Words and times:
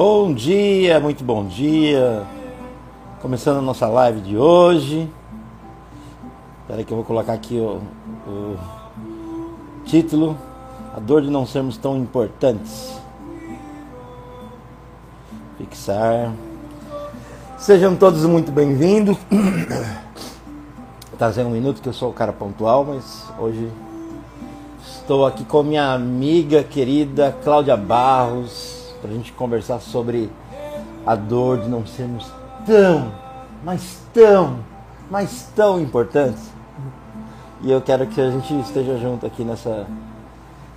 Bom 0.00 0.32
dia, 0.32 1.00
muito 1.00 1.24
bom 1.24 1.44
dia. 1.44 2.24
Começando 3.20 3.58
a 3.58 3.60
nossa 3.60 3.88
live 3.88 4.20
de 4.20 4.38
hoje. 4.38 5.10
Espera 6.60 6.84
que 6.84 6.92
eu 6.92 6.98
vou 6.98 7.04
colocar 7.04 7.32
aqui 7.32 7.58
o, 7.58 7.80
o 8.24 8.56
título: 9.84 10.38
A 10.94 11.00
dor 11.00 11.22
de 11.22 11.28
não 11.28 11.44
sermos 11.44 11.76
tão 11.76 11.96
importantes. 11.96 12.96
Fixar. 15.58 16.32
Sejam 17.58 17.96
todos 17.96 18.24
muito 18.24 18.52
bem-vindos. 18.52 19.16
Trazer 21.18 21.42
um 21.42 21.50
minuto 21.50 21.82
que 21.82 21.88
eu 21.88 21.92
sou 21.92 22.10
o 22.10 22.14
cara 22.14 22.32
pontual, 22.32 22.84
mas 22.84 23.24
hoje 23.36 23.68
estou 24.80 25.26
aqui 25.26 25.44
com 25.44 25.64
minha 25.64 25.92
amiga 25.92 26.62
querida 26.62 27.36
Cláudia 27.42 27.76
Barros 27.76 28.67
para 29.00 29.10
a 29.10 29.14
gente 29.14 29.32
conversar 29.32 29.80
sobre 29.80 30.30
a 31.06 31.14
dor 31.14 31.60
de 31.60 31.68
não 31.68 31.86
sermos 31.86 32.30
tão, 32.66 33.12
mas 33.64 34.02
tão, 34.12 34.64
mas 35.10 35.50
tão 35.54 35.80
importantes. 35.80 36.52
E 37.62 37.70
eu 37.70 37.80
quero 37.80 38.06
que 38.06 38.20
a 38.20 38.30
gente 38.30 38.54
esteja 38.60 38.96
junto 38.98 39.26
aqui 39.26 39.42
nessa, 39.42 39.86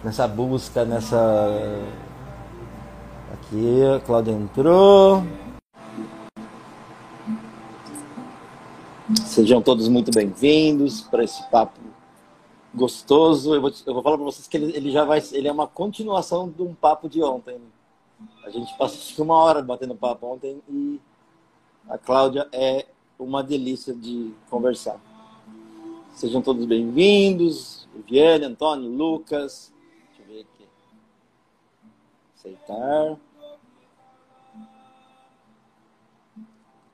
nessa 0.04 0.28
busca, 0.28 0.84
nessa. 0.84 1.80
Aqui, 3.34 3.84
a 3.96 4.00
Cláudia 4.00 4.32
entrou. 4.32 5.24
Sejam 9.26 9.62
todos 9.62 9.88
muito 9.88 10.12
bem-vindos 10.12 11.02
para 11.02 11.24
esse 11.24 11.44
papo 11.50 11.80
gostoso. 12.74 13.54
Eu 13.54 13.62
vou, 13.62 13.72
eu 13.86 13.94
vou 13.94 14.04
falar 14.04 14.18
para 14.18 14.26
vocês 14.26 14.48
que 14.48 14.58
ele, 14.58 14.76
ele, 14.76 14.92
já 14.92 15.04
vai, 15.04 15.22
ele 15.34 15.48
é 15.48 15.52
uma 15.52 15.68
continuação 15.68 16.50
de 16.50 16.62
um 16.62 16.74
papo 16.74 17.08
de 17.08 17.22
ontem. 17.22 17.60
A 18.44 18.50
gente 18.50 18.76
passou 18.78 19.24
uma 19.26 19.36
hora 19.36 19.62
batendo 19.62 19.96
papo 19.96 20.28
ontem 20.28 20.62
e 20.70 21.00
a 21.88 21.98
Cláudia 21.98 22.48
é 22.52 22.88
uma 23.18 23.44
delícia 23.44 23.94
de 23.94 24.34
conversar. 24.50 25.00
Sejam 26.14 26.42
todos 26.42 26.66
bem-vindos. 26.66 27.88
Viviane, 27.96 28.46
Antônio, 28.46 28.90
Lucas. 28.90 29.74
Deixa 30.08 30.22
eu 30.22 30.28
ver 30.28 30.42
aqui. 30.42 30.68
Aceitar. 32.36 33.18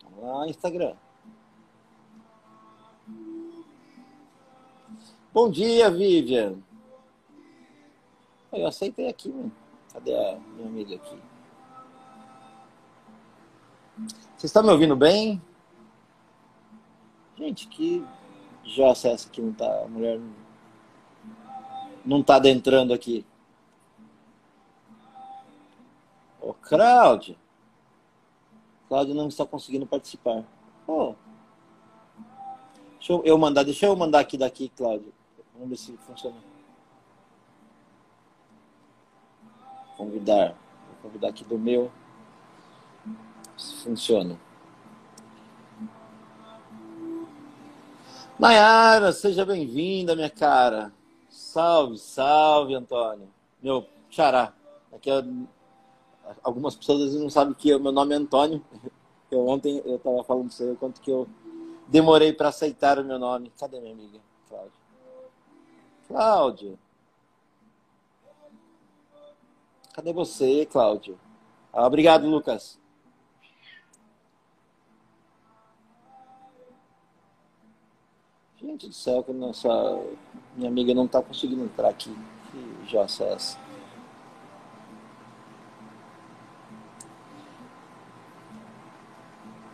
Vamos 0.03 0.23
lá, 0.23 0.47
Instagram. 0.47 0.95
Bom 5.34 5.50
dia, 5.50 5.89
Vivian. 5.89 6.58
Eu 8.52 8.66
aceitei 8.66 9.08
aqui, 9.08 9.30
mano. 9.30 9.52
Cadê 9.98 10.14
a 10.14 10.38
minha 10.56 10.67
amiga 10.67 10.95
aqui? 10.95 11.17
Você 14.38 14.45
está 14.45 14.62
me 14.62 14.70
ouvindo 14.70 14.95
bem? 14.95 15.42
Gente, 17.36 17.67
que 17.67 18.06
jossa 18.64 19.08
é 19.08 19.14
essa 19.14 19.28
que 19.28 19.42
não 19.42 19.52
tá. 19.52 19.86
A 19.86 19.88
mulher 19.88 20.20
não 22.06 22.22
tá 22.22 22.36
adentrando 22.36 22.94
aqui. 22.94 23.25
Ô, 26.40 26.53
Cláudia. 26.53 27.36
Cláudia 28.88 29.16
não 29.16 29.30
está 29.30 29.48
conseguindo 29.48 29.88
participar. 29.88 30.44
Deixa 33.00 33.14
eu, 33.23 33.36
mandar, 33.36 33.64
deixa 33.64 33.88
eu 33.88 33.95
mandar 33.95 34.20
aqui 34.20 34.38
daqui, 34.38 34.70
Cláudia. 34.70 35.12
Vamos 35.56 35.70
ver 35.70 35.78
se 35.78 35.98
funciona. 36.06 36.56
Convidar. 39.97 40.50
Vou 40.50 40.96
convidar 41.03 41.30
aqui 41.30 41.44
do 41.44 41.58
meu. 41.58 41.91
Se 43.58 43.75
funciona. 43.84 44.40
Nayara, 48.38 49.12
seja 49.12 49.44
bem-vinda, 49.44 50.16
minha 50.16 50.30
cara. 50.30 50.94
Salve, 51.31 51.97
salve, 51.97 52.75
Antônio. 52.75 53.28
Meu 53.62 53.88
xará. 54.12 54.53
Aqui 54.94 55.09
é... 55.09 55.24
Algumas 56.44 56.75
pessoas 56.75 57.16
não 57.16 57.30
sabem 57.30 57.56
que 57.56 57.74
o 57.74 57.80
meu 57.80 57.91
nome 57.91 58.13
é 58.13 58.18
Antônio. 58.18 58.63
Eu 59.30 59.46
ontem 59.46 59.81
eu 59.84 59.97
estava 59.97 60.24
falando 60.24 60.47
para 60.47 60.56
você 60.56 60.75
quanto 60.80 61.02
que 61.02 61.12
eu 61.12 61.28
demorei 61.90 62.31
para 62.31 62.47
aceitar 62.47 62.97
o 62.97 63.03
meu 63.03 63.19
nome. 63.19 63.52
Cadê 63.59 63.78
minha 63.78 63.91
amiga? 63.91 64.19
Cláudia. 64.47 64.72
Cláudia. 66.07 66.80
Cadê 69.97 70.13
você, 70.13 70.63
Cláudio? 70.68 71.18
Ah, 71.74 71.88
obrigado, 71.88 72.30
Lucas. 72.30 72.80
Gente 78.62 78.86
do 78.90 78.94
céu, 78.94 79.24
que 79.24 79.34
nossa 79.34 79.68
minha 80.56 80.69
amiga 80.69 80.94
não 80.94 81.06
está 81.06 81.19
conseguindo 81.19 81.63
entrar 81.63 81.90
aqui. 81.90 82.16
Que 82.52 82.88
jossa 82.88 83.24
é 83.24 83.34
essa? 83.34 83.57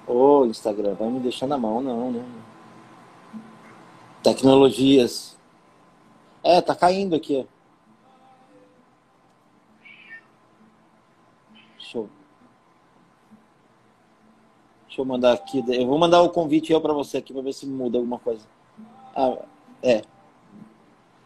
Ô, 0.07 0.39
oh, 0.39 0.45
Instagram, 0.45 0.93
vai 0.93 1.09
me 1.09 1.19
deixar 1.19 1.47
na 1.47 1.57
mão, 1.57 1.81
não, 1.81 2.09
né? 2.13 2.25
Tecnologias. 4.23 5.37
É, 6.41 6.61
tá 6.61 6.73
caindo 6.73 7.13
aqui, 7.13 7.45
ó. 7.45 7.52
Deixa 14.93 15.01
eu 15.01 15.05
mandar 15.05 15.33
aqui. 15.33 15.63
Eu 15.69 15.87
vou 15.87 15.97
mandar 15.97 16.21
o 16.21 16.29
convite 16.29 16.71
eu 16.71 16.79
para 16.79 16.93
você 16.93 17.17
aqui 17.17 17.33
para 17.33 17.41
ver 17.41 17.51
se 17.51 17.65
muda 17.65 17.97
alguma 17.97 18.19
coisa. 18.19 18.45
Ah, 19.15 19.35
é. 19.81 20.03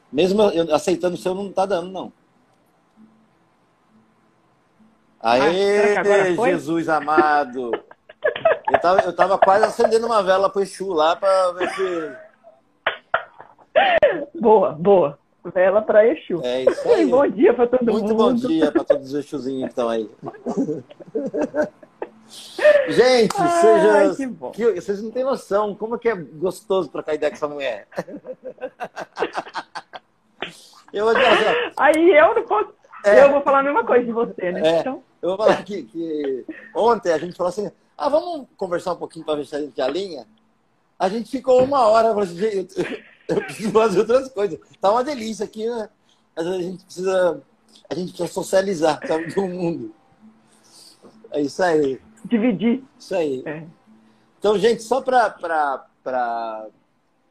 Mesmo 0.09 0.41
eu 0.41 0.73
aceitando 0.73 1.16
o 1.16 1.17
seu, 1.17 1.35
não 1.35 1.51
tá 1.51 1.66
dando, 1.66 1.91
não. 1.91 2.13
Aê, 5.19 5.97
ah, 5.97 6.45
Jesus 6.45 6.88
amado! 6.88 7.72
Eu 8.72 8.79
tava, 8.79 9.01
eu 9.01 9.13
tava 9.13 9.38
quase 9.38 9.66
acendendo 9.66 10.06
uma 10.06 10.23
vela 10.23 10.50
pro 10.50 10.61
Exu 10.61 10.94
lá 10.94 11.17
para 11.17 11.51
ver 11.51 11.69
se. 11.72 12.16
Boa, 14.39 14.72
boa. 14.72 15.19
Vela 15.53 15.81
para 15.81 16.07
Exu. 16.07 16.39
É 16.41 16.63
isso 16.63 16.88
aí. 16.88 17.06
bom 17.06 17.27
dia 17.27 17.53
para 17.53 17.67
todo 17.67 17.91
Muito 17.91 18.16
mundo. 18.16 18.16
Muito 18.16 18.41
bom 18.41 18.47
dia 18.47 18.72
para 18.72 18.85
todos 18.85 19.13
os 19.13 19.25
Exuzinhos 19.25 19.63
que 19.63 19.69
estão 19.72 19.89
aí. 19.89 20.09
Gente, 22.89 23.35
Ai, 23.38 24.13
seja. 24.13 24.15
Que 24.53 24.73
que, 24.73 24.81
vocês 24.81 25.01
não 25.01 25.11
têm 25.11 25.23
noção 25.23 25.73
como 25.75 25.97
que 25.97 26.09
é 26.09 26.15
gostoso 26.15 26.89
trocar 26.89 27.15
ideia 27.15 27.29
com 27.29 27.35
essa 27.38 27.47
mulher. 27.47 27.88
eu 30.93 31.05
vou 31.05 31.13
dizer, 31.13 31.73
Aí 31.77 32.17
eu 32.17 32.35
não 32.35 32.43
posso. 32.43 32.73
É, 33.05 33.23
eu 33.23 33.31
vou 33.31 33.41
falar 33.41 33.59
a 33.59 33.63
mesma 33.63 33.85
coisa 33.85 34.05
de 34.05 34.11
você, 34.11 34.51
né? 34.51 34.61
É, 34.63 34.79
então... 34.79 35.03
Eu 35.21 35.29
vou 35.29 35.38
falar 35.38 35.63
que, 35.63 35.83
que 35.83 36.45
ontem 36.75 37.11
a 37.11 37.17
gente 37.17 37.35
falou 37.35 37.49
assim: 37.49 37.71
ah, 37.97 38.09
vamos 38.09 38.47
conversar 38.57 38.94
um 38.94 38.97
pouquinho 38.97 39.25
para 39.25 39.35
ver 39.35 39.45
se 39.45 39.55
a 39.55 39.59
gente 39.59 39.81
alinha. 39.81 40.27
A 40.99 41.07
gente 41.09 41.29
ficou 41.29 41.63
uma 41.63 41.88
hora, 41.88 42.09
eu, 42.09 42.19
assim, 42.19 42.38
eu, 43.29 43.35
eu 43.35 43.44
preciso 43.44 43.71
fazer 43.71 43.99
outras 43.99 44.29
coisas. 44.29 44.59
Tá 44.81 44.91
uma 44.91 45.03
delícia 45.03 45.45
aqui, 45.45 45.69
né? 45.69 45.89
Mas 46.35 46.47
a 46.47 46.57
gente 46.57 46.83
precisa, 46.83 47.41
a 47.89 47.95
gente 47.95 48.09
precisa 48.09 48.31
socializar, 48.31 48.99
sabe, 49.07 49.33
com 49.33 49.41
o 49.41 49.49
mundo. 49.49 49.95
É 51.31 51.41
isso 51.41 51.61
aí 51.61 51.99
dividir. 52.27 52.83
Isso 52.97 53.15
aí. 53.15 53.43
É. 53.45 53.65
Então, 54.39 54.57
gente, 54.57 54.83
só 54.83 55.01
para 55.01 56.68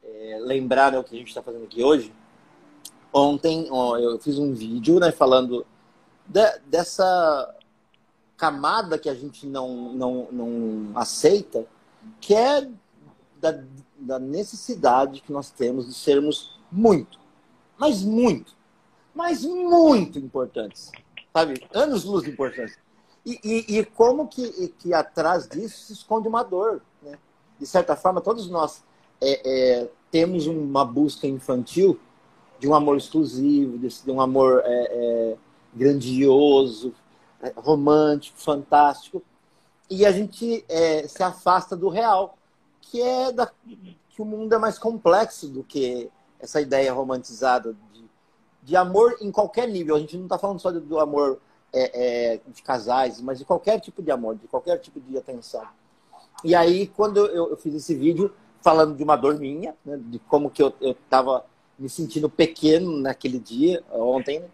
é, 0.03 0.39
lembrar 0.41 0.91
né, 0.91 0.99
o 0.99 1.03
que 1.03 1.15
a 1.15 1.19
gente 1.19 1.29
está 1.29 1.41
fazendo 1.41 1.63
aqui 1.63 1.83
hoje, 1.83 2.13
ontem 3.13 3.67
ó, 3.71 3.97
eu 3.97 4.19
fiz 4.19 4.37
um 4.37 4.53
vídeo 4.53 4.99
né, 4.99 5.11
falando 5.11 5.65
de, 6.25 6.59
dessa 6.65 7.55
camada 8.35 8.99
que 8.99 9.09
a 9.09 9.15
gente 9.15 9.47
não, 9.47 9.93
não, 9.93 10.27
não 10.31 10.91
aceita, 10.95 11.65
que 12.19 12.35
é 12.35 12.69
da, 13.39 13.63
da 13.97 14.19
necessidade 14.19 15.21
que 15.21 15.31
nós 15.31 15.49
temos 15.49 15.87
de 15.87 15.93
sermos 15.93 16.59
muito, 16.71 17.19
mas 17.77 18.03
muito, 18.03 18.55
mas 19.13 19.43
muito 19.43 20.19
importantes. 20.19 20.91
Sabe? 21.33 21.67
Anos 21.73 22.03
luz 22.03 22.23
de 22.23 22.31
importância. 22.31 22.79
E, 23.27 23.39
e, 23.43 23.79
e, 23.79 23.83
como 23.83 24.25
que, 24.25 24.69
que 24.79 24.93
atrás 24.93 25.49
disso 25.49 25.87
se 25.87 25.91
esconde 25.91 26.29
uma 26.29 26.43
dor. 26.43 26.81
Né? 27.01 27.19
De 27.59 27.65
certa 27.65 27.93
forma, 27.93 28.21
todos 28.21 28.49
nós 28.49 28.81
é, 29.19 29.41
é, 29.81 29.89
temos 30.09 30.47
uma 30.47 30.85
busca 30.85 31.27
infantil 31.27 31.99
de 32.57 32.69
um 32.69 32.73
amor 32.73 32.95
exclusivo, 32.95 33.77
de, 33.77 33.89
de 33.89 34.09
um 34.09 34.21
amor 34.21 34.61
é, 34.63 34.69
é 34.69 35.37
grandioso, 35.73 36.93
é, 37.41 37.51
romântico, 37.57 38.39
fantástico. 38.39 39.21
E 39.89 40.05
a 40.05 40.11
gente 40.13 40.63
é, 40.69 41.05
se 41.05 41.21
afasta 41.21 41.75
do 41.75 41.89
real, 41.89 42.37
que 42.79 43.01
é 43.01 43.33
da, 43.33 43.51
que 44.09 44.21
o 44.21 44.25
mundo 44.25 44.55
é 44.55 44.57
mais 44.57 44.79
complexo 44.79 45.49
do 45.49 45.65
que 45.65 46.09
essa 46.39 46.61
ideia 46.61 46.93
romantizada 46.93 47.75
de, 47.91 48.05
de 48.63 48.75
amor 48.77 49.17
em 49.19 49.33
qualquer 49.33 49.67
nível. 49.67 49.97
A 49.97 49.99
gente 49.99 50.15
não 50.15 50.23
está 50.23 50.39
falando 50.39 50.61
só 50.61 50.71
do 50.71 50.97
amor 50.97 51.41
é, 51.73 52.33
é, 52.33 52.39
de 52.47 52.61
casais, 52.61 53.21
mas 53.21 53.39
de 53.39 53.45
qualquer 53.45 53.79
tipo 53.79 54.01
de 54.01 54.11
amor, 54.11 54.35
de 54.35 54.47
qualquer 54.47 54.77
tipo 54.79 54.99
de 54.99 55.17
atenção. 55.17 55.65
E 56.43 56.55
aí, 56.55 56.87
quando 56.87 57.17
eu, 57.17 57.49
eu 57.49 57.57
fiz 57.57 57.73
esse 57.73 57.95
vídeo 57.95 58.33
falando 58.61 58.95
de 58.95 59.03
uma 59.03 59.15
dor 59.15 59.39
minha, 59.39 59.75
né, 59.85 59.99
de 59.99 60.19
como 60.19 60.49
que 60.49 60.61
eu 60.61 60.73
estava 60.81 61.45
me 61.77 61.89
sentindo 61.89 62.29
pequeno 62.29 62.97
naquele 62.97 63.39
dia, 63.39 63.83
ontem, 63.91 64.39
né, 64.39 64.47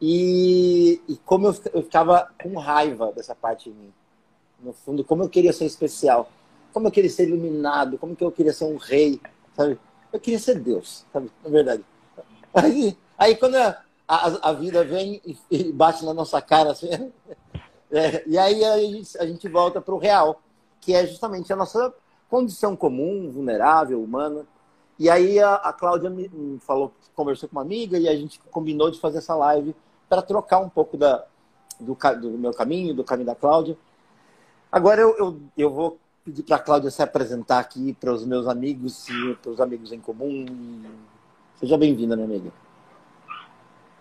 e, 0.00 1.00
e, 1.08 1.16
como 1.24 1.48
eu, 1.48 1.56
eu 1.72 1.82
ficava 1.82 2.30
com 2.40 2.56
raiva 2.56 3.12
dessa 3.12 3.34
parte 3.34 3.68
de 3.68 3.76
mim. 3.76 3.92
No 4.60 4.72
fundo, 4.72 5.04
como 5.04 5.24
eu 5.24 5.28
queria 5.28 5.52
ser 5.52 5.64
especial, 5.64 6.30
como 6.72 6.86
eu 6.86 6.92
queria 6.92 7.10
ser 7.10 7.28
iluminado, 7.28 7.98
como 7.98 8.14
que 8.14 8.22
eu 8.22 8.30
queria 8.30 8.52
ser 8.52 8.64
um 8.64 8.76
rei, 8.76 9.20
sabe? 9.56 9.78
Eu 10.12 10.20
queria 10.20 10.38
ser 10.38 10.60
Deus, 10.60 11.04
sabe? 11.12 11.30
Na 11.42 11.50
verdade. 11.50 11.84
Aí, 12.54 12.96
aí 13.16 13.36
quando 13.36 13.56
a, 13.56 13.82
a, 14.08 14.50
a 14.50 14.52
vida 14.54 14.82
vem 14.82 15.20
e, 15.50 15.70
bate 15.70 16.02
na 16.04 16.14
nossa 16.14 16.40
cara, 16.40 16.72
assim, 16.72 16.88
é, 17.92 18.26
e 18.26 18.38
aí 18.38 18.64
a 18.64 18.78
gente, 18.78 19.18
a 19.18 19.26
gente 19.26 19.46
volta 19.48 19.82
para 19.82 19.94
o 19.94 19.98
real, 19.98 20.40
que 20.80 20.94
é 20.94 21.06
justamente 21.06 21.52
a 21.52 21.56
nossa 21.56 21.92
condição 22.30 22.74
comum, 22.74 23.30
vulnerável, 23.30 24.02
humana. 24.02 24.46
E 24.98 25.10
aí 25.10 25.38
a, 25.38 25.54
a 25.56 25.72
Cláudia 25.72 26.08
me 26.08 26.58
falou, 26.60 26.92
conversou 27.14 27.48
com 27.48 27.56
uma 27.56 27.62
amiga 27.62 27.98
e 27.98 28.08
a 28.08 28.16
gente 28.16 28.40
combinou 28.50 28.90
de 28.90 28.98
fazer 28.98 29.18
essa 29.18 29.34
live 29.34 29.76
para 30.08 30.22
trocar 30.22 30.58
um 30.58 30.68
pouco 30.68 30.96
da, 30.96 31.24
do, 31.78 31.96
do, 32.20 32.30
meu 32.38 32.52
caminho, 32.52 32.94
do 32.94 33.04
caminho 33.04 33.26
da 33.26 33.34
Cláudia. 33.34 33.76
Agora 34.72 35.00
eu, 35.00 35.16
eu, 35.18 35.40
eu 35.56 35.70
vou 35.70 35.98
pedir 36.24 36.42
para 36.42 36.56
a 36.56 36.60
Cláudia 36.60 36.90
se 36.90 37.02
apresentar 37.02 37.58
aqui 37.58 37.92
para 37.94 38.12
os 38.12 38.24
meus 38.24 38.46
amigos 38.46 39.08
e 39.08 39.34
para 39.36 39.50
os 39.50 39.60
amigos 39.60 39.92
em 39.92 40.00
comum. 40.00 40.46
Seja 41.56 41.76
bem-vinda, 41.76 42.16
minha 42.16 42.26
amiga. 42.26 42.67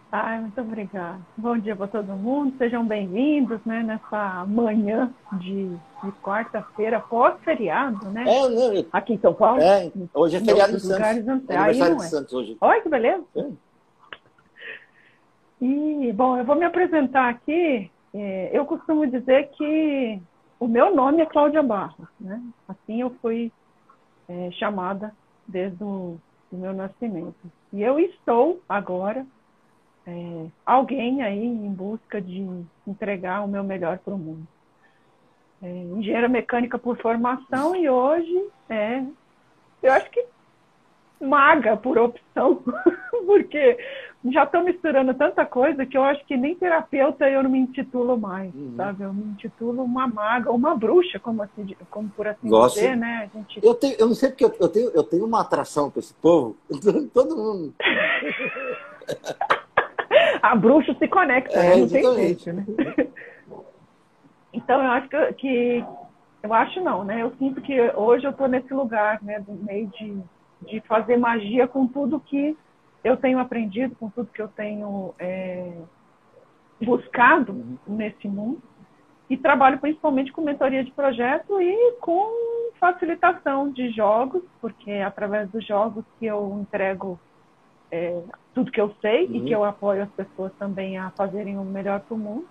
Ai, 0.09 0.39
muito 0.39 0.61
obrigada. 0.61 1.19
Bom 1.35 1.57
dia 1.57 1.75
para 1.75 1.87
todo 1.87 2.13
mundo. 2.13 2.57
Sejam 2.57 2.85
bem-vindos 2.85 3.59
né, 3.65 3.83
nessa 3.83 4.45
manhã 4.45 5.13
de, 5.33 5.67
de 5.69 6.11
quarta-feira, 6.23 7.01
pós-feriado, 7.01 8.09
né? 8.11 8.23
É, 8.25 8.49
né? 8.49 8.85
Aqui 8.93 9.13
em 9.13 9.19
São 9.19 9.33
Paulo. 9.33 9.61
É, 9.61 9.91
hoje 10.13 10.37
é 10.37 10.39
feriado 10.39 10.77
em 10.77 10.79
Santos. 10.79 11.49
É 11.49 11.57
aniversário 11.57 11.97
de 11.97 12.03
é. 12.03 12.07
Santos 12.07 12.33
hoje. 12.33 12.57
Olha 12.61 12.81
que 12.81 12.87
beleza. 12.87 13.25
É. 13.35 13.47
E, 15.59 16.13
bom, 16.13 16.37
eu 16.37 16.45
vou 16.45 16.55
me 16.55 16.63
apresentar 16.63 17.27
aqui. 17.27 17.91
É, 18.13 18.49
eu 18.53 18.65
costumo 18.65 19.05
dizer 19.05 19.49
que 19.57 20.21
o 20.57 20.69
meu 20.69 20.95
nome 20.95 21.21
é 21.21 21.25
Cláudia 21.25 21.61
Barros, 21.61 22.07
né? 22.17 22.41
Assim 22.65 23.01
eu 23.01 23.09
fui 23.21 23.51
é, 24.29 24.51
chamada 24.51 25.13
desde 25.45 25.83
o 25.83 26.17
do 26.49 26.57
meu 26.57 26.73
nascimento. 26.73 27.35
E 27.73 27.83
eu 27.83 27.99
estou 27.99 28.61
agora 28.69 29.25
é, 30.07 30.45
alguém 30.65 31.21
aí 31.21 31.43
em 31.43 31.69
busca 31.69 32.21
de 32.21 32.63
entregar 32.87 33.43
o 33.43 33.47
meu 33.47 33.63
melhor 33.63 33.97
para 33.97 34.13
o 34.13 34.17
mundo. 34.17 34.47
É, 35.61 35.69
engenheira 35.69 36.29
mecânica 36.29 36.79
por 36.79 36.97
formação 36.97 37.75
e 37.75 37.89
hoje 37.89 38.45
é, 38.69 39.03
eu 39.83 39.91
acho 39.91 40.09
que 40.09 40.25
maga 41.19 41.75
por 41.75 41.97
opção, 41.97 42.63
porque 43.25 43.77
já 44.31 44.43
estou 44.43 44.63
misturando 44.63 45.13
tanta 45.13 45.45
coisa 45.45 45.85
que 45.85 45.97
eu 45.97 46.03
acho 46.03 46.23
que 46.25 46.37
nem 46.37 46.55
terapeuta 46.55 47.29
eu 47.29 47.43
não 47.43 47.49
me 47.49 47.59
intitulo 47.59 48.17
mais, 48.17 48.53
uhum. 48.53 48.75
sabe? 48.77 49.03
Eu 49.03 49.13
me 49.13 49.23
intitulo 49.31 49.83
uma 49.83 50.07
maga, 50.07 50.51
uma 50.51 50.75
bruxa, 50.75 51.19
como, 51.19 51.41
assim, 51.41 51.75
como 51.89 52.07
por 52.09 52.27
assim 52.27 52.47
Gosto. 52.47 52.75
dizer, 52.75 52.95
né? 52.95 53.29
Gente... 53.33 53.59
eu, 53.61 53.73
tenho, 53.73 53.95
eu 53.99 54.07
não 54.07 54.15
sei 54.15 54.29
porque 54.29 54.45
eu, 54.45 54.55
eu, 54.59 54.69
tenho, 54.69 54.89
eu 54.91 55.03
tenho 55.03 55.25
uma 55.25 55.41
atração 55.41 55.89
com 55.89 55.99
esse 55.99 56.13
povo, 56.13 56.55
todo 57.13 57.35
mundo. 57.35 57.73
A 60.47 60.55
bruxa 60.55 60.95
se 60.97 61.07
conecta, 61.07 61.57
é, 61.57 61.69
né? 61.69 61.75
não 61.75 61.89
tem 61.89 62.15
jeito, 62.15 62.53
né? 62.53 62.65
Então 64.53 64.83
eu 64.83 64.89
acho 64.89 65.07
que, 65.07 65.33
que 65.33 65.85
eu 66.41 66.53
acho 66.53 66.81
não, 66.81 67.03
né? 67.03 67.21
Eu 67.21 67.31
sinto 67.37 67.61
que 67.61 67.79
hoje 67.91 68.25
eu 68.25 68.31
estou 68.31 68.47
nesse 68.47 68.73
lugar, 68.73 69.21
né, 69.21 69.39
do 69.39 69.53
meio 69.53 69.87
de, 69.87 70.17
de 70.61 70.81
fazer 70.87 71.15
magia 71.15 71.67
com 71.67 71.85
tudo 71.85 72.19
que 72.19 72.57
eu 73.03 73.15
tenho 73.17 73.37
aprendido, 73.37 73.95
com 73.95 74.09
tudo 74.09 74.31
que 74.31 74.41
eu 74.41 74.47
tenho 74.47 75.13
é, 75.19 75.73
buscado 76.81 77.51
uhum. 77.51 77.77
nesse 77.85 78.27
mundo. 78.27 78.61
E 79.29 79.37
trabalho 79.37 79.77
principalmente 79.77 80.31
com 80.31 80.41
mentoria 80.41 80.83
de 80.83 80.91
projeto 80.91 81.61
e 81.61 81.97
com 81.99 82.71
facilitação 82.79 83.69
de 83.69 83.91
jogos, 83.91 84.41
porque 84.59 84.89
é 84.89 85.03
através 85.03 85.49
dos 85.51 85.65
jogos 85.67 86.03
que 86.17 86.25
eu 86.25 86.57
entrego 86.61 87.19
é, 87.91 88.21
tudo 88.57 88.71
que 88.71 88.81
eu 88.81 88.91
sei 88.99 89.27
uhum. 89.27 89.35
e 89.35 89.45
que 89.45 89.51
eu 89.51 89.63
apoio 89.63 90.01
as 90.01 90.09
pessoas 90.09 90.51
também 90.57 90.97
a 90.97 91.11
fazerem 91.11 91.59
o 91.59 91.63
melhor 91.63 91.99
para 91.99 92.15
o 92.15 92.17
mundo. 92.17 92.47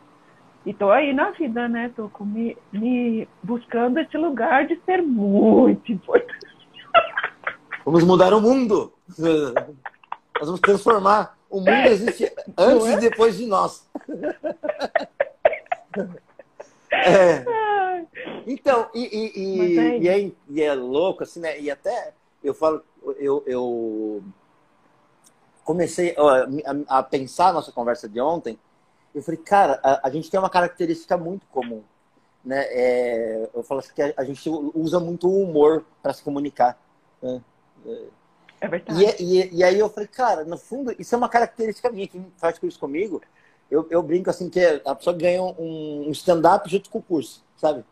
E 0.64 0.70
estou 0.70 0.93
aí 0.93 1.12
na 1.12 1.32
vida, 1.32 1.69
né? 1.69 1.87
Estou 1.87 2.08
me, 2.20 2.56
me 2.73 3.29
buscando 3.43 3.99
esse 3.99 4.17
lugar 4.17 4.69
de 4.69 4.81
ser 4.85 5.03
muito 5.03 5.91
importante. 5.91 6.47
Vamos 7.85 8.05
mudar 8.05 8.32
o 8.32 8.41
mundo! 8.41 8.93
Nós 9.19 10.47
vamos 10.47 10.61
transformar. 10.61 11.37
O 11.50 11.58
mundo 11.58 11.87
existe 11.87 12.32
antes 12.56 12.87
é? 12.87 12.93
e 12.93 13.00
depois 13.00 13.37
de 13.37 13.47
nós. 13.47 13.88
É. 16.93 17.44
Então, 18.47 18.88
e, 18.94 19.03
e, 19.03 19.32
e, 19.37 19.79
é 19.79 19.99
e, 19.99 20.08
é, 20.08 20.32
e, 20.49 20.62
é, 20.62 20.73
louco, 20.73 21.25
assim, 21.25 21.41
né? 21.41 21.61
E 21.61 21.70
até 21.70 22.12
eu 22.43 22.55
falo, 22.55 22.82
eu, 23.19 23.43
eu 23.47 24.23
comecei 25.67 26.17
a, 26.17 26.99
a, 26.99 27.03
pensar 27.03 27.49
a 27.49 27.53
nossa 27.53 27.73
conversa 27.73 28.09
de 28.09 28.21
ontem. 28.21 28.57
Eu 29.13 29.21
falei, 29.21 29.41
cara, 29.41 29.81
a, 29.83 30.07
a 30.07 30.11
gente 30.11 30.31
tem 30.31 30.39
uma 30.39 30.49
característica 30.49 31.17
muito 31.17 31.45
comum. 31.49 31.83
Né? 32.45 32.65
É, 32.71 33.51
eu 33.53 33.63
falo 33.65 33.81
assim 33.81 33.93
que 33.93 34.15
a, 34.17 34.25
gente 34.25 34.49
usa 34.49 35.01
muito 35.01 35.29
o 35.29 35.43
humor 35.43 35.85
para 36.01 36.15
se 36.15 36.23
comunicar. 36.23 36.79
Né? 37.21 37.43
É, 37.85 38.03
é 38.61 38.69
verdade. 38.69 39.05
E, 39.05 39.23
e, 39.23 39.57
e, 39.57 39.65
aí 39.65 39.77
eu 39.77 39.91
falei, 39.91 40.09
cara, 40.09 40.45
no 40.45 40.57
fundo, 40.57 40.95
isso 40.97 41.13
é 41.13 41.19
uma 41.19 41.29
característica 41.29 41.91
minha. 41.91 42.07
Quem 42.07 42.33
faz 42.37 42.57
isso 42.63 42.79
comigo, 42.79 43.21
eu, 43.69 43.89
eu 43.91 44.01
brinco 44.05 44.31
assim 44.31 44.49
que 44.49 44.61
a 44.85 44.95
pessoa 44.95 45.17
ganha 45.17 45.43
um, 45.43 46.05
um 46.07 46.11
stand-up 46.13 46.71
junto 46.71 46.89
com 46.89 47.01
o 47.01 47.03
curso, 47.03 47.45
sabe? 47.57 47.85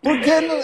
Porque 0.00 0.40
não, 0.40 0.54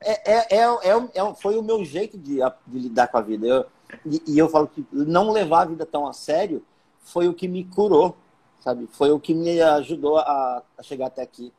é, 0.00 0.32
é, 0.32 0.46
é, 0.50 0.90
é, 1.14 1.34
foi 1.34 1.58
o 1.58 1.62
meu 1.62 1.84
jeito 1.84 2.16
de, 2.16 2.38
de 2.66 2.78
lidar 2.78 3.08
com 3.08 3.18
a 3.18 3.20
vida. 3.20 3.46
Eu, 3.46 3.66
e, 4.06 4.22
e, 4.26 4.38
eu 4.38 4.48
falo 4.48 4.68
que 4.68 4.86
não 4.92 5.30
levar 5.30 5.62
a 5.62 5.66
vida 5.66 5.86
tão 5.86 6.06
a 6.06 6.12
sério 6.12 6.64
foi 7.00 7.28
o 7.28 7.34
que 7.34 7.46
me 7.46 7.64
curou, 7.64 8.16
sabe? 8.60 8.88
Foi 8.92 9.10
o 9.10 9.20
que 9.20 9.34
me 9.34 9.60
ajudou 9.60 10.18
a, 10.18 10.62
a 10.76 10.82
chegar 10.82 11.06
até 11.06 11.22
aqui. 11.22 11.52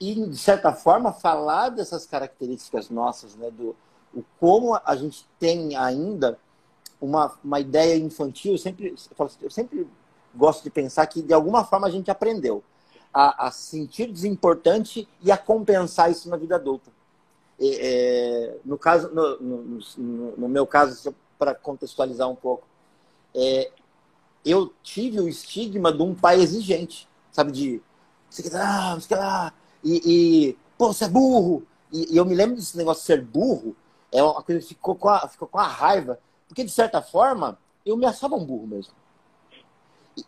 E, 0.00 0.14
de 0.14 0.36
certa 0.36 0.72
forma, 0.72 1.12
falar 1.12 1.70
dessas 1.70 2.06
características 2.06 2.90
nossas, 2.90 3.34
né? 3.36 3.50
Do, 3.50 3.74
o 4.14 4.22
como 4.38 4.78
a 4.84 4.96
gente 4.96 5.26
tem 5.38 5.76
ainda 5.76 6.38
uma, 7.00 7.32
uma 7.42 7.60
ideia 7.60 7.96
infantil, 7.96 8.52
eu 8.52 8.58
sempre, 8.58 8.94
eu 9.42 9.50
sempre 9.50 9.86
gosto 10.34 10.62
de 10.62 10.70
pensar 10.70 11.06
que 11.06 11.22
de 11.22 11.32
alguma 11.32 11.64
forma 11.64 11.86
a 11.86 11.90
gente 11.90 12.10
aprendeu 12.10 12.62
a, 13.12 13.46
a 13.46 13.50
sentir 13.50 14.10
desimportante 14.10 15.08
e 15.22 15.30
a 15.30 15.36
compensar 15.36 16.10
isso 16.10 16.28
na 16.28 16.36
vida 16.36 16.56
adulta. 16.56 16.90
É, 17.60 18.56
no 18.64 18.76
caso, 18.76 19.10
no, 19.14 19.38
no, 19.40 20.36
no, 20.36 20.48
meu 20.48 20.66
caso, 20.66 21.14
para 21.38 21.54
contextualizar 21.54 22.28
um 22.28 22.34
pouco, 22.34 22.66
é, 23.34 23.70
eu 24.44 24.72
tive 24.82 25.20
o 25.20 25.28
estigma 25.28 25.92
de 25.92 26.02
um 26.02 26.14
pai 26.14 26.40
exigente, 26.40 27.08
sabe, 27.30 27.52
de 27.52 27.82
você 28.28 28.42
quer 28.42 28.52
lá, 28.52 28.94
você 28.94 29.08
quer 29.08 29.16
lá, 29.16 29.54
e, 29.82 30.02
e 30.04 30.58
pô, 30.76 30.92
você 30.92 31.04
é 31.04 31.08
burro. 31.08 31.64
E, 31.92 32.14
e, 32.14 32.16
eu 32.16 32.24
me 32.24 32.34
lembro 32.34 32.56
desse 32.56 32.76
negócio 32.76 33.02
de 33.02 33.06
ser 33.06 33.22
burro, 33.22 33.76
é 34.10 34.22
uma 34.22 34.42
coisa 34.42 34.60
que 34.60 34.68
ficou 34.68 34.96
com 34.96 35.08
a, 35.08 35.28
ficou 35.28 35.46
com 35.46 35.58
a 35.58 35.66
raiva, 35.66 36.18
porque 36.48 36.64
de 36.64 36.70
certa 36.70 37.00
forma 37.00 37.58
eu 37.86 37.96
me 37.96 38.06
achava 38.06 38.34
um 38.34 38.44
burro 38.44 38.66
mesmo. 38.66 38.92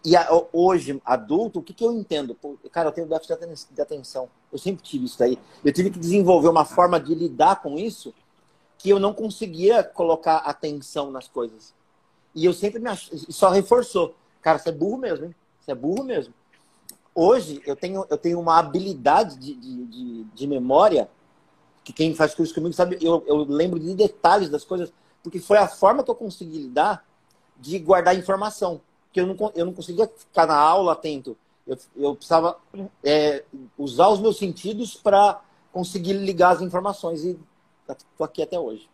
E 0.05 0.16
a, 0.16 0.28
hoje, 0.52 1.00
adulto, 1.05 1.61
o 1.61 1.62
que, 1.62 1.73
que 1.73 1.85
eu 1.85 1.93
entendo? 1.93 2.35
Pô, 2.35 2.57
cara, 2.73 2.88
eu 2.88 2.93
tenho 2.93 3.07
déficit 3.07 3.38
de 3.73 3.81
atenção. 3.81 4.28
Eu 4.52 4.59
sempre 4.59 4.83
tive 4.83 5.05
isso 5.05 5.19
daí. 5.19 5.38
Eu 5.64 5.73
tive 5.73 5.90
que 5.90 5.99
desenvolver 5.99 6.49
uma 6.49 6.64
forma 6.64 6.99
de 6.99 7.14
lidar 7.14 7.62
com 7.62 7.78
isso 7.78 8.12
que 8.78 8.90
eu 8.90 8.99
não 8.99 9.14
conseguia 9.14 9.85
colocar 9.85 10.38
atenção 10.38 11.11
nas 11.11 11.28
coisas. 11.28 11.73
E 12.35 12.45
eu 12.45 12.52
sempre 12.52 12.81
me 12.81 12.88
ach... 12.88 13.11
só 13.31 13.50
reforçou. 13.50 14.14
Cara, 14.43 14.59
você 14.59 14.71
é 14.71 14.73
burro 14.73 14.99
mesmo, 14.99 15.26
hein? 15.26 15.35
Você 15.61 15.71
é 15.71 15.75
burro 15.75 16.05
mesmo. 16.05 16.35
Hoje, 17.14 17.62
eu 17.64 17.75
tenho, 17.76 18.05
eu 18.11 18.19
tenho 18.19 18.38
uma 18.38 18.59
habilidade 18.59 19.37
de, 19.38 19.55
de, 19.55 19.87
de, 19.87 20.25
de 20.25 20.47
memória 20.47 21.09
que 21.83 21.93
quem 21.93 22.14
faz 22.14 22.35
curso 22.35 22.52
comigo 22.52 22.75
sabe, 22.75 22.99
eu, 23.00 23.25
eu 23.28 23.45
lembro 23.45 23.78
de 23.78 23.95
detalhes 23.95 24.49
das 24.49 24.64
coisas, 24.64 24.93
porque 25.23 25.38
foi 25.38 25.57
a 25.57 25.69
forma 25.69 26.02
que 26.02 26.11
eu 26.11 26.16
consegui 26.16 26.59
lidar 26.59 27.07
de 27.57 27.78
guardar 27.78 28.19
informação 28.19 28.81
que 29.16 29.20
eu 29.20 29.26
não, 29.26 29.52
eu 29.54 29.64
não 29.64 29.73
conseguia 29.73 30.06
ficar 30.06 30.46
na 30.46 30.56
aula 30.56 30.92
atento. 30.92 31.38
Eu, 31.66 31.78
eu 31.96 32.14
precisava 32.14 32.58
é, 33.02 33.42
usar 33.78 34.08
os 34.08 34.20
meus 34.20 34.37
sentidos 34.37 34.94
para 34.94 35.40
conseguir 35.73 36.12
ligar 36.12 36.50
as 36.50 36.61
informações 36.61 37.25
e 37.25 37.38
estou 37.88 38.26
aqui 38.26 38.42
até 38.42 38.61
hoje. 38.61 38.90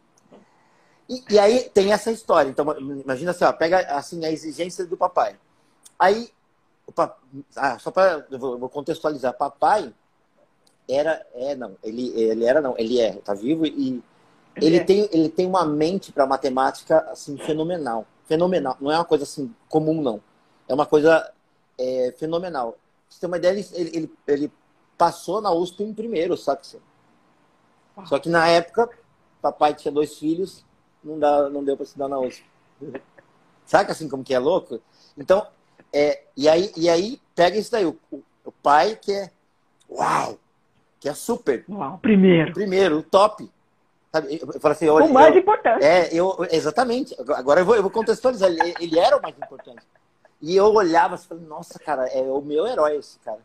E, 1.09 1.25
e, 1.29 1.39
aí 1.41 1.69
tem 1.71 1.93
essa 1.93 2.13
história. 2.13 2.49
Então, 2.49 2.65
imagina 2.79 3.33
assim, 3.33 3.45
ó, 3.45 3.53
pega 3.53 3.81
assim, 3.97 4.25
a 4.25 4.31
exigência 4.31 4.87
do 4.87 4.97
papai. 4.97 5.37
Aí, 5.99 6.31
ah, 7.57 7.79
só 7.81 7.91
para 7.91 8.25
eu 8.31 8.39
vou 8.39 8.69
contextualizar, 8.69 9.37
papai 9.37 9.93
era 10.89 11.27
é 11.35 11.55
não, 11.55 11.77
ele 11.83 12.09
ele 12.21 12.45
era 12.45 12.61
não, 12.61 12.75
ele 12.77 13.01
é, 13.01 13.13
tá 13.13 13.35
vivo 13.35 13.65
e 13.65 14.03
ele 14.57 14.77
é. 14.79 14.85
tem 14.85 15.09
ele 15.13 15.29
tem 15.29 15.47
uma 15.47 15.65
mente 15.65 16.13
para 16.13 16.27
matemática 16.27 16.99
assim 17.11 17.37
fenomenal, 17.39 18.05
fenomenal. 18.33 18.77
Não 18.81 18.91
é 18.91 18.97
uma 18.97 19.05
coisa 19.05 19.25
assim 19.25 19.55
comum 19.69 20.01
não. 20.01 20.21
É 20.67 20.75
uma 20.75 20.87
coisa 20.87 21.31
é, 21.79 22.15
fenomenal. 22.19 22.79
você 23.09 23.21
tem 23.21 23.29
uma 23.29 23.37
ideia, 23.37 23.53
ele, 23.53 23.91
ele, 23.95 24.13
ele 24.27 24.53
passou 24.97 25.41
na 25.41 25.53
USP 25.53 25.83
em 25.83 25.93
primeiro, 25.93 26.37
sabe? 26.37 26.61
Só 28.07 28.19
que 28.19 28.29
na 28.29 28.49
época, 28.49 28.89
papai 29.43 29.75
tinha 29.75 29.93
dois 29.93 30.19
filhos, 30.19 30.65
não, 31.05 31.19
dá, 31.19 31.51
não 31.51 31.63
deu 31.63 31.77
para 31.77 31.85
estudar 31.85 32.09
na 32.09 32.19
USP. 32.19 32.45
Saca 33.67 33.93
assim 33.93 34.09
como 34.09 34.25
que 34.25 34.35
é 34.35 34.39
louco? 34.39 34.81
Então, 35.17 35.47
é, 35.93 36.25
e, 36.37 36.49
aí, 36.49 36.73
e 36.77 36.89
aí 36.89 37.21
pega 37.35 37.59
isso 37.59 37.71
daí, 37.71 37.85
o, 37.85 37.99
o 38.45 38.53
pai 38.53 38.97
que 38.97 39.13
é 39.13 39.31
uau, 39.91 40.39
que 40.99 41.09
é 41.09 41.15
super. 41.15 41.65
Uau, 41.69 41.99
primeiro. 41.99 42.53
Primeiro, 42.53 42.99
o 42.99 43.03
top. 43.03 43.51
Sabe? 44.13 44.39
Eu, 44.41 44.51
eu 44.53 44.61
falo 44.61 44.73
assim, 44.73 44.89
olha, 44.89 45.07
o 45.07 45.13
mais 45.13 45.35
eu, 45.35 45.41
importante. 45.41 45.85
É, 45.85 46.15
eu, 46.15 46.37
exatamente. 46.51 47.17
Agora 47.35 47.63
eu 47.63 47.65
vou, 47.65 47.75
eu 47.75 47.83
vou 47.83 47.91
contextualizar. 47.91 48.51
Ele, 48.51 48.75
ele 48.79 48.99
era 48.99 49.17
o 49.17 49.23
mais 49.23 49.35
importante. 49.37 49.83
E 50.41 50.55
eu 50.55 50.67
olhava 50.67 51.15
e 51.15 51.19
falei, 51.19 51.45
nossa, 51.45 51.79
cara, 51.79 52.07
é 52.09 52.21
o 52.21 52.43
meu 52.43 52.67
herói 52.67 52.97
esse 52.97 53.19
cara. 53.21 53.41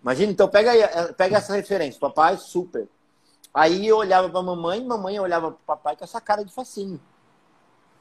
Imagina, 0.00 0.32
então 0.32 0.48
pega, 0.48 0.70
aí, 0.70 0.80
é, 0.80 1.12
pega 1.12 1.36
essa 1.36 1.54
referência. 1.54 2.00
Papai, 2.00 2.38
super. 2.38 2.88
Aí 3.52 3.86
eu 3.86 3.98
olhava 3.98 4.30
para 4.30 4.42
mamãe, 4.42 4.82
mamãe 4.82 5.20
olhava 5.20 5.50
para 5.50 5.76
papai 5.76 5.96
com 5.96 6.04
essa 6.04 6.20
cara 6.20 6.44
de 6.44 6.52
fascínio. 6.52 7.00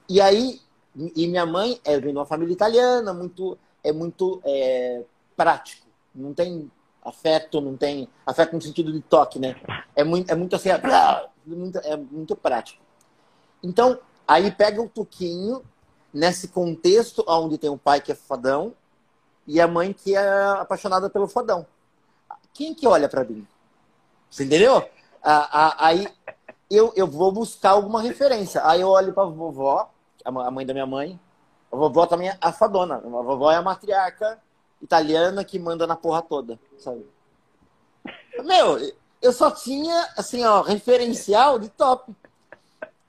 E 0.08 0.22
aí, 0.22 0.62
e 0.96 1.28
minha 1.28 1.46
mãe 1.46 1.82
é 1.84 2.00
vem 2.00 2.14
de 2.14 2.18
uma 2.18 2.26
família 2.26 2.54
italiana, 2.54 3.14
muito, 3.14 3.58
é 3.84 3.92
muito 3.92 4.42
é, 4.46 5.04
prático. 5.36 5.88
Não 6.14 6.34
tem 6.34 6.72
afeto, 7.03 7.62
não 7.62 7.75
tem 7.75 8.08
afeto 8.25 8.53
no 8.53 8.62
sentido 8.62 8.91
de 8.91 9.01
toque, 9.01 9.39
né? 9.39 9.56
É 9.96 10.03
muito, 10.03 10.29
é 10.32 10.36
muito 10.36 10.56
assim, 10.56 10.70
é, 10.70 10.82
é 11.84 11.98
muito 11.98 12.36
prático. 12.36 12.82
Então, 13.63 14.00
aí 14.27 14.51
pega 14.51 14.82
o 14.82 14.89
Tuquinho 14.89 15.63
nesse 16.13 16.48
contexto 16.50 17.24
onde 17.27 17.58
tem 17.58 17.70
um 17.70 17.77
pai 17.77 18.01
que 18.01 18.12
é 18.12 18.15
fodão 18.15 18.74
e 19.46 19.60
a 19.60 19.68
mãe 19.68 19.94
que 19.94 20.15
é 20.15 20.44
apaixonada 20.60 21.10
pelo 21.10 21.27
fodão. 21.27 21.65
Quem 22.53 22.74
que 22.74 22.88
olha 22.88 23.08
para 23.08 23.24
mim? 23.24 23.48
Você 24.29 24.44
entendeu? 24.44 24.88
aí 25.22 26.08
eu, 26.70 26.94
eu 26.96 27.08
vou 27.08 27.32
buscar 27.32 27.72
alguma 27.72 28.01
referência. 28.01 28.62
Aí 28.65 28.82
eu 28.82 28.89
olho 28.89 29.13
para 29.13 29.24
vovó, 29.24 29.89
a 30.24 30.51
mãe 30.51 30.65
da 30.65 30.74
minha 30.74 30.86
mãe. 30.86 31.20
A 31.72 31.75
vovó 31.75 32.06
também 32.06 32.29
é 32.29 32.38
a 32.39 32.51
fadona. 32.51 32.96
A 32.96 33.00
vovó 33.00 33.51
é 33.51 33.56
a 33.56 33.62
matriarca 33.62 34.39
italiana 34.81 35.43
que 35.43 35.59
manda 35.59 35.86
na 35.86 35.95
porra 35.95 36.21
toda, 36.21 36.59
sabe? 36.77 37.05
Meu, 38.43 38.77
eu 39.21 39.33
só 39.33 39.51
tinha, 39.51 40.09
assim, 40.17 40.43
ó, 40.43 40.62
referencial 40.62 41.59
de 41.59 41.69
top. 41.69 42.13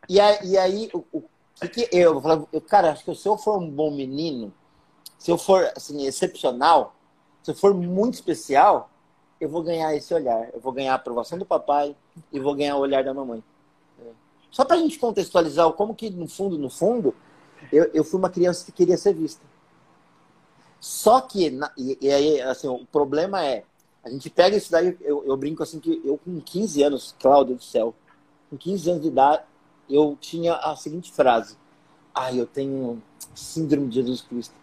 E 0.08 0.20
aí, 0.20 0.38
e 0.44 0.58
aí 0.58 0.90
o, 0.92 1.04
o 1.12 1.22
que, 1.60 1.68
que 1.68 1.88
eu, 1.92 2.22
eu, 2.52 2.60
cara, 2.60 2.92
acho 2.92 3.04
que 3.04 3.14
se 3.14 3.28
eu 3.28 3.36
for 3.36 3.58
um 3.58 3.70
bom 3.70 3.90
menino, 3.90 4.52
se 5.18 5.30
eu 5.30 5.38
for, 5.38 5.70
assim, 5.76 6.06
excepcional, 6.06 6.94
se 7.42 7.50
eu 7.50 7.54
for 7.54 7.74
muito 7.74 8.14
especial, 8.14 8.90
eu 9.40 9.48
vou 9.48 9.62
ganhar 9.62 9.94
esse 9.94 10.12
olhar. 10.12 10.50
Eu 10.52 10.60
vou 10.60 10.72
ganhar 10.72 10.92
a 10.92 10.96
aprovação 10.96 11.38
do 11.38 11.46
papai 11.46 11.96
e 12.32 12.40
vou 12.40 12.54
ganhar 12.54 12.76
o 12.76 12.80
olhar 12.80 13.04
da 13.04 13.14
mamãe. 13.14 13.42
Só 14.50 14.64
para 14.64 14.76
a 14.76 14.78
gente 14.80 14.98
contextualizar 14.98 15.70
como 15.72 15.94
que, 15.94 16.10
no 16.10 16.26
fundo, 16.26 16.58
no 16.58 16.68
fundo, 16.68 17.14
eu, 17.72 17.90
eu 17.94 18.04
fui 18.04 18.18
uma 18.18 18.28
criança 18.28 18.64
que 18.64 18.72
queria 18.72 18.96
ser 18.96 19.14
vista. 19.14 19.44
Só 20.80 21.20
que, 21.20 21.50
na, 21.50 21.70
e, 21.76 21.98
e, 22.00 22.10
aí, 22.10 22.40
assim, 22.40 22.66
o 22.66 22.86
problema 22.86 23.44
é, 23.44 23.64
a 24.02 24.10
gente 24.10 24.30
pega 24.30 24.56
isso 24.56 24.72
daí, 24.72 24.96
eu, 25.02 25.24
eu 25.26 25.36
brinco 25.36 25.62
assim 25.62 25.78
que 25.78 26.00
eu 26.04 26.18
com 26.18 26.40
15 26.40 26.82
anos, 26.82 27.14
Cláudio 27.20 27.56
do 27.56 27.62
céu, 27.62 27.94
com 28.48 28.56
15 28.56 28.90
anos 28.90 29.02
de 29.02 29.08
idade, 29.08 29.42
eu 29.88 30.16
tinha 30.20 30.54
a 30.54 30.74
seguinte 30.74 31.12
frase. 31.12 31.56
Ai, 32.14 32.32
ah, 32.32 32.36
eu 32.36 32.46
tenho 32.46 33.02
síndrome 33.34 33.88
de 33.88 33.96
Jesus 33.96 34.22
Cristo. 34.22 34.54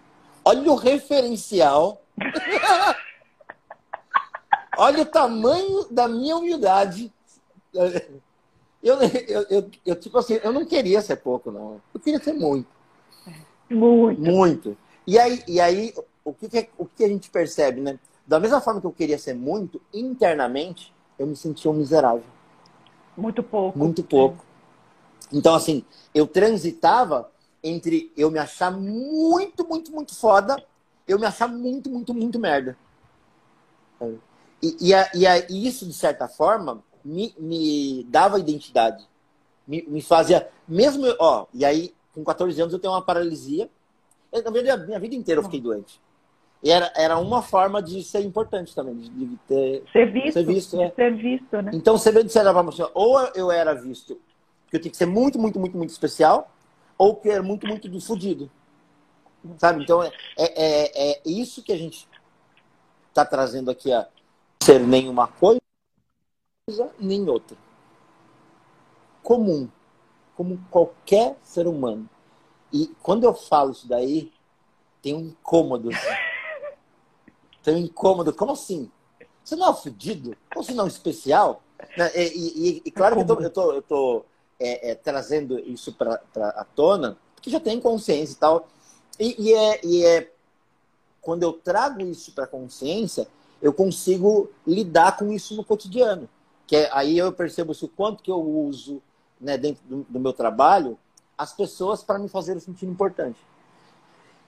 Olha 0.43 0.71
o 0.71 0.75
referencial 0.75 2.01
Olha 4.77 5.01
o 5.01 5.05
tamanho 5.05 5.86
da 5.89 6.07
minha 6.07 6.38
humildade. 6.38 7.12
Eu, 7.74 7.86
eu, 8.83 8.97
eu, 9.50 9.69
eu, 9.86 9.95
tipo 9.95 10.17
assim, 10.17 10.39
eu 10.43 10.53
não 10.53 10.65
queria 10.65 11.01
ser 11.01 11.17
pouco, 11.17 11.51
não. 11.51 11.81
Eu 11.93 12.00
queria 12.00 12.19
ser 12.21 12.33
muito. 12.33 12.67
Muito. 13.69 14.21
Muito. 14.21 14.77
E 15.07 15.17
aí, 15.17 15.41
e 15.47 15.61
aí 15.61 15.93
o, 16.23 16.33
que, 16.33 16.69
o 16.77 16.85
que 16.85 17.03
a 17.05 17.07
gente 17.07 17.29
percebe, 17.29 17.79
né? 17.79 17.97
Da 18.27 18.39
mesma 18.41 18.59
forma 18.59 18.81
que 18.81 18.85
eu 18.85 18.91
queria 18.91 19.17
ser 19.17 19.33
muito, 19.33 19.81
internamente, 19.93 20.93
eu 21.17 21.25
me 21.25 21.35
sentia 21.35 21.71
um 21.71 21.73
miserável. 21.73 22.25
Muito 23.15 23.41
pouco. 23.41 23.79
Muito 23.79 24.03
pouco. 24.03 24.45
Então, 25.31 25.55
assim, 25.55 25.85
eu 26.13 26.27
transitava 26.27 27.31
entre 27.63 28.11
eu 28.15 28.29
me 28.29 28.37
achar 28.37 28.69
muito, 28.69 29.65
muito, 29.65 29.91
muito 29.91 30.13
foda, 30.13 30.61
eu 31.07 31.17
me 31.17 31.25
achar 31.25 31.47
muito, 31.47 31.89
muito, 31.89 32.13
muito 32.13 32.37
merda. 32.37 32.77
E, 34.61 34.89
e, 34.89 34.93
a, 34.93 35.09
e 35.13 35.25
a, 35.25 35.37
isso, 35.49 35.85
de 35.85 35.93
certa 35.93 36.27
forma, 36.27 36.83
me, 37.03 37.33
me 37.39 38.05
dava 38.09 38.39
identidade. 38.39 39.07
Me, 39.65 39.83
me 39.87 40.01
fazia. 40.01 40.49
Mesmo. 40.67 41.05
Ó, 41.19 41.45
e 41.53 41.63
aí, 41.63 41.93
com 42.13 42.23
14 42.23 42.59
anos, 42.61 42.73
eu 42.73 42.79
tenho 42.79 42.93
uma 42.93 43.01
paralisia. 43.01 43.69
Eu, 44.31 44.43
na 44.43 44.51
verdade, 44.51 44.84
a 44.84 44.86
minha 44.86 45.00
vida 45.00 45.15
inteira 45.15 45.39
eu 45.39 45.46
fiquei 45.46 45.62
doente. 45.62 46.00
E 46.63 46.72
era, 46.72 46.91
era 46.96 47.17
uma 47.17 47.41
forma 47.41 47.81
de 47.81 48.03
ser 48.03 48.22
importante 48.22 48.74
também, 48.74 48.96
de, 48.96 49.38
ter. 49.48 49.84
Ser 49.91 50.12
visto. 50.12 50.34
Ser 50.34 50.46
visto, 50.46 50.81
é. 50.81 50.91
ser 50.91 51.15
visto 51.15 51.62
né? 51.62 51.72
Então, 51.74 51.98
você 51.98 52.12
certa 52.29 52.53
forma, 52.53 52.69
assim, 52.69 52.86
ou 52.93 53.19
eu 53.36 53.51
era 53.51 53.74
visto 53.74 54.19
que 54.69 54.75
eu 54.75 54.81
tinha 54.81 54.91
que 54.91 54.98
ser 54.98 55.05
muito, 55.05 55.39
muito, 55.39 55.60
muito, 55.60 55.77
muito 55.77 55.89
especial, 55.91 56.51
ou 56.98 57.15
que 57.15 57.29
era 57.29 57.41
muito, 57.41 57.67
muito 57.67 57.88
de 57.88 58.05
fudido. 58.05 58.50
Sabe? 59.57 59.84
Então, 59.84 60.03
é, 60.03 60.12
é, 60.38 61.12
é 61.12 61.22
isso 61.25 61.63
que 61.63 61.72
a 61.72 61.77
gente 61.77 62.07
está 63.10 63.24
trazendo 63.24 63.72
aqui, 63.72 63.93
a, 63.93 64.07
ser 64.62 64.79
nenhuma 64.79 65.27
coisa 65.27 65.62
nem 67.00 67.29
outra. 67.29 67.55
Comum, 69.24 69.69
como 70.36 70.60
qualquer 70.69 71.38
ser 71.41 71.67
humano. 71.67 72.10
E 72.77 72.88
quando 73.01 73.24
eu 73.24 73.34
falo 73.34 73.72
isso 73.72 73.88
daí, 73.88 74.31
tem 75.01 75.15
um 75.15 75.22
incômodo. 75.22 75.89
Tem 77.63 77.75
um 77.75 77.79
incômodo. 77.79 78.31
Como 78.31 78.53
assim? 78.53 78.89
Você 79.43 79.55
não 79.55 79.69
é 79.69 79.74
fudido? 79.74 80.38
Como 80.53 80.63
você 80.63 80.74
não 80.74 80.86
é 80.86 80.88
especial? 80.88 81.62
Né, 81.98 82.12
e, 82.15 82.69
e, 82.69 82.81
e 82.86 82.91
claro 82.91 83.15
que 83.15 83.22
eu 83.24 83.25
tô, 83.25 83.41
eu 83.41 83.50
tô, 83.50 83.74
eu 83.74 83.81
tô 83.81 84.25
é, 84.60 84.91
é, 84.91 84.96
trazendo 84.96 85.60
isso 85.60 85.91
para 85.91 86.22
a 86.38 86.63
tona, 86.63 87.17
porque 87.36 87.50
já 87.50 87.60
tem 87.60 87.81
consciência 87.81 88.34
e 88.34 88.38
tal. 88.38 88.67
E, 89.19 89.50
e, 89.50 89.53
é, 89.53 89.86
e 89.86 90.05
é 90.05 90.31
quando 91.19 91.43
eu 91.43 91.51
trago 91.51 92.01
isso 92.01 92.31
para 92.31 92.46
a 92.46 92.48
consciência, 92.48 93.27
eu 93.62 93.74
consigo 93.74 94.50
lidar 94.65 95.17
com 95.17 95.34
isso 95.34 95.55
no 95.55 95.63
cotidiano. 95.63 96.29
Que 96.65 96.77
é, 96.77 96.89
aí 96.93 97.17
eu 97.17 97.34
percebo 97.34 97.74
se 97.74 97.84
o 97.84 97.89
quanto 97.89 98.24
que 98.24 98.31
eu 98.31 98.39
uso 98.39 99.01
né, 99.41 99.57
dentro 99.57 99.84
do, 99.86 100.05
do 100.07 100.19
meu 100.19 100.31
trabalho 100.31 100.98
as 101.38 101.53
pessoas 101.53 102.03
para 102.03 102.20
me 102.20 102.27
fazer 102.27 102.60
sentir 102.60 102.86
importante. 102.86 103.39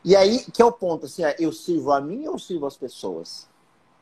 E 0.04 0.16
aí 0.16 0.44
que 0.52 0.62
é 0.62 0.66
o 0.66 0.72
ponto, 0.72 1.06
assim, 1.06 1.24
é, 1.24 1.36
eu 1.40 1.52
sirvo 1.52 1.92
a 1.92 2.02
mim 2.02 2.28
ou 2.28 2.34
eu 2.34 2.40
sirvo 2.40 2.66
as 2.66 2.78
pessoas? 2.78 3.48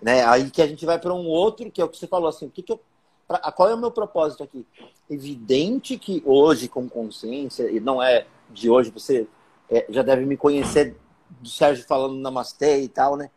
Né? 0.01 0.23
Aí 0.25 0.49
que 0.49 0.61
a 0.61 0.67
gente 0.67 0.85
vai 0.85 0.99
para 0.99 1.13
um 1.13 1.27
outro, 1.27 1.71
que 1.71 1.81
é 1.81 1.83
o 1.83 1.89
que 1.89 1.97
você 1.97 2.07
falou 2.07 2.29
assim, 2.29 2.45
o 2.45 2.51
que, 2.51 2.61
que 2.61 2.71
eu, 2.71 2.79
pra, 3.27 3.39
qual 3.51 3.69
é 3.69 3.73
o 3.73 3.77
meu 3.77 3.91
propósito 3.91 4.43
aqui? 4.43 4.65
Evidente 5.09 5.97
que 5.97 6.21
hoje, 6.25 6.67
com 6.67 6.87
consciência, 6.87 7.69
e 7.69 7.79
não 7.79 8.01
é 8.01 8.25
de 8.49 8.69
hoje, 8.69 8.91
você 8.91 9.27
é, 9.69 9.85
já 9.89 10.01
deve 10.01 10.25
me 10.25 10.37
conhecer 10.37 10.95
do 11.41 11.49
Sérgio 11.49 11.85
falando 11.85 12.15
namastê 12.15 12.81
e 12.81 12.87
tal, 12.87 13.17
né? 13.17 13.29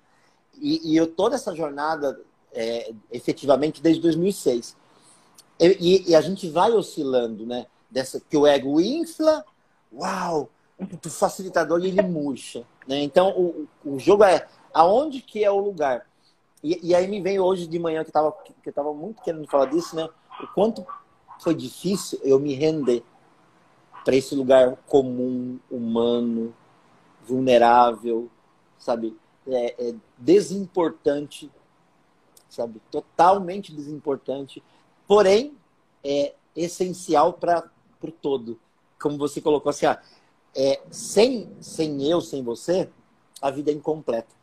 E, 0.61 0.93
e 0.93 0.97
eu 0.97 1.07
toda 1.07 1.37
essa 1.37 1.55
jornada, 1.55 2.21
é, 2.53 2.93
efetivamente, 3.11 3.83
desde 3.83 4.03
2006. 4.03 4.77
E, 5.59 6.11
e, 6.11 6.17
a 6.17 6.21
gente 6.21 6.49
vai 6.49 6.73
oscilando, 6.73 7.45
né? 7.45 7.67
Dessa, 7.91 8.21
que 8.21 8.37
o 8.37 8.47
ego 8.47 8.81
infla, 8.81 9.45
uau, 9.93 10.49
o 10.79 11.11
facilitador 11.11 11.85
ele 11.85 12.01
murcha. 12.03 12.65
Né? 12.87 13.03
Então, 13.03 13.31
o, 13.31 13.69
o 13.85 13.99
jogo 13.99 14.25
é 14.25 14.47
aonde 14.73 15.21
que 15.21 15.43
é 15.43 15.51
o 15.51 15.59
lugar. 15.59 16.07
E, 16.63 16.89
e 16.89 16.95
aí 16.95 17.09
me 17.09 17.21
vem 17.21 17.41
hoje 17.41 17.67
de 17.67 17.79
manhã, 17.79 18.05
que 18.05 18.17
eu 18.17 18.33
que 18.33 18.69
eu 18.69 18.73
tava 18.73 18.93
muito 18.93 19.23
querendo 19.23 19.49
falar 19.49 19.67
disso, 19.67 19.97
né? 19.97 20.09
O 20.43 20.47
quanto 20.49 20.87
foi 21.41 21.55
difícil 21.55 22.21
eu 22.23 22.39
me 22.39 22.55
render 22.55 23.03
para 24.05 24.15
esse 24.15 24.35
lugar 24.35 24.77
comum, 24.87 25.59
humano, 25.71 26.55
vulnerável, 27.27 28.31
sabe? 28.79 29.17
é, 29.47 29.89
é 29.89 29.95
desimportante, 30.19 31.51
sabe? 32.49 32.81
Totalmente 32.91 33.75
desimportante, 33.75 34.63
porém 35.07 35.57
é 36.05 36.35
essencial 36.55 37.33
para 37.35 37.71
o 38.09 38.13
todo. 38.13 38.59
Como 39.01 39.19
você 39.19 39.41
colocou 39.41 39.71
assim, 39.71 39.87
ah, 39.87 40.01
é, 40.57 40.81
sem, 40.91 41.51
sem 41.61 42.09
eu, 42.09 42.21
sem 42.21 42.43
você, 42.43 42.91
a 43.41 43.51
vida 43.51 43.71
é 43.71 43.75
incompleta. 43.75 44.35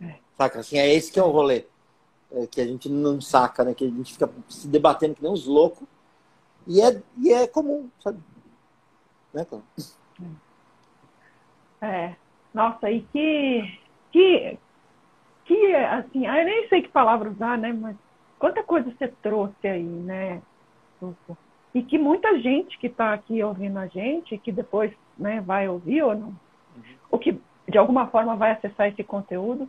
É. 0.00 0.16
Saca? 0.36 0.60
Assim, 0.60 0.78
é 0.78 0.92
esse 0.92 1.10
que 1.12 1.18
é 1.18 1.22
o 1.22 1.30
rolê. 1.30 1.64
É, 2.30 2.46
que 2.46 2.60
a 2.60 2.66
gente 2.66 2.88
não 2.88 3.20
saca, 3.20 3.64
né? 3.64 3.74
Que 3.74 3.84
a 3.84 3.90
gente 3.90 4.12
fica 4.12 4.30
se 4.48 4.66
debatendo 4.68 5.14
que 5.14 5.22
nem 5.22 5.32
uns 5.32 5.46
loucos. 5.46 5.86
E 6.66 6.80
é, 6.80 7.02
e 7.18 7.32
é 7.32 7.46
comum, 7.46 7.90
sabe? 8.00 8.20
Né, 9.34 9.44
Cláudia? 9.44 9.68
É. 11.80 12.14
Nossa, 12.54 12.90
e 12.90 13.02
que, 13.12 13.78
que, 14.12 14.58
que, 15.44 15.74
assim, 15.74 16.26
eu 16.26 16.44
nem 16.44 16.68
sei 16.68 16.82
que 16.82 16.88
palavra 16.88 17.30
usar, 17.30 17.58
né? 17.58 17.72
Mas 17.72 17.96
quanta 18.38 18.62
coisa 18.62 18.90
você 18.90 19.08
trouxe 19.08 19.66
aí, 19.66 19.82
né? 19.82 20.40
E 21.74 21.82
que 21.82 21.98
muita 21.98 22.38
gente 22.38 22.78
que 22.78 22.86
está 22.86 23.12
aqui 23.12 23.42
ouvindo 23.42 23.78
a 23.78 23.86
gente, 23.86 24.36
que 24.38 24.52
depois 24.52 24.92
né, 25.16 25.40
vai 25.40 25.68
ouvir 25.68 26.02
ou 26.02 26.14
não, 26.14 26.28
uhum. 26.28 26.82
ou 27.10 27.18
que 27.18 27.40
de 27.68 27.78
alguma 27.78 28.06
forma 28.08 28.36
vai 28.36 28.52
acessar 28.52 28.88
esse 28.88 29.02
conteúdo, 29.02 29.68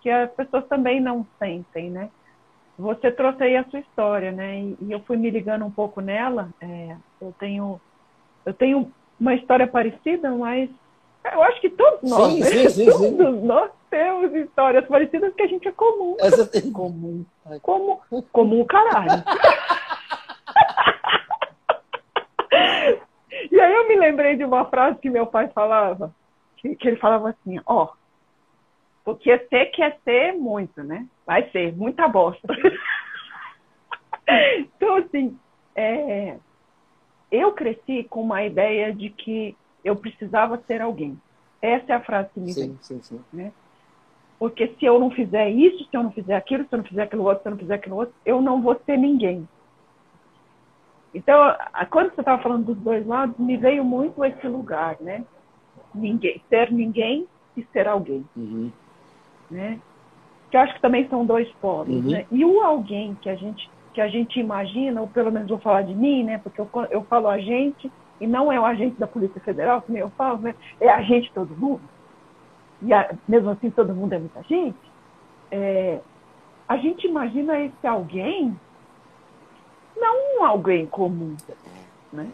que 0.00 0.08
as 0.08 0.30
pessoas 0.32 0.66
também 0.66 1.00
não 1.00 1.26
sentem, 1.38 1.90
né? 1.90 2.10
Você 2.78 3.10
trouxe 3.10 3.42
aí 3.42 3.56
a 3.56 3.64
sua 3.64 3.80
história, 3.80 4.32
né? 4.32 4.60
E, 4.60 4.76
e 4.80 4.92
eu 4.92 5.00
fui 5.00 5.16
me 5.16 5.28
ligando 5.28 5.64
um 5.64 5.70
pouco 5.70 6.00
nela. 6.00 6.48
É, 6.60 6.96
eu 7.20 7.34
tenho, 7.38 7.80
eu 8.46 8.54
tenho 8.54 8.90
uma 9.18 9.34
história 9.34 9.66
parecida, 9.66 10.30
mas 10.30 10.70
eu 11.30 11.42
acho 11.42 11.60
que 11.60 11.68
todos 11.68 12.08
nós, 12.08 12.32
sim, 12.32 12.40
né? 12.40 12.46
sim, 12.46 12.68
sim, 12.70 12.90
todos 12.90 13.42
nós 13.42 13.70
temos 13.90 14.34
histórias 14.34 14.86
parecidas 14.86 15.34
que 15.34 15.42
a 15.42 15.46
gente 15.46 15.68
é 15.68 15.72
comum. 15.72 16.16
Essa 16.18 16.46
tem... 16.46 16.72
Comum. 16.72 17.26
Como, 17.60 18.00
comum 18.32 18.64
caralho. 18.64 19.10
e 23.50 23.60
aí 23.60 23.69
eu 23.80 23.88
me 23.88 23.96
lembrei 23.96 24.36
de 24.36 24.44
uma 24.44 24.64
frase 24.66 24.98
que 24.98 25.10
meu 25.10 25.26
pai 25.26 25.48
falava, 25.48 26.14
que, 26.56 26.74
que 26.76 26.88
ele 26.88 26.96
falava 26.96 27.30
assim, 27.30 27.60
ó, 27.66 27.88
porque 29.04 29.36
você 29.36 29.66
quer 29.66 29.98
ser 30.04 30.32
muito, 30.32 30.82
né? 30.82 31.06
Vai 31.26 31.48
ser, 31.50 31.74
muita 31.74 32.06
bosta. 32.06 32.46
então, 34.58 34.96
assim, 34.96 35.38
é, 35.74 36.36
eu 37.30 37.52
cresci 37.52 38.04
com 38.04 38.22
uma 38.22 38.44
ideia 38.44 38.92
de 38.92 39.10
que 39.10 39.56
eu 39.84 39.96
precisava 39.96 40.62
ser 40.66 40.82
alguém. 40.82 41.18
Essa 41.62 41.92
é 41.92 41.96
a 41.96 42.00
frase 42.00 42.30
que 42.34 42.40
me 42.40 42.52
sim, 42.52 42.60
vem. 42.60 42.78
Sim, 42.80 43.02
sim. 43.02 43.20
Né? 43.32 43.52
Porque 44.38 44.68
se 44.78 44.84
eu 44.84 44.98
não 44.98 45.10
fizer 45.10 45.50
isso, 45.50 45.86
se 45.90 45.96
eu 45.96 46.02
não 46.02 46.12
fizer 46.12 46.34
aquilo, 46.34 46.64
se 46.64 46.72
eu 46.72 46.78
não 46.78 46.84
fizer 46.84 47.02
aquilo 47.02 47.24
outro, 47.24 47.42
se 47.42 47.48
eu 47.48 47.50
não 47.50 47.58
fizer 47.58 47.74
aquilo 47.74 47.96
outro, 47.96 48.14
eu 48.24 48.40
não 48.40 48.62
vou 48.62 48.80
ser 48.86 48.96
ninguém. 48.96 49.46
Então, 51.14 51.54
quando 51.90 52.14
você 52.14 52.20
estava 52.20 52.42
falando 52.42 52.66
dos 52.66 52.78
dois 52.78 53.06
lados, 53.06 53.36
me 53.38 53.56
veio 53.56 53.84
muito 53.84 54.24
esse 54.24 54.46
lugar, 54.46 54.96
né? 55.00 55.24
Ninguém, 55.94 56.40
ser 56.48 56.70
ninguém 56.70 57.26
e 57.56 57.66
ser 57.72 57.88
alguém. 57.88 58.24
Uhum. 58.36 58.70
Né? 59.50 59.80
Que 60.50 60.56
eu 60.56 60.60
acho 60.60 60.74
que 60.74 60.80
também 60.80 61.08
são 61.08 61.26
dois 61.26 61.50
polos, 61.60 62.04
uhum. 62.04 62.10
né? 62.10 62.26
E 62.30 62.44
o 62.44 62.60
alguém 62.60 63.16
que 63.16 63.28
a 63.28 63.34
gente 63.34 63.68
que 63.92 64.00
a 64.00 64.06
gente 64.06 64.38
imagina, 64.38 65.00
ou 65.00 65.08
pelo 65.08 65.32
menos 65.32 65.48
vou 65.48 65.58
falar 65.58 65.82
de 65.82 65.92
mim, 65.94 66.22
né? 66.22 66.38
Porque 66.38 66.60
eu, 66.60 66.68
eu 66.90 67.02
falo 67.06 67.26
a 67.26 67.38
gente, 67.38 67.90
e 68.20 68.26
não 68.26 68.52
é 68.52 68.60
o 68.60 68.64
agente 68.64 68.98
da 69.00 69.06
Polícia 69.06 69.40
Federal, 69.40 69.82
como 69.82 69.98
eu 69.98 70.10
falo, 70.10 70.38
né? 70.38 70.54
é 70.80 70.88
a 70.88 71.02
gente 71.02 71.32
todo 71.32 71.56
mundo. 71.56 71.80
E 72.82 72.92
a, 72.92 73.12
mesmo 73.26 73.50
assim 73.50 73.68
todo 73.70 73.94
mundo 73.94 74.12
é 74.12 74.18
muita 74.18 74.42
gente. 74.44 74.78
É, 75.50 76.00
a 76.68 76.76
gente 76.76 77.06
imagina 77.06 77.58
esse 77.58 77.86
alguém 77.86 78.56
não 80.00 80.44
alguém 80.44 80.86
comum, 80.86 81.36
né? 82.12 82.30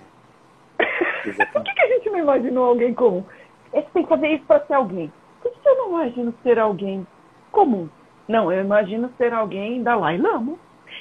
Por 1.52 1.62
que, 1.62 1.74
que, 1.74 1.80
a 1.80 1.88
gente 1.88 2.10
não 2.10 2.18
imaginou 2.18 2.64
alguém 2.64 2.94
comum? 2.94 3.24
Você 3.72 3.82
tem 3.92 4.02
que 4.02 4.08
fazer 4.08 4.28
isso 4.28 4.44
para 4.44 4.64
ser 4.66 4.74
alguém. 4.74 5.12
Por 5.42 5.52
que 5.52 5.68
eu 5.68 5.76
não 5.76 5.88
imagino 5.88 6.34
ser 6.42 6.58
alguém 6.58 7.06
comum? 7.50 7.88
Não, 8.28 8.52
eu 8.52 8.64
imagino 8.64 9.10
ser 9.16 9.32
alguém 9.32 9.82
da 9.82 9.96
Lai 9.96 10.16
Lama. 10.18 10.56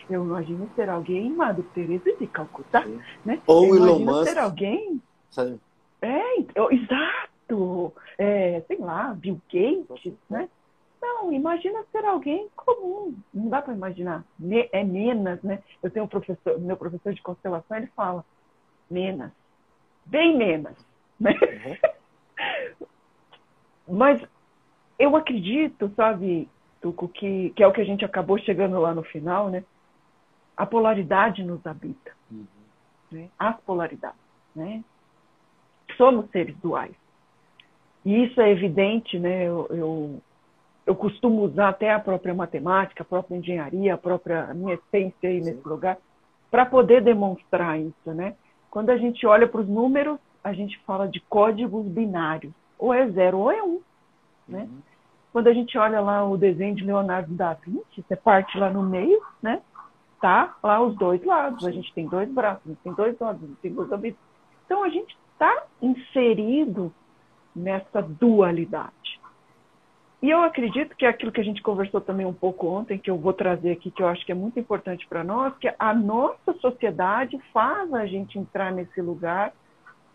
Eu 0.10 0.24
imagino 0.24 0.70
ser 0.76 0.90
alguém 0.90 1.32
Madre 1.32 1.64
Teresa 1.74 2.12
de 2.20 2.28
Calcutá, 2.28 2.84
Sim. 2.84 3.00
né? 3.24 3.40
Ou 3.48 3.68
eu 3.68 3.76
Elon 3.76 4.00
Musk. 4.00 4.30
ser 4.30 4.38
alguém... 4.38 5.02
Sabe? 5.30 5.60
É, 6.02 6.40
eu, 6.54 6.72
exato. 6.72 7.94
É, 8.18 8.62
sei 8.68 8.78
lá, 8.78 9.14
Bill 9.14 9.40
Gates, 9.52 10.14
né? 10.30 10.50
Não, 11.06 11.32
imagina 11.32 11.84
ser 11.92 12.04
alguém 12.06 12.50
comum. 12.56 13.16
Não 13.34 13.50
dá 13.50 13.62
para 13.62 13.74
imaginar. 13.74 14.24
É 14.72 14.84
menos, 14.84 15.42
né? 15.44 15.62
Eu 15.84 15.92
tenho 15.92 16.06
um 16.06 16.08
professor, 16.08 16.60
meu 16.60 16.76
professor 16.78 17.14
de 17.14 17.22
constelação, 17.22 17.78
ele 17.78 17.88
fala 17.88 18.26
menos, 18.90 19.32
bem 20.06 20.38
menos, 20.38 20.74
né? 21.20 21.32
Uhum. 22.68 22.88
Mas 23.98 24.22
eu 24.98 25.16
acredito, 25.16 25.92
sabe, 25.96 26.50
Tuco, 26.82 27.08
que, 27.08 27.52
que 27.52 27.62
é 27.62 27.68
o 27.68 27.72
que 27.72 27.82
a 27.82 27.86
gente 27.86 28.04
acabou 28.04 28.38
chegando 28.40 28.80
lá 28.80 28.94
no 28.94 29.04
final, 29.04 29.50
né? 29.50 29.64
a 30.56 30.66
polaridade 30.66 31.44
nos 31.44 31.66
habita. 31.66 32.12
Uhum. 32.32 32.46
Né? 33.12 33.30
As 33.38 33.60
polaridades. 33.62 34.20
Né? 34.56 34.84
Somos 35.98 36.30
seres 36.32 36.56
duais. 36.58 36.96
E 38.06 38.24
isso 38.24 38.40
é 38.40 38.52
evidente, 38.52 39.18
né? 39.18 39.44
Eu, 39.44 39.68
eu, 39.72 40.22
eu, 40.86 40.96
costumo 40.96 41.44
usar 41.44 41.70
até 41.70 41.92
a 41.92 42.00
própria 42.00 42.34
matemática, 42.34 43.04
a 43.04 43.06
própria 43.06 43.38
engenharia, 43.38 43.94
a 43.94 43.98
própria 43.98 44.54
minha 44.54 44.76
essência 44.76 45.30
aí 45.30 45.44
Sim. 45.44 45.52
nesse 45.52 45.68
lugar, 45.68 45.98
para 46.52 46.66
poder 46.66 47.02
demonstrar 47.02 47.80
isso, 47.80 48.12
né? 48.14 48.36
Quando 48.70 48.90
a 48.90 48.98
gente 48.98 49.26
olha 49.26 49.48
para 49.48 49.62
os 49.62 49.68
números, 49.68 50.20
a 50.44 50.54
gente 50.54 50.78
fala 50.86 51.08
de 51.08 51.20
códigos 51.22 51.86
binários. 51.88 52.54
Ou 52.78 52.94
é 52.94 53.08
zero 53.10 53.40
ou 53.40 53.52
é 53.52 53.64
um, 53.64 53.82
né? 54.48 54.64
Uhum. 54.64 54.80
Quando 55.32 55.48
a 55.48 55.54
gente 55.54 55.78
olha 55.78 56.00
lá 56.00 56.24
o 56.28 56.38
desenho 56.38 56.76
de 56.76 56.84
Leonardo 56.84 57.34
da 57.34 57.54
Vinci, 57.54 58.04
você 58.08 58.16
parte 58.16 58.58
lá 58.58 58.70
no 58.70 58.84
meio, 58.84 59.22
né? 59.42 59.62
tá 60.26 60.56
lá 60.64 60.82
os 60.82 60.96
dois 60.96 61.24
lados. 61.24 61.66
A 61.68 61.72
gente 61.72 61.94
tem 61.94 62.08
dois 62.08 62.28
braços, 62.32 62.64
a 62.66 62.70
gente 62.70 62.82
tem 62.82 62.94
dois 62.94 63.22
olhos, 63.22 63.44
a 63.44 63.46
gente 63.46 63.60
tem 63.62 63.74
dois 63.74 63.92
ouvidos. 63.92 64.20
Então 64.66 64.84
a 64.84 64.90
gente 64.90 65.16
está 65.34 65.64
inserido 65.80 66.92
nessa 67.56 68.02
dualidade. 68.02 68.92
E 70.22 70.30
eu 70.30 70.42
acredito 70.42 70.96
que 70.96 71.06
é 71.06 71.10
aquilo 71.10 71.32
que 71.32 71.42
a 71.42 71.44
gente 71.44 71.62
conversou 71.62 72.02
também 72.02 72.26
um 72.26 72.34
pouco 72.34 72.68
ontem, 72.68 72.98
que 72.98 73.12
eu 73.12 73.18
vou 73.18 73.34
trazer 73.34 73.72
aqui, 73.72 73.92
que 73.92 74.02
eu 74.02 74.08
acho 74.08 74.26
que 74.26 74.32
é 74.32 74.36
muito 74.36 74.60
importante 74.60 75.06
para 75.08 75.24
nós, 75.24 75.56
que 75.58 75.72
a 75.78 75.94
nossa 75.94 76.54
sociedade 76.60 77.38
faz 77.54 77.94
a 77.94 78.06
gente 78.06 78.40
entrar 78.40 78.72
nesse 78.72 79.02
lugar 79.02 79.54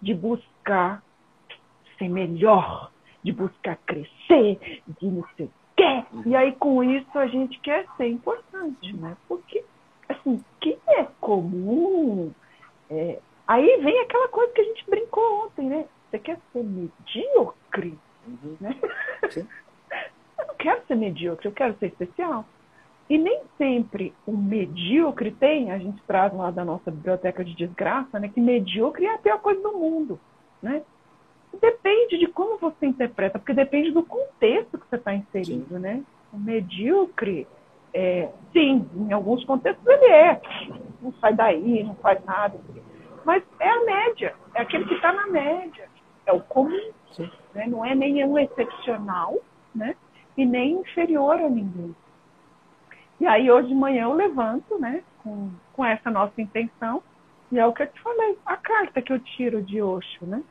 de 0.00 0.14
buscar 0.14 1.02
ser 1.98 2.08
melhor, 2.08 2.90
de 3.22 3.32
buscar 3.32 3.76
crescer, 3.86 4.82
de 4.98 5.06
não 5.06 5.24
sei 5.36 5.46
o 5.46 5.52
quê. 5.76 6.04
E 6.26 6.34
aí, 6.34 6.52
com 6.52 6.82
isso, 6.82 7.18
a 7.18 7.26
gente 7.26 7.60
quer 7.60 7.86
ser 7.96 8.08
importante, 8.08 8.96
né? 8.96 9.16
Porque 9.28 9.62
assim, 10.08 10.42
que 10.60 10.78
é 10.88 11.06
comum. 11.20 12.32
É, 12.90 13.18
aí 13.46 13.80
vem 13.82 14.00
aquela 14.00 14.28
coisa 14.28 14.52
que 14.52 14.60
a 14.60 14.64
gente 14.64 14.84
brincou 14.88 15.44
ontem, 15.44 15.68
né? 15.68 15.84
Você 16.10 16.18
quer 16.18 16.38
ser 16.52 16.64
medíocre? 16.64 17.98
Uhum. 18.26 18.56
Né? 18.60 18.76
não 19.36 19.46
quero 20.60 20.86
ser 20.86 20.94
medíocre, 20.94 21.48
eu 21.48 21.52
quero 21.52 21.74
ser 21.78 21.86
especial. 21.86 22.44
E 23.08 23.18
nem 23.18 23.42
sempre 23.58 24.14
o 24.24 24.36
medíocre 24.36 25.32
tem, 25.32 25.72
a 25.72 25.78
gente 25.78 26.00
traz 26.02 26.32
lá 26.32 26.50
da 26.50 26.64
nossa 26.64 26.90
biblioteca 26.90 27.44
de 27.44 27.56
desgraça, 27.56 28.20
né? 28.20 28.28
Que 28.28 28.40
medíocre 28.40 29.06
é 29.06 29.14
a 29.14 29.18
pior 29.18 29.40
coisa 29.40 29.60
do 29.60 29.72
mundo, 29.72 30.20
né? 30.62 30.82
Depende 31.60 32.18
de 32.18 32.28
como 32.28 32.58
você 32.58 32.86
interpreta, 32.86 33.38
porque 33.38 33.52
depende 33.52 33.90
do 33.90 34.04
contexto 34.04 34.78
que 34.78 34.86
você 34.88 34.96
está 34.96 35.12
inserido, 35.12 35.74
Sim. 35.74 35.80
né? 35.80 36.04
O 36.32 36.38
medíocre 36.38 37.48
é, 37.92 38.28
sim, 38.52 38.88
em 38.94 39.12
alguns 39.12 39.44
contextos 39.44 39.84
ele 39.84 40.06
é. 40.06 40.40
Não 41.02 41.12
sai 41.14 41.34
daí, 41.34 41.82
não 41.82 41.96
faz 41.96 42.24
nada. 42.24 42.56
Mas 43.24 43.42
é 43.58 43.68
a 43.68 43.84
média, 43.84 44.34
é 44.54 44.62
aquele 44.62 44.84
que 44.84 44.94
está 44.94 45.12
na 45.12 45.26
média. 45.26 45.88
É 46.24 46.32
o 46.32 46.40
comum. 46.40 46.92
Né? 47.52 47.66
Não 47.66 47.84
é 47.84 47.96
nenhum 47.96 48.38
excepcional 48.38 49.34
né? 49.74 49.96
E 50.36 50.44
nem 50.44 50.80
inferior 50.80 51.36
a 51.36 51.48
ninguém. 51.48 51.94
E 53.20 53.26
aí 53.26 53.50
hoje 53.50 53.68
de 53.68 53.74
manhã 53.74 54.04
eu 54.04 54.14
levanto 54.14 54.78
né? 54.78 55.02
com, 55.22 55.50
com 55.72 55.84
essa 55.84 56.10
nossa 56.10 56.40
intenção. 56.40 57.02
E 57.52 57.58
é 57.58 57.66
o 57.66 57.72
que 57.72 57.82
eu 57.82 57.86
te 57.88 58.00
falei, 58.00 58.38
a 58.46 58.56
carta 58.56 59.02
que 59.02 59.12
eu 59.12 59.18
tiro 59.18 59.60
de 59.60 59.82
Osho, 59.82 60.24
né? 60.24 60.42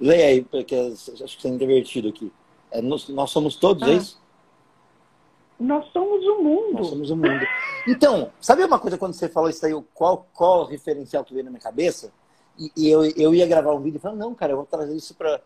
Leia 0.00 0.26
aí, 0.26 0.42
porque 0.42 0.74
acho 0.74 1.14
que 1.16 1.22
está 1.24 1.48
invertido 1.48 2.08
aqui. 2.08 2.32
É, 2.70 2.80
nós, 2.80 3.08
nós 3.08 3.30
somos 3.30 3.56
todos, 3.56 3.82
é 3.82 3.90
ah. 3.90 3.94
é 3.94 3.96
isso? 3.96 4.22
Nós 5.58 5.86
somos 5.92 6.24
o 6.24 6.42
mundo. 6.42 6.78
Nós 6.78 6.88
somos 6.88 7.10
o 7.10 7.16
mundo. 7.16 7.46
Então, 7.86 8.30
sabe 8.40 8.64
uma 8.64 8.78
coisa 8.78 8.98
quando 8.98 9.14
você 9.14 9.28
falou 9.28 9.48
isso 9.48 9.64
aí, 9.64 9.72
qual, 9.92 10.26
qual 10.32 10.64
referencial 10.64 11.24
que 11.24 11.32
veio 11.32 11.44
na 11.44 11.50
minha 11.50 11.62
cabeça? 11.62 12.12
E, 12.58 12.70
e 12.76 12.88
eu, 12.88 13.04
eu 13.16 13.34
ia 13.34 13.46
gravar 13.46 13.72
um 13.72 13.80
vídeo 13.80 13.98
e 13.98 14.00
falar, 14.00 14.16
não, 14.16 14.34
cara, 14.34 14.52
eu 14.52 14.56
vou 14.56 14.66
trazer 14.66 14.94
isso 14.96 15.14
para. 15.14 15.40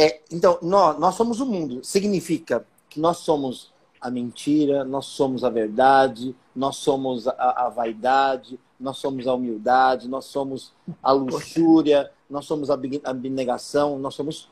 É, 0.00 0.22
então, 0.30 0.58
nós, 0.62 0.98
nós 0.98 1.14
somos 1.14 1.40
o 1.40 1.46
mundo. 1.46 1.84
Significa 1.84 2.66
que 2.88 2.98
nós 2.98 3.18
somos 3.18 3.70
a 4.00 4.10
mentira, 4.10 4.82
nós 4.82 5.04
somos 5.04 5.44
a 5.44 5.50
verdade, 5.50 6.34
nós 6.56 6.76
somos 6.76 7.28
a, 7.28 7.66
a 7.66 7.68
vaidade, 7.68 8.58
nós 8.80 8.96
somos 8.96 9.26
a 9.26 9.34
humildade, 9.34 10.08
nós 10.08 10.24
somos 10.24 10.72
a 11.02 11.12
luxúria, 11.12 12.10
nós 12.30 12.46
somos 12.46 12.70
a 12.70 12.78
abnegação, 13.04 13.98
nós 13.98 14.14
somos 14.14 14.48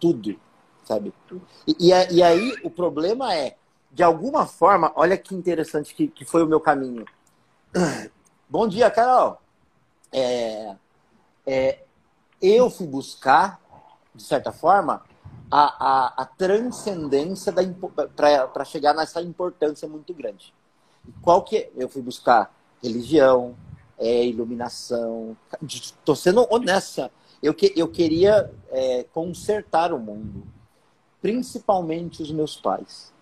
tudo. 0.00 0.34
sabe? 0.82 1.12
E, 1.68 1.90
e, 1.90 2.22
aí 2.22 2.54
o 2.64 2.70
problema 2.70 3.34
é, 3.34 3.54
de 3.92 4.02
alguma 4.02 4.46
forma, 4.46 4.90
olha 4.96 5.18
que 5.18 5.34
interessante 5.34 5.94
que, 5.94 6.08
que 6.08 6.24
foi 6.24 6.42
o 6.42 6.46
meu 6.46 6.58
caminho. 6.58 7.04
Bom 8.48 8.66
dia, 8.66 8.90
Carol. 8.90 9.42
É, 10.10 10.74
é, 11.46 11.84
eu 12.40 12.70
fui 12.70 12.86
buscar, 12.86 13.60
de 14.16 14.22
certa 14.22 14.50
forma, 14.50 15.02
a, 15.50 15.62
a, 15.62 16.22
a 16.22 16.24
transcendência 16.24 17.52
para 18.52 18.64
chegar 18.64 18.94
nessa 18.94 19.22
importância 19.22 19.86
muito 19.88 20.12
grande. 20.12 20.52
Qual 21.22 21.42
que 21.42 21.56
é? 21.56 21.70
Eu 21.76 21.88
fui 21.88 22.02
buscar 22.02 22.52
religião, 22.82 23.54
é, 23.98 24.24
iluminação. 24.24 25.36
Estou 25.62 26.16
sendo 26.16 26.46
honesta. 26.50 27.10
Eu, 27.42 27.54
que, 27.54 27.72
eu 27.76 27.88
queria 27.88 28.50
é, 28.70 29.04
consertar 29.12 29.92
o 29.92 29.98
mundo, 29.98 30.42
principalmente 31.20 32.22
os 32.22 32.30
meus 32.30 32.56
pais. 32.56 33.12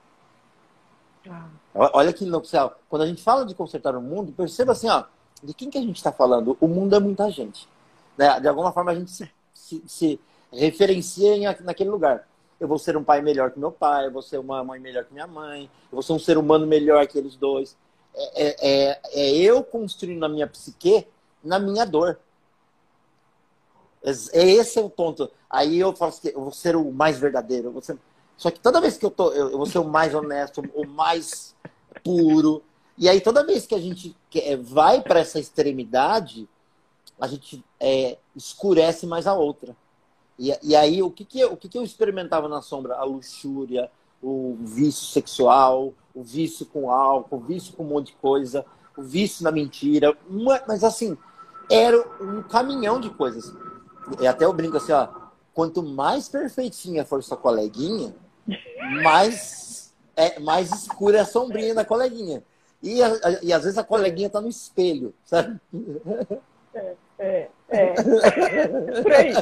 Ah. 1.28 1.48
Olha 1.74 2.12
que 2.12 2.24
louco. 2.24 2.46
Quando 2.88 3.02
a 3.02 3.06
gente 3.06 3.22
fala 3.22 3.44
de 3.44 3.54
consertar 3.54 3.96
o 3.96 4.00
mundo, 4.00 4.32
perceba 4.32 4.72
assim, 4.72 4.88
ó, 4.88 5.04
de 5.42 5.52
quem 5.52 5.68
que 5.68 5.78
a 5.78 5.82
gente 5.82 5.96
está 5.96 6.12
falando? 6.12 6.56
O 6.60 6.68
mundo 6.68 6.94
é 6.94 7.00
muita 7.00 7.30
gente. 7.30 7.68
Né? 8.16 8.40
De 8.40 8.48
alguma 8.48 8.72
forma 8.72 8.92
a 8.92 8.94
gente 8.94 9.10
se, 9.10 9.28
se, 9.52 9.82
se 9.86 10.20
referencia 10.54 11.36
em, 11.36 11.44
naquele 11.62 11.90
lugar. 11.90 12.28
Eu 12.58 12.68
vou 12.68 12.78
ser 12.78 12.96
um 12.96 13.04
pai 13.04 13.20
melhor 13.20 13.50
que 13.50 13.58
meu 13.58 13.72
pai, 13.72 14.06
eu 14.06 14.10
vou 14.10 14.22
ser 14.22 14.38
uma 14.38 14.62
mãe 14.62 14.78
melhor 14.80 15.04
que 15.04 15.12
minha 15.12 15.26
mãe, 15.26 15.64
eu 15.64 15.96
vou 15.96 16.02
ser 16.02 16.12
um 16.12 16.18
ser 16.18 16.38
humano 16.38 16.66
melhor 16.66 17.06
que 17.06 17.18
eles 17.18 17.36
dois. 17.36 17.76
É, 18.14 18.46
é, 18.46 18.56
é, 18.60 19.00
é 19.12 19.36
eu 19.36 19.62
construindo 19.62 20.24
a 20.24 20.28
minha 20.28 20.46
psique 20.46 21.06
na 21.42 21.58
minha 21.58 21.84
dor. 21.84 22.18
É 24.32 24.42
esse 24.42 24.78
é 24.78 24.82
o 24.82 24.90
ponto. 24.90 25.30
Aí 25.48 25.78
eu 25.78 25.94
falo 25.94 26.10
assim, 26.10 26.28
eu 26.28 26.40
vou 26.42 26.52
ser 26.52 26.76
o 26.76 26.90
mais 26.92 27.18
verdadeiro. 27.18 27.74
Ser... 27.82 27.98
Só 28.36 28.50
que 28.50 28.60
toda 28.60 28.80
vez 28.80 28.96
que 28.96 29.04
eu 29.04 29.10
tô, 29.10 29.32
eu, 29.32 29.56
vou 29.56 29.66
ser 29.66 29.78
o 29.78 29.84
mais 29.84 30.14
honesto, 30.14 30.62
o 30.74 30.86
mais 30.86 31.54
puro. 32.02 32.62
E 32.98 33.08
aí 33.08 33.20
toda 33.20 33.44
vez 33.44 33.66
que 33.66 33.74
a 33.74 33.80
gente 33.80 34.14
vai 34.62 35.00
para 35.00 35.20
essa 35.20 35.40
extremidade, 35.40 36.48
a 37.18 37.26
gente 37.26 37.64
é, 37.80 38.18
escurece 38.36 39.06
mais 39.06 39.26
a 39.26 39.34
outra. 39.34 39.74
E, 40.38 40.52
e 40.62 40.76
aí, 40.76 41.02
o, 41.02 41.10
que, 41.10 41.24
que, 41.24 41.44
o 41.44 41.56
que, 41.56 41.68
que 41.68 41.78
eu 41.78 41.82
experimentava 41.82 42.48
na 42.48 42.60
sombra? 42.60 42.94
A 42.94 43.04
luxúria, 43.04 43.90
o 44.22 44.56
vício 44.60 45.06
sexual, 45.06 45.92
o 46.14 46.22
vício 46.22 46.66
com 46.66 46.90
álcool, 46.90 47.36
o 47.36 47.40
vício 47.40 47.74
com 47.74 47.84
um 47.84 47.88
monte 47.88 48.08
de 48.08 48.14
coisa, 48.14 48.64
o 48.96 49.02
vício 49.02 49.44
na 49.44 49.52
mentira. 49.52 50.16
Uma, 50.28 50.60
mas 50.66 50.82
assim, 50.82 51.16
era 51.70 51.98
um 52.20 52.42
caminhão 52.42 53.00
de 53.00 53.10
coisas. 53.10 53.52
E 54.20 54.26
até 54.26 54.44
eu 54.44 54.52
brinco 54.52 54.76
assim, 54.76 54.92
ó, 54.92 55.08
quanto 55.52 55.82
mais 55.82 56.28
perfeitinha 56.28 57.04
for 57.04 57.22
sua 57.22 57.36
coleguinha, 57.36 58.14
mais, 59.02 59.94
é, 60.16 60.38
mais 60.40 60.72
escura 60.72 61.18
é 61.18 61.20
a 61.20 61.26
sombrinha 61.26 61.74
da 61.74 61.84
coleguinha. 61.84 62.42
E, 62.82 63.02
a, 63.02 63.10
e 63.42 63.52
às 63.52 63.62
vezes 63.62 63.78
a 63.78 63.84
coleguinha 63.84 64.28
tá 64.28 64.40
no 64.40 64.48
espelho, 64.48 65.14
sabe? 65.24 65.58
É. 66.74 66.96
É, 67.18 67.48
é. 67.68 67.92
por 69.02 69.12
aí, 69.12 69.32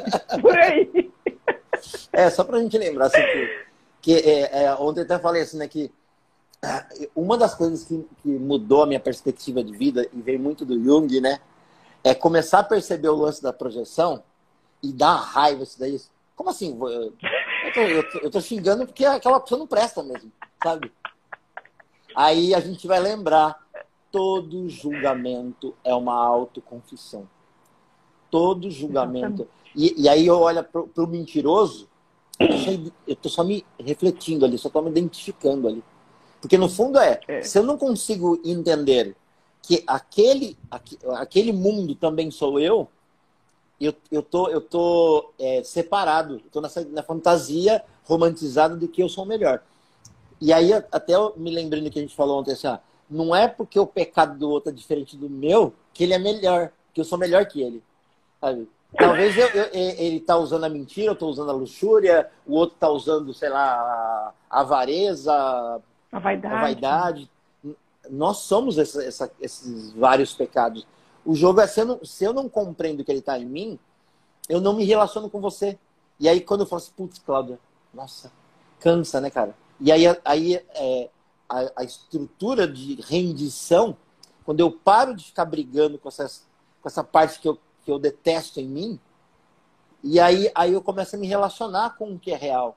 por 0.40 0.58
aí. 0.58 1.12
É, 2.12 2.30
só 2.30 2.44
pra 2.44 2.60
gente 2.60 2.76
lembrar, 2.78 3.06
assim, 3.06 3.22
que, 3.22 3.58
que 4.02 4.14
é, 4.14 4.64
é, 4.64 4.74
ontem 4.74 5.02
até 5.02 5.18
falei 5.18 5.42
assim, 5.42 5.58
né, 5.58 5.66
que 5.66 5.90
ah, 6.62 6.86
uma 7.16 7.36
das 7.36 7.54
coisas 7.54 7.84
que, 7.84 8.06
que 8.22 8.28
mudou 8.28 8.82
a 8.82 8.86
minha 8.86 9.00
perspectiva 9.00 9.64
de 9.64 9.76
vida, 9.76 10.06
e 10.12 10.20
veio 10.22 10.38
muito 10.38 10.64
do 10.64 10.80
Jung, 10.82 11.20
né, 11.20 11.40
é 12.04 12.14
começar 12.14 12.60
a 12.60 12.64
perceber 12.64 13.08
o 13.08 13.16
lance 13.16 13.42
da 13.42 13.52
projeção 13.52 14.22
e 14.82 14.92
dar 14.92 15.16
raiva 15.16 15.62
isso 15.62 15.78
daí. 15.78 16.00
Como 16.36 16.50
assim? 16.50 16.78
Eu 16.78 17.12
tô, 17.72 17.80
eu, 17.80 18.10
tô, 18.10 18.18
eu 18.18 18.30
tô 18.30 18.40
xingando 18.40 18.86
porque 18.86 19.04
aquela 19.04 19.40
pessoa 19.40 19.58
não 19.58 19.66
presta 19.66 20.02
mesmo, 20.02 20.30
sabe? 20.62 20.92
Aí 22.14 22.54
a 22.54 22.60
gente 22.60 22.86
vai 22.86 23.00
lembrar, 23.00 23.60
todo 24.10 24.68
julgamento 24.68 25.74
é 25.84 25.94
uma 25.94 26.14
autoconfissão 26.14 27.28
todo 28.32 28.70
julgamento. 28.70 29.46
E, 29.76 30.02
e, 30.02 30.08
aí 30.08 30.26
eu 30.26 30.40
olho 30.40 30.64
para 30.64 31.04
o 31.04 31.06
mentiroso, 31.06 31.86
eu 32.40 32.90
estou 33.06 33.30
só 33.30 33.44
me 33.44 33.64
refletindo 33.78 34.46
ali, 34.46 34.56
só 34.56 34.68
estou 34.68 34.82
me 34.82 34.90
identificando 34.90 35.68
ali. 35.68 35.84
Porque 36.40 36.56
no 36.56 36.68
fundo 36.68 36.98
é, 36.98 37.20
é, 37.28 37.42
se 37.42 37.58
eu 37.58 37.62
não 37.62 37.76
consigo 37.76 38.40
entender 38.42 39.14
que 39.62 39.84
aquele, 39.86 40.58
aquele 41.16 41.52
mundo 41.52 41.94
também 41.94 42.30
sou 42.30 42.58
eu, 42.58 42.88
eu, 43.78 43.94
eu 44.10 44.22
tô, 44.22 44.48
eu 44.48 44.60
tô 44.60 45.32
é, 45.38 45.62
separado, 45.62 46.36
estou 46.36 46.62
nessa 46.62 46.84
na 46.86 47.02
fantasia 47.02 47.84
romantizada 48.04 48.76
de 48.76 48.88
que 48.88 49.02
eu 49.02 49.08
sou 49.08 49.26
melhor. 49.26 49.62
E 50.40 50.52
aí, 50.52 50.72
até 50.72 51.14
eu 51.14 51.34
me 51.36 51.50
lembrando 51.50 51.90
que 51.90 51.98
a 51.98 52.02
gente 52.02 52.16
falou 52.16 52.40
ontem, 52.40 52.52
assim, 52.52 52.66
ah, 52.66 52.80
não 53.08 53.36
é 53.36 53.46
porque 53.46 53.78
o 53.78 53.86
pecado 53.86 54.38
do 54.38 54.50
outro 54.50 54.70
é 54.70 54.74
diferente 54.74 55.16
do 55.16 55.28
meu 55.28 55.72
que 55.92 56.02
ele 56.02 56.14
é 56.14 56.18
melhor, 56.18 56.72
que 56.94 57.00
eu 57.00 57.04
sou 57.04 57.18
melhor 57.18 57.46
que 57.46 57.60
ele. 57.60 57.82
Sabe? 58.42 58.68
Talvez 58.98 59.38
eu, 59.38 59.46
eu, 59.48 59.70
ele 59.72 60.16
está 60.16 60.36
usando 60.36 60.64
a 60.64 60.68
mentira, 60.68 61.10
eu 61.10 61.12
estou 61.12 61.30
usando 61.30 61.50
a 61.50 61.54
luxúria, 61.54 62.28
o 62.44 62.54
outro 62.54 62.74
está 62.74 62.90
usando, 62.90 63.32
sei 63.32 63.48
lá, 63.48 64.34
a 64.50 64.60
avareza, 64.60 65.32
a 66.10 66.18
vaidade. 66.18 66.54
A 66.54 66.60
vaidade. 66.60 67.30
Nós 68.10 68.38
somos 68.38 68.78
essa, 68.78 69.02
essa, 69.02 69.32
esses 69.40 69.92
vários 69.92 70.34
pecados. 70.34 70.86
O 71.24 71.36
jogo 71.36 71.60
é 71.60 71.66
se 71.68 71.80
eu 71.80 71.86
não, 71.86 72.04
se 72.04 72.24
eu 72.24 72.32
não 72.32 72.48
compreendo 72.48 73.04
que 73.04 73.12
ele 73.12 73.20
está 73.20 73.38
em 73.38 73.46
mim, 73.46 73.78
eu 74.48 74.60
não 74.60 74.74
me 74.74 74.84
relaciono 74.84 75.30
com 75.30 75.40
você. 75.40 75.78
E 76.18 76.28
aí 76.28 76.40
quando 76.40 76.62
eu 76.62 76.66
falo 76.66 76.82
assim, 76.82 76.92
putz, 76.96 77.18
Cláudia, 77.20 77.60
nossa, 77.94 78.32
cansa, 78.80 79.20
né, 79.20 79.30
cara? 79.30 79.54
E 79.80 79.92
aí, 79.92 80.04
aí 80.24 80.56
é, 80.74 81.08
a, 81.48 81.72
a 81.76 81.84
estrutura 81.84 82.66
de 82.66 83.00
rendição, 83.00 83.96
quando 84.44 84.60
eu 84.60 84.70
paro 84.70 85.14
de 85.14 85.24
ficar 85.26 85.44
brigando 85.44 85.96
com, 85.96 86.08
essas, 86.08 86.44
com 86.82 86.88
essa 86.88 87.04
parte 87.04 87.40
que 87.40 87.48
eu 87.48 87.58
que 87.84 87.90
eu 87.90 87.98
detesto 87.98 88.60
em 88.60 88.68
mim, 88.68 89.00
e 90.02 90.18
aí, 90.18 90.50
aí 90.54 90.72
eu 90.72 90.82
começo 90.82 91.14
a 91.14 91.18
me 91.18 91.26
relacionar 91.26 91.96
com 91.96 92.12
o 92.12 92.18
que 92.18 92.32
é 92.32 92.36
real. 92.36 92.76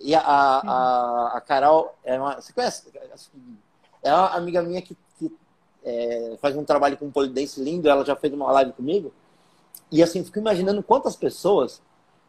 E 0.00 0.14
a, 0.14 0.20
a, 0.20 1.36
a 1.36 1.40
Carol, 1.40 1.94
é 2.04 2.18
uma, 2.18 2.40
você 2.40 2.52
conhece? 2.52 2.88
É 4.02 4.12
uma 4.12 4.30
amiga 4.30 4.62
minha 4.62 4.82
que, 4.82 4.96
que 5.18 5.32
é, 5.84 6.36
faz 6.40 6.56
um 6.56 6.64
trabalho 6.64 6.96
com 6.96 7.10
polidense 7.10 7.62
lindo, 7.62 7.88
ela 7.88 8.04
já 8.04 8.16
fez 8.16 8.32
uma 8.32 8.50
live 8.52 8.72
comigo. 8.72 9.12
E 9.90 10.02
assim, 10.02 10.22
fico 10.24 10.38
imaginando 10.38 10.82
quantas 10.82 11.16
pessoas 11.16 11.80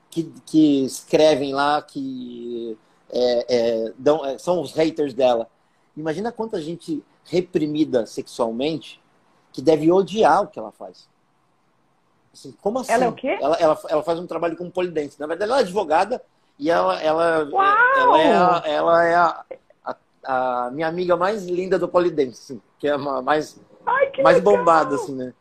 que, 0.09 0.23
que 0.45 0.85
escrevem 0.85 1.53
lá, 1.53 1.81
que 1.81 2.77
é, 3.09 3.45
é, 3.47 3.93
dão, 3.97 4.25
é, 4.25 4.37
são 4.37 4.61
os 4.61 4.71
haters 4.73 5.13
dela. 5.13 5.49
Imagina 5.97 6.31
quanta 6.31 6.61
gente 6.61 7.03
reprimida 7.25 8.05
sexualmente 8.05 8.99
que 9.59 9.65
deve 9.65 9.91
odiar 9.91 10.43
o 10.43 10.47
que 10.47 10.57
ela 10.57 10.71
faz. 10.71 11.07
Assim, 12.33 12.55
como 12.61 12.79
assim? 12.79 12.93
Ela 12.93 13.05
é 13.05 13.07
o 13.09 13.13
quê? 13.13 13.37
Ela, 13.41 13.57
ela, 13.57 13.79
ela 13.89 14.03
faz 14.03 14.17
um 14.17 14.25
trabalho 14.25 14.55
como 14.55 14.71
polidense. 14.71 15.19
Na 15.19 15.27
verdade, 15.27 15.51
ela 15.51 15.59
é 15.59 15.63
advogada 15.63 16.21
e 16.57 16.71
ela, 16.71 17.01
ela, 17.01 17.49
ela 17.97 18.21
é, 18.21 18.33
a, 18.33 18.63
ela 18.65 19.05
é 19.05 19.15
a, 19.15 19.45
a, 19.83 20.65
a, 20.67 20.71
minha 20.71 20.87
amiga 20.87 21.17
mais 21.17 21.45
linda 21.45 21.77
do 21.77 21.89
polidense, 21.89 22.53
assim, 22.53 22.61
que 22.79 22.87
é 22.87 22.95
uma, 22.95 23.21
mais, 23.21 23.59
Ai, 23.85 24.11
mais 24.23 24.39
bombada, 24.39 24.95
assim, 24.95 25.13
né? 25.13 25.33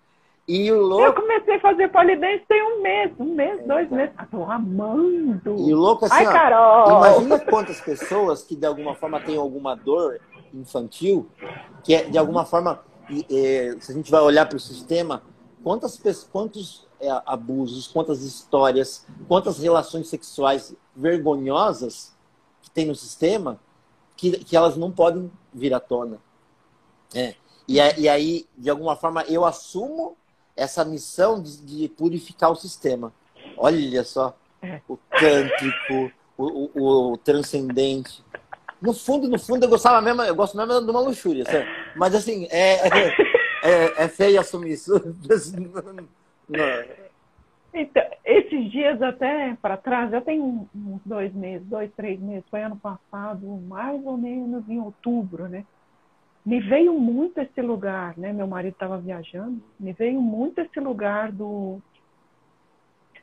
E 0.49 0.73
o 0.73 0.81
louco... 0.81 1.05
Eu 1.05 1.13
comecei 1.13 1.57
a 1.57 1.61
fazer 1.61 1.89
polidense 1.93 2.45
tem 2.49 2.63
um 2.63 2.83
mês, 2.83 3.13
um 3.21 3.35
mês, 3.35 3.65
dois 3.67 3.89
meses. 3.91 4.15
Ah, 4.17 4.27
tô 4.29 4.43
amando. 4.45 5.57
E 5.59 5.75
o 5.75 5.77
louco, 5.77 6.07
assim, 6.07 6.15
Ai, 6.15 6.27
ó, 6.27 6.33
Carol. 6.33 6.89
imagina 6.89 7.39
quantas 7.39 7.81
pessoas 7.81 8.43
que 8.43 8.57
de 8.57 8.67
alguma 8.67 8.95
forma 8.95 9.21
têm 9.21 9.37
alguma 9.37 9.77
dor 9.77 10.19
infantil, 10.53 11.29
que 11.85 11.95
é, 11.95 12.05
de 12.05 12.19
alguma 12.19 12.47
forma 12.47 12.81
e, 13.11 13.77
se 13.81 13.93
a 13.93 13.95
gente 13.95 14.11
vai 14.11 14.21
olhar 14.21 14.47
para 14.47 14.57
o 14.57 14.61
sistema, 14.61 15.23
quantas, 15.63 15.99
quantos 16.31 16.87
é, 17.01 17.09
abusos, 17.27 17.87
quantas 17.87 18.23
histórias, 18.23 19.07
quantas 19.27 19.59
relações 19.59 20.09
sexuais 20.09 20.75
vergonhosas 20.95 22.15
que 22.63 22.71
tem 22.71 22.87
no 22.87 22.95
sistema 22.95 23.61
que, 24.17 24.33
que 24.45 24.57
elas 24.57 24.77
não 24.77 24.91
podem 24.91 25.31
vir 25.55 25.73
à 25.73 25.81
tona. 25.81 26.19
É. 27.15 27.35
E, 27.67 27.77
e 27.77 28.09
aí, 28.09 28.47
de 28.57 28.69
alguma 28.69 28.97
forma, 28.97 29.23
eu 29.25 29.45
assumo 29.45 30.17
essa 30.57 30.85
missão 30.85 31.41
de, 31.41 31.59
de 31.59 31.89
purificar 31.89 32.51
o 32.51 32.57
sistema. 32.57 33.13
Olha 33.57 34.03
só, 34.05 34.37
o 34.89 34.97
tântrico, 34.97 36.13
o, 36.37 36.71
o, 36.75 37.13
o 37.13 37.17
transcendente. 37.19 38.25
No 38.81 38.93
fundo, 38.93 39.29
no 39.29 39.39
fundo, 39.39 39.65
eu 39.65 39.69
gostava 39.69 40.01
mesmo, 40.01 40.23
eu 40.23 40.35
gosto 40.35 40.57
mesmo 40.57 40.81
de 40.81 40.91
uma 40.91 41.01
luxúria, 41.01 41.45
certo? 41.45 41.69
Mas 41.97 42.15
assim, 42.15 42.47
é, 42.51 42.89
é, 42.89 43.17
é, 43.63 44.05
é 44.05 44.09
feio 44.09 44.41
assumir 44.41 44.73
isso. 44.73 44.93
Então, 47.75 48.03
esses 48.25 48.73
dias 48.73 49.01
até 49.03 49.55
para 49.61 49.77
trás, 49.77 50.11
já 50.11 50.23
tem 50.23 50.41
uns 50.41 51.01
dois 51.05 51.33
meses, 51.35 51.67
dois, 51.67 51.93
três 51.93 52.19
meses, 52.19 52.43
foi 52.51 52.63
ano 52.63 52.77
passado, 52.77 53.47
mais 53.69 54.05
ou 54.07 54.17
menos 54.17 54.67
em 54.69 54.81
outubro, 54.81 55.47
né? 55.47 55.67
Me 56.45 56.61
veio 56.61 56.95
muito 56.95 57.39
esse 57.39 57.61
lugar, 57.61 58.17
né? 58.17 58.33
Meu 58.33 58.47
marido 58.47 58.73
estava 58.73 58.97
viajando, 58.97 59.63
me 59.79 59.93
veio 59.93 60.19
muito 60.21 60.61
esse 60.63 60.81
lugar 60.81 61.31
do 61.31 61.79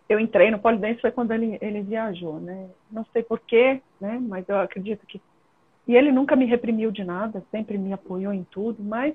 eu 0.08 0.20
entrei 0.20 0.52
no 0.52 0.60
Polidense 0.60 1.02
foi 1.02 1.12
quando 1.12 1.32
ele, 1.32 1.58
ele 1.62 1.82
viajou, 1.82 2.40
né? 2.40 2.70
Não 2.92 3.06
sei 3.12 3.24
porquê, 3.24 3.82
né? 4.00 4.20
Mas 4.22 4.48
eu 4.48 4.60
acredito 4.60 5.06
que... 5.08 5.20
E 5.88 5.96
ele 5.96 6.12
nunca 6.12 6.36
me 6.36 6.46
reprimiu 6.46 6.92
de 6.92 7.04
nada, 7.04 7.44
sempre 7.52 7.78
me 7.78 7.94
apoiou 7.94 8.34
em 8.34 8.44
tudo, 8.46 8.84
mas 8.84 9.14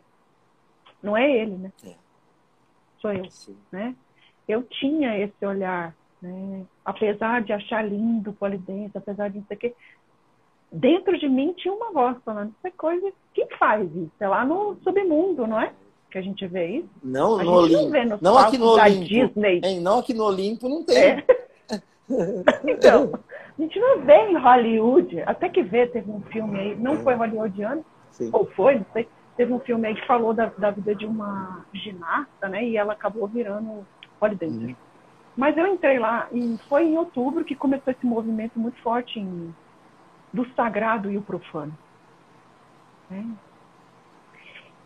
não 1.02 1.16
é 1.16 1.30
ele, 1.30 1.56
né? 1.56 1.72
É. 1.84 1.94
Sou 3.00 3.12
eu, 3.12 3.30
Sim. 3.30 3.56
né? 3.72 3.94
Eu 4.46 4.62
tinha 4.62 5.18
esse 5.18 5.44
olhar, 5.44 5.94
né? 6.20 6.64
Apesar 6.84 7.42
de 7.42 7.52
achar 7.52 7.82
lindo 7.82 8.30
o 8.30 8.34
Polidense, 8.34 8.96
apesar 8.96 9.28
de 9.28 9.38
não 9.38 9.46
sei 9.46 9.56
o 9.56 9.60
quê, 9.60 9.74
dentro 10.70 11.18
de 11.18 11.28
mim 11.28 11.52
tinha 11.54 11.72
uma 11.72 11.92
voz 11.92 12.16
falando, 12.24 12.50
isso 12.50 12.66
é 12.66 12.70
coisa, 12.70 13.12
quem 13.34 13.48
faz 13.58 13.90
isso? 13.96 14.12
É 14.20 14.28
lá 14.28 14.44
no 14.44 14.76
submundo, 14.82 15.46
não 15.46 15.60
é? 15.60 15.72
que 16.10 16.18
a 16.18 16.22
gente 16.22 16.46
vê 16.46 16.66
isso. 16.78 16.88
Não, 17.02 17.38
a 17.38 17.44
no 17.44 17.52
Olimpo. 17.52 17.90
Não, 17.90 18.18
não 18.20 18.38
aqui 18.38 18.58
no 18.58 18.66
Olimpo. 18.70 19.04
Disney. 19.04 19.60
Hein, 19.64 19.80
não 19.80 20.00
aqui 20.00 20.12
no 20.12 20.24
Olimpo 20.24 20.68
não 20.68 20.82
tem. 20.82 20.96
É. 20.98 21.24
então, 22.66 23.12
a 23.58 23.62
gente 23.62 23.78
não 23.78 24.00
vê 24.00 24.28
em 24.28 24.36
Hollywood, 24.36 25.22
até 25.22 25.48
que 25.48 25.62
vê, 25.62 25.86
teve 25.86 26.10
um 26.10 26.20
filme 26.22 26.58
aí, 26.58 26.76
não 26.76 26.98
foi 26.98 27.14
hollywoodiano, 27.14 27.84
Sim. 28.10 28.30
ou 28.32 28.46
foi, 28.46 28.76
não 28.76 28.86
sei, 28.92 29.08
teve 29.36 29.52
um 29.52 29.60
filme 29.60 29.88
aí 29.88 29.94
que 29.94 30.06
falou 30.06 30.34
da, 30.34 30.46
da 30.46 30.70
vida 30.70 30.94
de 30.94 31.06
uma 31.06 31.64
ginasta, 31.72 32.48
né, 32.48 32.64
e 32.64 32.76
ela 32.76 32.92
acabou 32.92 33.26
virando 33.26 33.86
polidense. 34.18 34.66
Uhum. 34.66 34.76
Mas 35.36 35.56
eu 35.56 35.66
entrei 35.66 35.98
lá 35.98 36.28
e 36.32 36.58
foi 36.68 36.84
em 36.84 36.98
outubro 36.98 37.44
que 37.44 37.54
começou 37.54 37.92
esse 37.92 38.04
movimento 38.04 38.58
muito 38.58 38.80
forte 38.82 39.18
em, 39.18 39.54
do 40.32 40.46
sagrado 40.54 41.10
e 41.10 41.16
o 41.16 41.22
profano. 41.22 41.72
Né? 43.08 43.26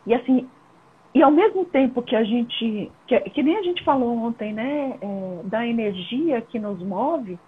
E 0.07 0.15
assim, 0.15 0.49
e 1.15 1.23
ao 1.23 1.31
mesmo 1.31 1.65
tempo 1.65 2.03
que 2.03 2.17
a 2.17 2.25
gente, 2.25 2.91
que, 3.07 3.21
que 3.21 3.43
nem 3.43 3.57
a 3.57 3.63
gente 3.63 3.85
falou 3.85 4.19
ontem, 4.19 4.53
né, 4.53 4.99
é, 5.01 5.41
da 5.45 5.65
energia 5.65 6.41
que 6.41 6.59
nos 6.59 6.83
move, 6.83 7.39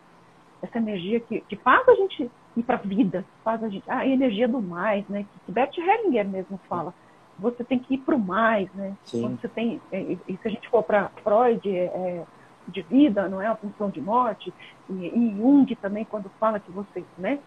essa 0.63 0.79
energia 0.79 1.19
que, 1.19 1.41
que 1.41 1.57
faz 1.57 1.87
a 1.89 1.95
gente 1.97 2.31
ir 2.57 2.63
para 2.63 2.77
a 2.77 2.81
vida, 2.81 3.25
faz 3.43 3.63
a 3.65 3.69
gente, 3.69 3.83
a 3.91 4.07
energia 4.07 4.47
do 4.47 4.63
mais, 4.63 5.07
né, 5.09 5.27
que 5.45 5.53
Bert 5.53 5.77
Hellinger 5.77 6.29
mesmo 6.29 6.61
fala, 6.69 6.95
você 7.37 7.65
tem 7.65 7.81
que 7.81 7.95
ir 7.95 7.99
para 7.99 8.15
o 8.15 8.19
mais, 8.21 8.73
né, 8.73 8.97
Sim. 9.03 9.23
quando 9.23 9.41
você 9.41 9.49
tem, 9.49 9.81
é, 9.91 10.17
e 10.29 10.37
se 10.37 10.47
a 10.47 10.51
gente 10.51 10.69
for 10.69 10.85
para 10.85 11.09
Freud, 11.25 11.69
é, 11.69 11.85
é, 11.87 12.25
de 12.69 12.83
vida, 12.83 13.29
não 13.29 13.43
é 13.43 13.49
uma 13.49 13.57
função 13.57 13.91
de 13.91 14.01
morte, 14.01 14.53
e, 14.89 14.93
e 14.93 15.37
Jung 15.37 15.75
também 15.77 16.05
quando 16.05 16.31
fala 16.39 16.61
que 16.61 16.71
você, 16.71 17.05
né, 17.19 17.41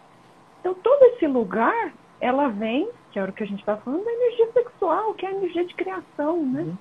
então 0.60 0.74
todo 0.74 1.02
esse 1.14 1.26
lugar, 1.26 1.94
ela 2.20 2.48
vem 2.48 2.90
que 3.10 3.18
era 3.18 3.30
o 3.30 3.34
que 3.34 3.42
a 3.42 3.46
gente 3.46 3.60
estava 3.60 3.80
falando, 3.80 4.04
da 4.04 4.12
energia 4.12 4.52
sexual, 4.52 5.14
que 5.14 5.26
é 5.26 5.28
a 5.28 5.32
energia 5.32 5.64
de 5.64 5.74
criação, 5.74 6.44
né? 6.44 6.62
Uhum. 6.62 6.76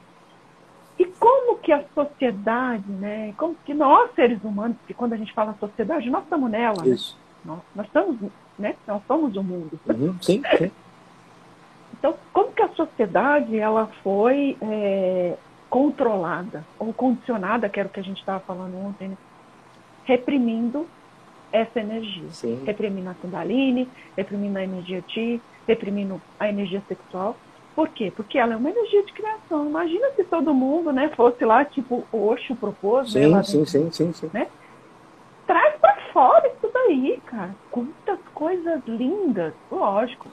E 0.99 1.05
como 1.05 1.57
que 1.59 1.71
a 1.71 1.83
sociedade, 1.95 2.91
né? 2.91 3.33
Como 3.37 3.55
que 3.65 3.73
nós, 3.73 4.13
seres 4.15 4.43
humanos, 4.43 4.77
que 4.85 4.93
quando 4.93 5.13
a 5.13 5.17
gente 5.17 5.33
fala 5.33 5.55
sociedade, 5.59 6.09
nós 6.09 6.23
estamos 6.23 6.51
nela, 6.51 6.83
né? 6.83 6.89
Isso. 6.89 7.17
Né? 7.17 7.51
Nós, 7.53 7.59
nós 7.75 7.85
estamos, 7.87 8.17
né? 8.57 8.75
Nós 8.85 9.01
somos 9.07 9.35
o 9.35 9.43
mundo. 9.43 9.79
Uhum. 9.87 10.15
Sim, 10.21 10.41
sim. 10.57 10.71
Então, 11.97 12.15
como 12.31 12.53
que 12.53 12.61
a 12.61 12.69
sociedade, 12.69 13.57
ela 13.57 13.87
foi 14.01 14.55
é, 14.61 15.35
controlada 15.69 16.65
ou 16.77 16.93
condicionada, 16.93 17.67
que 17.67 17.77
era 17.77 17.89
o 17.89 17.91
que 17.91 17.99
a 17.99 18.03
gente 18.03 18.19
estava 18.19 18.39
falando 18.39 18.77
ontem, 18.77 19.09
né? 19.09 19.17
reprimindo 20.05 20.87
essa 21.51 21.79
energia. 21.79 22.29
Sim. 22.31 22.63
Reprimindo 22.65 23.09
a 23.09 23.13
Kundalini, 23.13 23.87
reprimindo 24.15 24.57
a 24.57 24.63
energia 24.63 25.01
Ti, 25.01 25.41
reprimindo 25.69 26.19
a 26.39 26.49
energia 26.49 26.81
sexual. 26.87 27.37
Por 27.75 27.89
quê? 27.89 28.11
Porque 28.15 28.39
ela 28.39 28.53
é 28.53 28.57
uma 28.57 28.71
energia 28.71 29.05
de 29.05 29.13
criação. 29.13 29.67
Imagina 29.67 30.09
se 30.15 30.23
todo 30.23 30.53
mundo 30.53 30.91
né, 30.91 31.09
fosse 31.15 31.45
lá, 31.45 31.63
tipo, 31.63 32.03
Oxo 32.11 32.55
propôs. 32.55 33.11
Sim, 33.11 33.33
né, 33.33 33.43
sim, 33.43 33.63
sim, 33.65 33.91
sim, 33.91 34.11
sim. 34.11 34.29
Né? 34.33 34.47
Traz 35.45 35.75
para 35.79 35.95
fora 36.11 36.47
isso 36.47 36.69
daí, 36.73 37.21
cara. 37.25 37.55
Quantas 37.69 38.19
coisas 38.33 38.81
lindas, 38.87 39.53
lógico. 39.71 40.27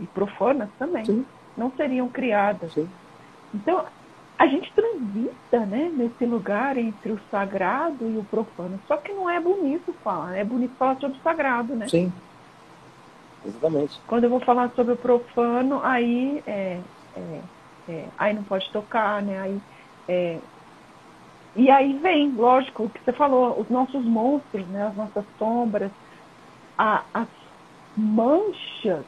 E 0.00 0.06
profanas 0.06 0.70
também. 0.78 1.04
Sim. 1.04 1.26
Não 1.56 1.70
seriam 1.76 2.08
criadas. 2.08 2.72
Sim. 2.72 2.88
Então, 3.54 3.84
a 4.38 4.46
gente 4.46 4.72
transita 4.72 5.66
né, 5.66 5.92
nesse 5.94 6.24
lugar 6.24 6.76
entre 6.78 7.12
o 7.12 7.20
sagrado 7.30 8.08
e 8.08 8.16
o 8.16 8.24
profano. 8.24 8.80
Só 8.88 8.96
que 8.96 9.12
não 9.12 9.28
é 9.28 9.38
bonito 9.38 9.92
falar, 10.02 10.36
é 10.36 10.44
bonito 10.44 10.74
falar 10.76 10.98
sobre 10.98 11.18
o 11.18 11.22
sagrado, 11.22 11.74
né? 11.74 11.88
Sim. 11.88 12.12
Exatamente. 13.44 14.00
Quando 14.06 14.24
eu 14.24 14.30
vou 14.30 14.40
falar 14.40 14.70
sobre 14.74 14.94
o 14.94 14.96
profano, 14.96 15.80
aí 15.82 16.42
é, 16.46 16.80
é, 17.16 17.40
é, 17.88 18.04
aí 18.18 18.34
não 18.34 18.42
pode 18.42 18.70
tocar, 18.70 19.22
né? 19.22 19.40
Aí, 19.40 19.60
é, 20.08 20.38
e 21.56 21.70
aí 21.70 21.92
vem, 21.98 22.32
lógico, 22.32 22.84
o 22.84 22.90
que 22.90 23.00
você 23.04 23.12
falou, 23.12 23.58
os 23.60 23.68
nossos 23.68 24.04
monstros, 24.04 24.66
né? 24.68 24.86
As 24.86 24.96
nossas 24.96 25.24
sombras, 25.38 25.90
a, 26.76 27.02
as 27.12 27.28
manchas 27.96 29.04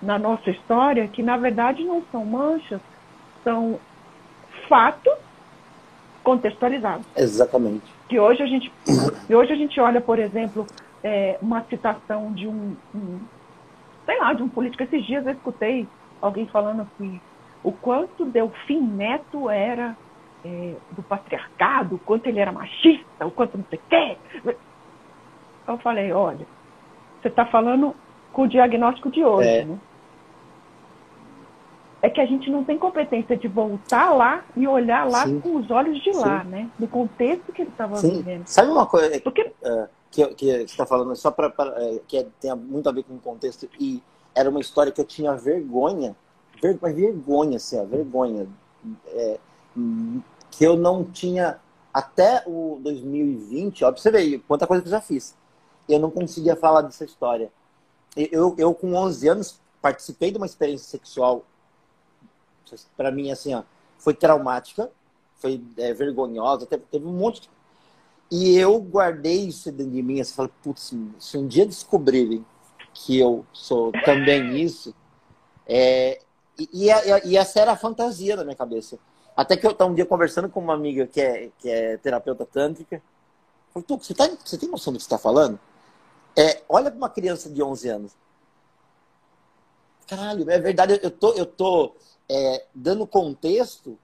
na 0.00 0.18
nossa 0.18 0.50
história, 0.50 1.08
que 1.08 1.22
na 1.22 1.36
verdade 1.36 1.82
não 1.84 2.02
são 2.12 2.24
manchas, 2.24 2.80
são 3.42 3.78
fatos 4.68 5.14
contextualizados. 6.22 7.06
Exatamente. 7.16 7.84
Que 8.08 8.18
hoje 8.18 8.42
a 8.42 8.46
gente, 8.46 8.72
hoje 9.30 9.52
a 9.52 9.56
gente 9.56 9.80
olha, 9.80 10.00
por 10.00 10.18
exemplo, 10.18 10.66
é, 11.02 11.38
uma 11.40 11.62
citação 11.64 12.32
de 12.32 12.46
um, 12.46 12.76
um 12.94 13.18
sei 14.08 14.18
lá, 14.18 14.32
de 14.32 14.42
um 14.42 14.48
político. 14.48 14.82
Esses 14.82 15.04
dias 15.04 15.26
eu 15.26 15.32
escutei 15.32 15.86
alguém 16.22 16.46
falando 16.46 16.88
que 16.96 17.20
o 17.62 17.70
quanto 17.70 18.24
Delfim 18.24 18.80
Neto 18.80 19.50
era 19.50 19.94
é, 20.42 20.74
do 20.92 21.02
patriarcado, 21.02 21.96
o 21.96 21.98
quanto 21.98 22.26
ele 22.26 22.40
era 22.40 22.50
machista, 22.50 23.26
o 23.26 23.30
quanto 23.30 23.58
não 23.58 23.66
sei 23.68 23.78
o 23.78 23.82
quê. 23.90 24.16
Eu 25.68 25.76
falei, 25.78 26.10
olha, 26.10 26.46
você 27.20 27.28
está 27.28 27.44
falando 27.44 27.94
com 28.32 28.42
o 28.42 28.48
diagnóstico 28.48 29.10
de 29.10 29.22
hoje, 29.22 29.48
é. 29.48 29.64
né? 29.66 29.78
É 32.00 32.08
que 32.08 32.20
a 32.20 32.26
gente 32.26 32.48
não 32.48 32.64
tem 32.64 32.78
competência 32.78 33.36
de 33.36 33.48
voltar 33.48 34.14
lá 34.14 34.44
e 34.56 34.66
olhar 34.66 35.04
lá 35.04 35.26
Sim. 35.26 35.40
com 35.40 35.56
os 35.56 35.70
olhos 35.70 36.00
de 36.02 36.12
lá, 36.12 36.42
Sim. 36.42 36.48
né? 36.48 36.70
No 36.78 36.88
contexto 36.88 37.52
que 37.52 37.60
ele 37.60 37.70
estava 37.70 37.96
vivendo. 37.96 38.46
Sabe 38.46 38.70
uma 38.70 38.86
coisa? 38.86 39.20
Porque... 39.20 39.52
Uh 39.62 39.97
que, 40.10 40.26
que, 40.34 40.46
está 40.46 40.86
falando, 40.86 41.14
só 41.16 41.30
para 41.30 41.52
é, 41.76 42.00
que 42.06 42.18
é, 42.18 42.26
tem 42.40 42.54
muito 42.54 42.88
a 42.88 42.92
ver 42.92 43.04
com 43.04 43.14
o 43.14 43.20
contexto, 43.20 43.68
e 43.78 44.02
era 44.34 44.48
uma 44.48 44.60
história 44.60 44.92
que 44.92 45.00
eu 45.00 45.04
tinha 45.04 45.34
vergonha, 45.34 46.16
ver, 46.60 46.78
vergonha, 46.78 47.56
assim, 47.56 47.84
vergonha, 47.86 48.48
é, 49.08 49.38
que 50.50 50.64
eu 50.64 50.76
não 50.76 51.04
tinha, 51.04 51.60
até 51.92 52.42
o 52.46 52.78
2020, 52.82 53.84
ó, 53.84 53.92
você 53.92 54.38
quanta 54.46 54.66
coisa 54.66 54.82
que 54.82 54.88
eu 54.88 54.92
já 54.92 55.00
fiz, 55.00 55.36
eu 55.88 55.98
não 55.98 56.10
conseguia 56.10 56.56
falar 56.56 56.82
dessa 56.82 57.04
história. 57.04 57.50
Eu, 58.16 58.54
eu 58.58 58.74
com 58.74 58.94
11 58.94 59.28
anos, 59.28 59.60
participei 59.80 60.30
de 60.30 60.38
uma 60.38 60.46
experiência 60.46 60.86
sexual, 60.86 61.44
para 62.96 63.10
mim, 63.10 63.30
assim, 63.30 63.54
ó, 63.54 63.62
foi 63.98 64.14
traumática, 64.14 64.90
foi 65.36 65.62
é, 65.76 65.92
vergonhosa, 65.94 66.66
teve, 66.66 66.84
teve 66.90 67.06
um 67.06 67.12
monte 67.12 67.42
de 67.42 67.50
e 68.30 68.56
eu 68.56 68.78
guardei 68.80 69.46
isso 69.46 69.72
dentro 69.72 69.92
de 69.92 70.02
mim, 70.02 70.20
assim, 70.20 70.34
falei, 70.34 70.52
putz, 70.62 70.94
se 71.18 71.38
um 71.38 71.46
dia 71.46 71.64
descobrirem 71.64 72.44
que 72.92 73.18
eu 73.18 73.46
sou 73.52 73.90
também 74.04 74.56
isso, 74.58 74.94
é... 75.66 76.20
e, 76.58 76.68
e, 76.72 76.88
e, 77.24 77.36
essa 77.36 77.60
era 77.60 77.72
a 77.72 77.76
fantasia 77.76 78.36
da 78.36 78.44
minha 78.44 78.56
cabeça. 78.56 78.98
Até 79.36 79.56
que 79.56 79.66
eu 79.66 79.70
estava 79.70 79.90
um 79.90 79.94
dia 79.94 80.04
conversando 80.04 80.48
com 80.48 80.60
uma 80.60 80.74
amiga 80.74 81.06
que 81.06 81.20
é, 81.20 81.50
que 81.58 81.70
é 81.70 81.96
terapeuta 81.96 82.44
tântrica, 82.44 83.00
falei, 83.72 83.86
tu, 83.86 83.96
você, 83.96 84.12
tá, 84.12 84.28
você 84.44 84.58
tem 84.58 84.68
noção 84.68 84.92
do 84.92 84.96
que 84.96 85.02
você 85.02 85.06
está 85.06 85.18
falando? 85.18 85.58
É, 86.36 86.62
olha 86.68 86.90
para 86.90 86.98
uma 86.98 87.08
criança 87.08 87.48
de 87.48 87.62
11 87.62 87.88
anos. 87.88 88.12
Caralho, 90.06 90.50
é 90.50 90.58
verdade, 90.58 90.98
eu 91.02 91.10
tô, 91.10 91.32
eu 91.32 91.46
tô 91.46 91.94
é, 92.28 92.66
dando 92.74 93.06
contexto 93.06 93.98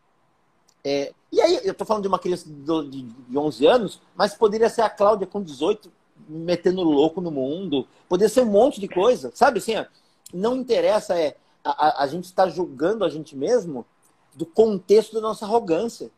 é, 0.84 1.12
e 1.32 1.40
aí, 1.40 1.60
eu 1.64 1.72
estou 1.72 1.86
falando 1.86 2.02
de 2.02 2.08
uma 2.08 2.18
criança 2.18 2.46
de, 2.46 3.02
de 3.02 3.38
11 3.38 3.66
anos, 3.66 4.00
mas 4.14 4.34
poderia 4.34 4.68
ser 4.68 4.82
a 4.82 4.90
Cláudia 4.90 5.26
com 5.26 5.42
18, 5.42 5.90
metendo 6.28 6.82
louco 6.82 7.20
no 7.20 7.30
mundo. 7.30 7.88
Poderia 8.08 8.28
ser 8.28 8.42
um 8.42 8.50
monte 8.50 8.80
de 8.80 8.86
coisa. 8.86 9.32
Sabe 9.34 9.58
assim, 9.58 9.76
ó, 9.76 9.86
não 10.32 10.54
interessa, 10.56 11.18
é 11.18 11.36
a, 11.64 12.04
a, 12.04 12.06
gente 12.06 12.24
está 12.24 12.48
julgando 12.48 13.04
a 13.04 13.08
gente 13.08 13.34
mesmo 13.34 13.86
do 14.34 14.44
contexto 14.44 15.14
da 15.14 15.20
nossa 15.22 15.46
arrogância. 15.46 16.10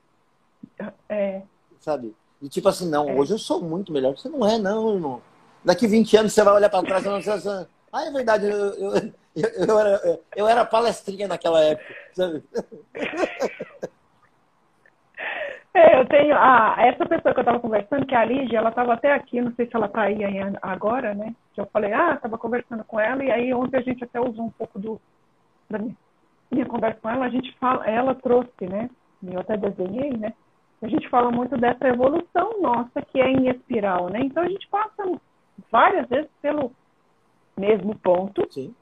É. 1.09 1.43
Sabe? 1.81 2.15
E 2.43 2.49
tipo 2.49 2.69
assim, 2.69 2.89
não, 2.89 3.09
é. 3.09 3.15
hoje 3.15 3.33
eu 3.33 3.39
sou 3.39 3.63
muito 3.63 3.93
melhor. 3.93 4.17
Você 4.19 4.29
não 4.29 4.47
é, 4.47 4.59
não, 4.59 4.93
irmão. 4.93 5.23
Daqui 5.65 5.87
20 5.87 6.17
anos 6.17 6.33
você 6.33 6.43
vai 6.43 6.55
olhar 6.55 6.69
para 6.69 6.85
trás 6.85 7.05
e 7.05 7.09
vai 7.09 7.19
assim, 7.19 7.67
ah, 7.93 8.05
é 8.05 8.11
verdade, 8.11 8.47
eu, 8.47 8.75
eu, 8.75 8.97
eu, 9.35 9.49
eu, 9.69 9.79
era, 9.79 10.21
eu 10.35 10.49
era 10.49 10.65
palestrinha 10.65 11.29
naquela 11.29 11.61
época, 11.63 11.95
sabe? 12.13 12.45
É, 15.77 16.01
eu 16.01 16.07
tenho. 16.07 16.35
A, 16.35 16.75
essa 16.79 17.05
pessoa 17.05 17.35
que 17.35 17.41
eu 17.41 17.43
estava 17.43 17.61
conversando, 17.61 18.07
que 18.07 18.15
é 18.15 18.19
a 18.19 18.25
Lígia, 18.25 18.59
ela 18.59 18.71
estava 18.71 18.95
até 18.95 19.13
aqui, 19.13 19.43
não 19.43 19.53
sei 19.53 19.67
se 19.67 19.77
ela 19.77 19.85
está 19.85 20.03
aí 20.03 20.19
agora, 20.63 21.15
né? 21.15 21.35
Que 21.53 21.61
eu 21.61 21.67
falei, 21.67 21.93
ah, 21.93 22.15
estava 22.15 22.39
conversando 22.39 22.83
com 22.85 22.99
ela, 22.99 23.23
e 23.23 23.31
aí 23.31 23.53
ontem 23.53 23.77
a 23.77 23.83
gente 23.83 24.03
até 24.03 24.19
usou 24.19 24.47
um 24.47 24.51
pouco 24.51 24.79
do, 24.79 24.99
da 25.69 25.79
minha, 25.79 25.95
minha 26.51 26.65
conversa 26.65 26.99
com 26.99 27.11
ela, 27.11 27.27
a 27.27 27.29
gente 27.29 27.55
fala, 27.59 27.85
ela 27.85 28.15
trouxe, 28.15 28.67
né? 28.67 28.89
Eu 29.23 29.41
até 29.41 29.59
desenhei, 29.59 30.17
né? 30.17 30.33
a 30.83 30.89
gente 30.89 31.09
fala 31.09 31.31
muito 31.31 31.57
dessa 31.57 31.89
evolução 31.89 32.61
nossa 32.61 33.03
que 33.03 33.21
é 33.21 33.29
em 33.29 33.49
espiral, 33.49 34.09
né? 34.09 34.21
Então 34.21 34.43
a 34.43 34.49
gente 34.49 34.67
passa 34.69 35.21
várias 35.71 36.09
vezes 36.09 36.31
pelo 36.41 36.71
mesmo 37.57 37.95
ponto, 37.99 38.47
Sim. 38.51 38.75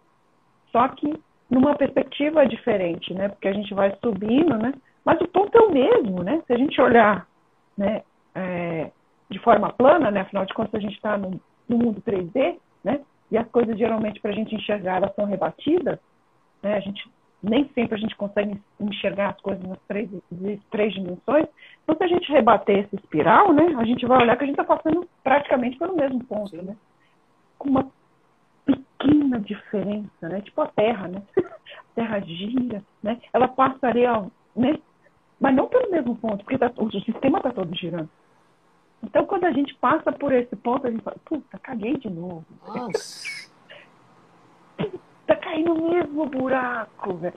só 0.71 0.89
que 0.89 1.13
numa 1.49 1.77
perspectiva 1.77 2.47
diferente, 2.47 3.15
né? 3.15 3.29
Porque 3.29 3.49
a 3.49 3.53
gente 3.53 3.73
vai 3.75 3.97
subindo, 4.03 4.57
né? 4.59 4.73
Mas 5.05 5.21
o 5.21 5.29
ponto 5.29 5.57
é 5.57 5.61
o 5.61 5.73
mesmo, 5.73 6.23
né? 6.23 6.43
Se 6.47 6.53
a 6.53 6.57
gente 6.57 6.81
olhar, 6.81 7.27
né? 7.77 8.03
É, 8.35 8.91
de 9.31 9.39
forma 9.41 9.73
plana, 9.73 10.11
né? 10.11 10.21
Afinal 10.21 10.47
de 10.47 10.55
contas 10.55 10.75
a 10.75 10.79
gente 10.79 10.95
está 10.95 11.17
no, 11.17 11.41
no, 11.69 11.79
mundo 11.79 12.03
3D, 12.03 12.57
né? 12.83 13.01
E 13.31 13.39
as 13.39 13.49
coisas 13.49 13.79
geralmente 13.79 14.21
para 14.21 14.31
a 14.31 14.35
gente 14.35 14.55
enxergar 14.55 14.97
elas 14.97 15.15
são 15.15 15.25
rebatidas, 15.25 15.99
né? 16.63 16.77
A 16.77 16.81
gente 16.81 17.09
nem 17.43 17.69
sempre 17.75 17.97
a 17.97 17.99
gente 17.99 18.17
consegue 18.17 18.61
enxergar 18.81 19.31
as 19.31 19.41
coisas 19.41 19.63
nas 19.67 19.79
três, 19.87 20.09
três 20.71 20.95
dimensões. 20.95 21.47
Então, 21.83 21.97
se 21.97 22.05
a 22.05 22.09
gente 22.09 22.33
rebater 22.33 22.85
esse 22.85 22.97
espiral, 22.97 23.53
né, 23.53 23.75
a 23.77 23.85
gente 23.85 24.07
vai 24.07 24.23
olhar 24.23 24.37
que 24.37 24.45
a 24.45 24.47
gente 24.47 24.59
está 24.59 24.77
passando 24.77 25.07
praticamente 25.23 25.79
pelo 25.79 25.95
mesmo 25.95 26.25
ponto, 26.25 26.57
né? 26.57 26.75
Com 27.59 27.69
uma 27.69 27.91
pequena 28.65 29.39
diferença, 29.41 30.29
né? 30.29 30.41
Tipo 30.41 30.63
a 30.63 30.69
Terra, 30.69 31.09
né? 31.09 31.23
A 31.37 31.95
Terra 31.95 32.21
gira, 32.21 32.83
né? 33.03 33.21
Ela 33.33 33.47
passaria, 33.47 34.25
né? 34.57 34.79
Mas 35.41 35.55
não 35.55 35.67
pelo 35.67 35.91
mesmo 35.91 36.17
ponto, 36.17 36.45
porque 36.45 36.59
tá, 36.59 36.73
o 36.77 36.91
sistema 36.91 37.39
está 37.39 37.51
todo 37.51 37.75
girando. 37.75 38.09
Então, 39.03 39.27
quando 39.27 39.45
a 39.45 39.53
gente 39.53 39.75
passa 39.75 40.11
por 40.13 40.33
esse 40.33 40.57
ponto, 40.57 40.87
a 40.87 40.91
gente 40.91 41.03
fala, 41.03 41.17
puta, 41.25 41.59
caguei 41.59 41.97
de 41.99 42.09
novo. 42.09 42.45
Nossa. 42.67 43.51
tá 45.27 45.37
caindo 45.37 45.75
no 45.75 45.91
mesmo 45.91 46.27
buraco, 46.27 47.15
velho. 47.15 47.35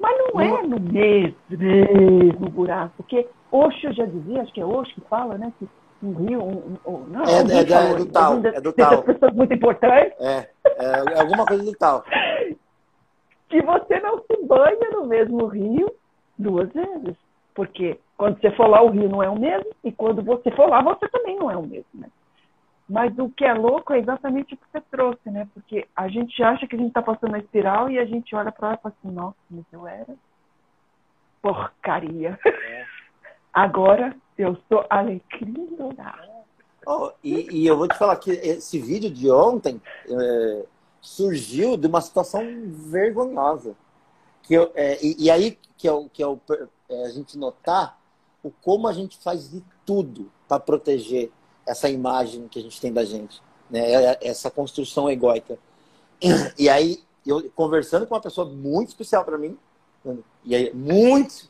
Mas 0.00 0.18
não 0.18 0.40
é 0.40 0.62
no 0.62 0.80
mesmo, 0.80 1.36
mesmo 1.48 2.48
buraco, 2.50 2.94
porque 2.96 3.28
Osho 3.52 3.92
já 3.92 4.04
dizia, 4.04 4.42
acho 4.42 4.52
que 4.52 4.60
é 4.60 4.66
Osho 4.66 4.92
que 4.94 5.00
fala, 5.02 5.38
né? 5.38 5.52
Que 5.58 5.68
um 6.02 6.12
rio, 6.12 6.42
um, 6.42 6.76
um, 6.86 6.98
não, 7.06 7.22
é, 7.24 7.32
é, 7.32 7.62
é, 7.62 7.66
falou, 7.66 7.94
é, 7.94 7.98
do 7.98 8.06
tal, 8.06 8.46
é 8.46 8.60
do 8.60 8.72
tal. 8.72 9.02
pessoas 9.02 9.34
muito 9.34 9.54
importantes. 9.54 10.20
É, 10.20 10.50
é, 10.64 11.20
alguma 11.20 11.46
coisa 11.46 11.64
do 11.64 11.72
tal. 11.72 12.04
que 13.48 13.62
você 13.62 14.00
não 14.00 14.18
se 14.18 14.46
banha 14.46 14.90
no 14.90 15.06
mesmo 15.06 15.46
rio 15.46 15.90
duas 16.38 16.70
vezes. 16.72 17.16
Porque 17.54 17.98
quando 18.16 18.40
você 18.40 18.50
for 18.52 18.66
lá, 18.66 18.82
o 18.82 18.90
rio 18.90 19.08
não 19.08 19.22
é 19.22 19.28
o 19.28 19.38
mesmo, 19.38 19.70
e 19.82 19.92
quando 19.92 20.22
você 20.22 20.50
for 20.50 20.68
lá, 20.68 20.82
você 20.82 21.08
também 21.08 21.36
não 21.36 21.50
é 21.50 21.56
o 21.56 21.62
mesmo, 21.62 21.86
né? 21.94 22.08
Mas 22.88 23.16
o 23.18 23.30
que 23.30 23.44
é 23.44 23.54
louco 23.54 23.92
é 23.94 23.98
exatamente 23.98 24.54
o 24.54 24.56
que 24.56 24.64
você 24.70 24.80
trouxe, 24.90 25.30
né? 25.30 25.48
Porque 25.54 25.86
a 25.96 26.08
gente 26.08 26.42
acha 26.42 26.66
que 26.66 26.76
a 26.76 26.78
gente 26.78 26.88
está 26.88 27.00
passando 27.00 27.30
uma 27.30 27.38
espiral 27.38 27.90
e 27.90 27.98
a 27.98 28.04
gente 28.04 28.34
olha 28.34 28.52
para 28.52 28.68
ela 28.68 28.76
e 28.76 28.82
fala 28.82 28.94
assim, 28.98 29.14
nossa, 29.14 29.36
mas 29.50 29.64
eu 29.72 29.86
era 29.86 30.14
porcaria. 31.40 32.38
É. 32.44 32.84
Agora 33.52 34.16
eu 34.36 34.56
sou 34.68 34.84
alecrim 34.90 35.76
dourado. 35.76 36.34
Oh, 36.86 37.12
e, 37.22 37.62
e, 37.62 37.66
eu 37.66 37.78
vou 37.78 37.88
te 37.88 37.96
falar 37.96 38.16
que 38.16 38.30
esse 38.30 38.78
vídeo 38.78 39.08
de 39.08 39.30
ontem 39.30 39.80
é, 40.06 40.64
surgiu 41.00 41.76
de 41.76 41.86
uma 41.86 42.00
situação 42.00 42.42
vergonhosa. 42.90 43.74
Que 44.42 44.54
eu, 44.54 44.70
é, 44.74 44.98
e, 45.02 45.24
e, 45.24 45.30
aí 45.30 45.58
que, 45.78 45.88
eu, 45.88 46.10
que 46.12 46.22
eu, 46.22 46.38
é, 46.88 47.04
a 47.04 47.10
gente 47.10 47.38
notar 47.38 47.98
o 48.42 48.50
como 48.50 48.86
a 48.86 48.92
gente 48.92 49.18
faz 49.18 49.50
de 49.50 49.62
tudo 49.86 50.30
para 50.46 50.60
proteger 50.60 51.30
essa 51.66 51.88
imagem 51.88 52.46
que 52.48 52.58
a 52.58 52.62
gente 52.62 52.80
tem 52.80 52.92
da 52.92 53.04
gente, 53.04 53.42
né? 53.70 53.80
É, 53.80 54.04
é, 54.04 54.18
essa 54.28 54.50
construção 54.50 55.10
egóica. 55.10 55.58
E 56.58 56.68
aí, 56.68 57.02
eu 57.26 57.50
conversando 57.50 58.06
com 58.06 58.14
uma 58.14 58.20
pessoa 58.20 58.46
muito 58.48 58.88
especial 58.88 59.24
para 59.24 59.38
mim, 59.38 59.58
e 60.44 60.54
aí, 60.54 60.72
muito. 60.74 61.48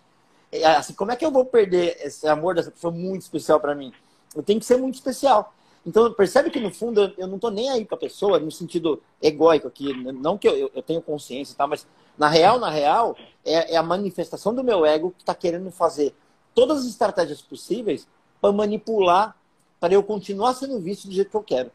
Assim, 0.76 0.94
como 0.94 1.10
é 1.10 1.16
que 1.16 1.24
eu 1.24 1.32
vou 1.32 1.44
perder 1.44 1.96
esse 2.00 2.28
amor 2.28 2.54
dessa 2.54 2.70
pessoa 2.70 2.92
muito 2.92 3.22
especial 3.22 3.58
para 3.58 3.74
mim? 3.74 3.92
Eu 4.34 4.42
tenho 4.42 4.60
que 4.60 4.66
ser 4.66 4.76
muito 4.76 4.94
especial. 4.94 5.52
Então, 5.84 6.12
percebe 6.12 6.50
que 6.50 6.60
no 6.60 6.72
fundo 6.72 7.12
eu 7.18 7.26
não 7.26 7.38
tô 7.38 7.50
nem 7.50 7.68
aí 7.70 7.84
com 7.84 7.94
a 7.94 7.98
pessoa 7.98 8.38
no 8.38 8.50
sentido 8.50 9.02
egóico 9.20 9.66
aqui. 9.66 9.92
Não 10.12 10.38
que 10.38 10.48
eu, 10.48 10.70
eu 10.74 10.82
tenho 10.82 11.02
consciência, 11.02 11.56
tá? 11.56 11.66
mas 11.66 11.86
na 12.18 12.28
real, 12.28 12.58
na 12.58 12.70
real, 12.70 13.16
é, 13.44 13.74
é 13.74 13.76
a 13.76 13.82
manifestação 13.82 14.54
do 14.54 14.64
meu 14.64 14.84
ego 14.84 15.12
que 15.12 15.22
está 15.22 15.34
querendo 15.34 15.70
fazer 15.70 16.14
todas 16.54 16.80
as 16.80 16.86
estratégias 16.86 17.42
possíveis 17.42 18.06
para 18.40 18.52
manipular 18.52 19.36
para 19.80 19.94
eu 19.94 20.02
continuar 20.02 20.54
sendo 20.54 20.80
visto 20.80 21.08
do 21.08 21.14
jeito 21.14 21.30
que 21.30 21.36
eu 21.36 21.42
quero. 21.42 21.70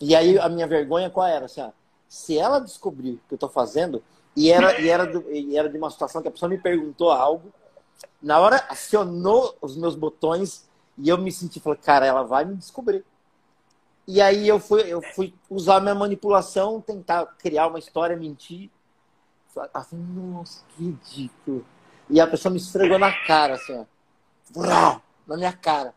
E 0.00 0.16
aí 0.16 0.38
a 0.38 0.48
minha 0.48 0.66
vergonha 0.66 1.10
qual 1.10 1.26
era? 1.26 1.44
Assim, 1.44 1.60
ah, 1.60 1.72
se 2.08 2.36
ela 2.36 2.58
descobrir 2.58 3.12
o 3.12 3.20
que 3.28 3.34
eu 3.34 3.36
estou 3.36 3.48
fazendo, 3.48 4.02
e 4.34 4.50
era, 4.50 4.80
e, 4.80 4.88
era 4.88 5.06
do, 5.06 5.30
e 5.30 5.56
era 5.56 5.68
de 5.68 5.78
uma 5.78 5.90
situação 5.90 6.22
que 6.22 6.28
a 6.28 6.30
pessoa 6.30 6.48
me 6.48 6.58
perguntou 6.58 7.10
algo, 7.10 7.52
na 8.20 8.40
hora 8.40 8.64
acionou 8.68 9.56
os 9.60 9.76
meus 9.76 9.94
botões 9.94 10.68
e 10.98 11.08
eu 11.08 11.18
me 11.18 11.30
senti, 11.30 11.60
falei, 11.60 11.78
cara, 11.78 12.06
ela 12.06 12.22
vai 12.22 12.44
me 12.44 12.56
descobrir. 12.56 13.04
E 14.06 14.20
aí 14.20 14.48
eu 14.48 14.58
fui, 14.58 14.82
eu 14.82 15.00
fui 15.00 15.32
usar 15.48 15.80
minha 15.80 15.94
manipulação, 15.94 16.80
tentar 16.80 17.26
criar 17.38 17.68
uma 17.68 17.78
história, 17.78 18.16
mentir. 18.16 18.70
Falei, 19.52 19.70
nossa, 20.14 20.62
que 20.70 20.84
ridículo. 20.84 21.64
E 22.08 22.20
a 22.20 22.26
pessoa 22.26 22.50
me 22.50 22.58
esfregou 22.58 22.98
na 22.98 23.12
cara, 23.26 23.54
assim, 23.54 23.86
ó. 24.54 25.00
Na 25.26 25.36
minha 25.36 25.52
cara 25.52 25.94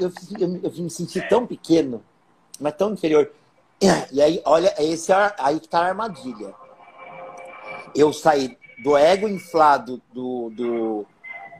eu, 0.00 0.12
eu, 0.38 0.60
eu 0.62 0.82
me 0.82 0.90
senti 0.90 1.20
tão 1.28 1.46
pequeno, 1.46 2.02
mas 2.60 2.74
tão 2.74 2.92
inferior. 2.92 3.30
E 4.12 4.22
aí, 4.22 4.40
olha, 4.44 4.74
esse 4.78 5.12
é 5.12 5.34
aí 5.38 5.58
que 5.58 5.68
tá 5.68 5.80
a 5.80 5.88
armadilha. 5.88 6.54
Eu 7.94 8.12
saí 8.12 8.56
do 8.82 8.96
ego 8.96 9.28
inflado 9.28 10.00
do, 10.12 10.50
do, 10.50 11.06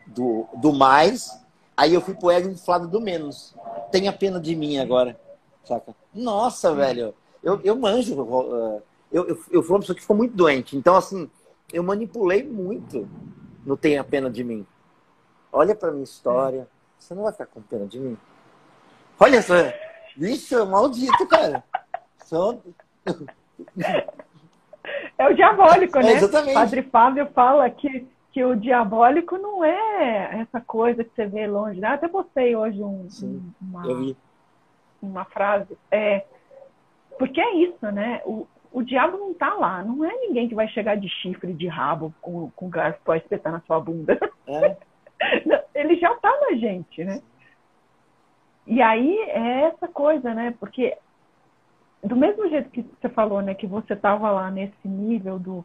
do, 0.07 0.47
do 0.55 0.73
mais, 0.73 1.37
aí 1.77 1.95
eu 1.95 2.01
fui 2.01 2.15
pro 2.15 2.31
ego 2.31 2.49
inflado 2.49 2.87
do 2.87 3.01
menos. 3.01 3.55
Tenha 3.91 4.13
pena 4.13 4.41
de 4.41 4.55
mim 4.55 4.79
agora, 4.79 5.19
saca? 5.65 5.95
Nossa, 6.15 6.75
velho, 6.75 7.15
eu, 7.43 7.61
eu 7.63 7.77
manjo. 7.77 8.23
Uh, 8.23 8.83
eu, 9.13 9.29
eu, 9.29 9.39
eu 9.51 9.63
fui 9.63 9.75
uma 9.75 9.81
pessoa 9.81 9.95
que 9.95 10.03
ficou 10.03 10.17
muito 10.17 10.35
doente. 10.35 10.77
Então, 10.77 10.97
assim, 10.97 11.31
eu 11.73 11.83
manipulei 11.83 12.43
muito 12.43 13.09
no 13.65 13.77
Tenha 13.77 14.03
Pena 14.03 14.31
de 14.31 14.43
Mim. 14.43 14.67
Olha 15.53 15.75
pra 15.75 15.93
minha 15.93 16.05
história. 16.05 16.67
Você 16.99 17.15
não 17.15 17.25
vai 17.25 17.33
ficar 17.33 17.47
com 17.47 17.61
pena 17.61 17.85
de 17.87 17.99
mim? 17.99 18.17
Olha 19.19 19.43
só. 19.43 19.55
Bicho, 20.17 20.57
é 20.57 20.65
maldito, 20.65 21.27
cara. 21.27 21.63
Só... 22.25 22.59
É 25.19 25.29
o 25.29 25.35
diabólico, 25.35 25.99
é, 25.99 26.03
né? 26.03 26.13
exatamente. 26.15 26.55
Padre 26.55 26.83
Fábio 26.83 27.27
fala 27.33 27.71
que, 27.71 28.07
que 28.33 28.45
o 28.45 28.57
diabólico 28.57 29.39
não 29.39 29.65
é 29.65 30.41
essa 30.41 30.61
coisa 30.61 31.05
que 31.05 31.11
você 31.15 31.27
vê 31.27 31.47
longe. 31.47 31.81
Né? 31.81 31.89
Até 31.89 32.09
postei 32.09 32.57
hoje 32.57 32.83
um, 32.83 33.09
Sim, 33.09 33.53
uma, 33.61 34.15
uma 35.01 35.25
frase. 35.25 35.77
É, 35.91 36.25
porque 37.19 37.41
é 37.41 37.55
isso, 37.57 37.87
né? 37.93 38.23
O, 38.25 38.47
o 38.73 38.83
diabo 38.83 39.17
não 39.19 39.35
tá 39.35 39.55
lá. 39.55 39.83
Não 39.85 40.05
é 40.05 40.15
ninguém 40.17 40.49
que 40.49 40.55
vai 40.55 40.69
chegar 40.69 40.97
de 40.97 41.09
chifre, 41.09 41.53
de 41.53 41.67
rabo, 41.67 42.15
com, 42.21 42.51
com 42.51 42.69
garfo 42.69 43.15
espetar 43.15 43.53
na 43.53 43.61
sua 43.61 43.81
bunda. 43.81 44.19
É. 44.47 44.77
Ele 45.75 45.97
já 45.97 46.15
tá 46.17 46.31
na 46.41 46.57
gente, 46.57 47.05
né? 47.05 47.23
E 48.67 48.81
aí 48.81 49.19
é 49.29 49.63
essa 49.65 49.89
coisa, 49.89 50.33
né? 50.35 50.55
Porque 50.59 50.97
do 52.03 52.17
mesmo 52.17 52.49
jeito 52.49 52.71
que 52.71 52.83
você 52.83 53.09
falou, 53.09 53.41
né, 53.41 53.55
que 53.55 53.67
você 53.67 53.93
estava 53.93 54.31
lá 54.31 54.51
nesse 54.51 54.89
nível 54.89 55.39
do, 55.39 55.65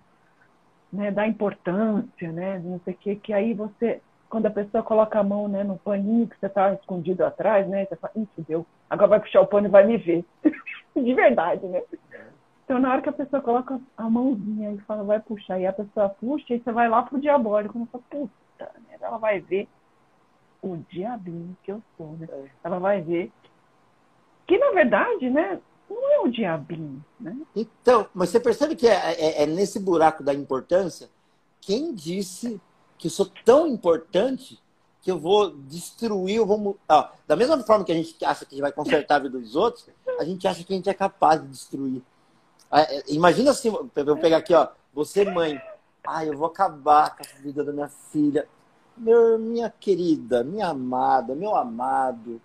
né, 0.93 1.11
da 1.11 1.27
importância, 1.27 2.31
né, 2.31 2.59
não 2.63 2.79
sei 2.85 2.93
o 2.93 2.97
que, 2.97 3.15
que 3.15 3.33
aí 3.33 3.53
você, 3.53 4.01
quando 4.29 4.45
a 4.45 4.51
pessoa 4.51 4.83
coloca 4.83 5.19
a 5.19 5.23
mão, 5.23 5.47
né, 5.47 5.63
no 5.63 5.79
paninho 5.79 6.27
que 6.27 6.39
você 6.39 6.45
está 6.45 6.73
escondido 6.73 7.25
atrás, 7.25 7.67
né, 7.67 7.85
você 7.85 7.95
fala, 7.95 8.13
isso 8.15 8.45
deu, 8.47 8.65
agora 8.89 9.09
vai 9.09 9.19
puxar 9.19 9.41
o 9.41 9.47
pano 9.47 9.67
e 9.67 9.71
vai 9.71 9.85
me 9.85 9.97
ver, 9.97 10.23
de 10.95 11.13
verdade, 11.13 11.65
né? 11.65 11.81
Então 12.67 12.79
na 12.79 12.91
hora 12.91 13.01
que 13.01 13.07
a 13.07 13.13
pessoa 13.13 13.41
coloca 13.41 13.79
a 13.95 14.09
mãozinha 14.09 14.73
e 14.73 14.77
fala, 14.79 15.01
vai 15.01 15.21
puxar, 15.21 15.57
e 15.57 15.65
a 15.65 15.71
pessoa 15.71 16.09
puxa, 16.09 16.53
e 16.53 16.59
você 16.59 16.69
vai 16.69 16.89
lá 16.89 17.01
pro 17.01 17.17
diabólico, 17.17 17.81
e 17.81 17.85
fala, 17.85 18.03
puta, 18.09 18.71
né? 18.89 18.97
ela 18.99 19.17
vai 19.17 19.39
ver 19.39 19.69
o 20.61 20.75
diabinho 20.89 21.55
que 21.63 21.71
eu 21.71 21.81
sou, 21.95 22.17
né? 22.19 22.27
É. 22.29 22.49
Ela 22.65 22.77
vai 22.77 23.01
ver 23.01 23.31
que, 24.45 24.57
na 24.57 24.71
verdade, 24.71 25.29
né, 25.29 25.61
não 25.89 26.11
é 26.11 26.19
o 26.19 26.27
diabinho, 26.27 27.01
né? 27.17 27.37
Então, 27.55 28.05
mas 28.13 28.31
você 28.31 28.39
percebe 28.41 28.75
que 28.75 28.85
é, 28.85 29.13
é, 29.13 29.43
é 29.43 29.45
nesse 29.45 29.79
buraco 29.79 30.21
da 30.21 30.33
importância, 30.33 31.09
quem 31.61 31.95
disse 31.95 32.59
que 32.97 33.07
eu 33.07 33.11
sou 33.11 33.31
tão 33.45 33.65
importante 33.65 34.59
que 35.01 35.09
eu 35.09 35.17
vou 35.17 35.51
destruir, 35.51 36.35
eu 36.35 36.45
vou... 36.45 36.77
Ah, 36.89 37.13
da 37.25 37.37
mesma 37.37 37.57
forma 37.63 37.85
que 37.85 37.93
a 37.93 37.95
gente 37.95 38.13
acha 38.25 38.45
que 38.45 38.59
vai 38.59 38.73
consertar 38.73 39.15
a 39.15 39.19
vida 39.19 39.39
dos 39.39 39.55
outros, 39.55 39.87
a 40.19 40.25
gente 40.25 40.45
acha 40.45 40.65
que 40.65 40.73
a 40.73 40.75
gente 40.75 40.89
é 40.89 40.93
capaz 40.93 41.41
de 41.41 41.47
destruir. 41.47 42.03
Ah, 42.71 42.81
é, 42.81 43.03
imagina 43.07 43.51
assim, 43.51 43.69
eu 43.69 44.05
vou 44.05 44.17
pegar 44.17 44.37
aqui, 44.37 44.53
ó, 44.53 44.67
você 44.93 45.23
mãe, 45.25 45.61
ah, 46.05 46.25
eu 46.25 46.37
vou 46.37 46.47
acabar 46.47 47.15
com 47.15 47.23
a 47.23 47.41
vida 47.41 47.63
da 47.63 47.71
minha 47.71 47.87
filha 47.87 48.47
meu, 48.97 49.37
minha 49.37 49.69
querida, 49.69 50.43
minha 50.43 50.67
amada, 50.67 51.35
meu 51.35 51.55
amado, 51.55 52.41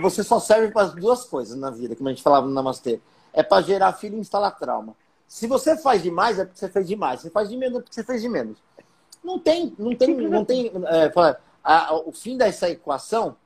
você 0.00 0.22
só 0.24 0.40
serve 0.40 0.72
para 0.72 0.88
duas 0.88 1.24
coisas 1.24 1.56
na 1.56 1.70
vida, 1.70 1.94
como 1.94 2.08
a 2.08 2.12
gente 2.12 2.22
falava 2.22 2.46
no 2.46 2.52
Namastê. 2.52 3.00
É 3.32 3.42
para 3.42 3.62
gerar 3.62 3.92
filho 3.92 4.16
e 4.16 4.20
instalar 4.20 4.56
trauma. 4.58 4.94
Se 5.26 5.46
você 5.46 5.76
faz 5.76 6.02
demais, 6.02 6.38
é 6.38 6.44
porque 6.44 6.58
você 6.58 6.68
fez 6.68 6.86
demais. 6.86 7.20
Se 7.20 7.30
faz 7.30 7.48
de 7.48 7.56
menos, 7.56 7.78
é 7.78 7.80
porque 7.80 7.94
você 7.94 8.02
fez 8.02 8.22
de 8.22 8.28
menos. 8.28 8.58
Não 9.22 9.38
tem, 9.38 9.74
não 9.78 9.94
tem, 9.94 10.16
não 10.16 10.44
tem. 10.44 10.72
É, 10.86 11.12
a, 11.62 11.94
o 11.94 12.12
fim 12.12 12.36
dessa 12.36 12.70
equação 12.70 13.36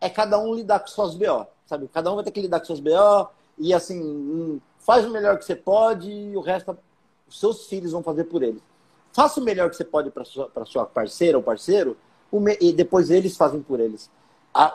é 0.00 0.08
cada 0.08 0.38
um 0.38 0.54
lidar 0.54 0.78
com 0.80 0.86
suas 0.86 1.14
BO, 1.14 1.46
sabe? 1.66 1.88
Cada 1.92 2.12
um 2.12 2.14
vai 2.14 2.24
ter 2.24 2.30
que 2.30 2.40
lidar 2.40 2.60
com 2.60 2.66
suas 2.66 2.80
BO 2.80 3.28
e 3.58 3.74
assim, 3.74 4.00
hum, 4.00 4.60
faz 4.84 5.04
o 5.04 5.10
melhor 5.10 5.38
que 5.38 5.44
você 5.44 5.56
pode 5.56 6.10
e 6.10 6.36
o 6.36 6.40
resto 6.40 6.76
os 7.26 7.40
seus 7.40 7.66
filhos 7.66 7.92
vão 7.92 8.02
fazer 8.02 8.24
por 8.24 8.42
eles. 8.42 8.62
Faça 9.12 9.40
o 9.40 9.44
melhor 9.44 9.70
que 9.70 9.76
você 9.76 9.84
pode 9.84 10.10
para 10.10 10.24
sua, 10.24 10.50
sua 10.64 10.84
parceira 10.84 11.38
ou 11.38 11.42
parceiro 11.42 11.96
e 12.60 12.72
depois 12.72 13.10
eles 13.10 13.36
fazem 13.36 13.62
por 13.62 13.80
eles. 13.80 14.10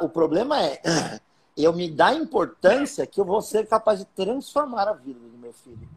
o 0.01 0.09
problema 0.09 0.61
é 0.61 0.81
eu 1.55 1.73
me 1.73 1.89
dar 1.89 2.15
importância 2.15 3.05
que 3.05 3.19
eu 3.19 3.25
vou 3.25 3.41
ser 3.41 3.67
capaz 3.67 3.99
de 3.99 4.05
transformar 4.05 4.87
a 4.87 4.93
vida 4.93 5.19
do 5.19 5.37
meu 5.37 5.53
filho 5.53 5.87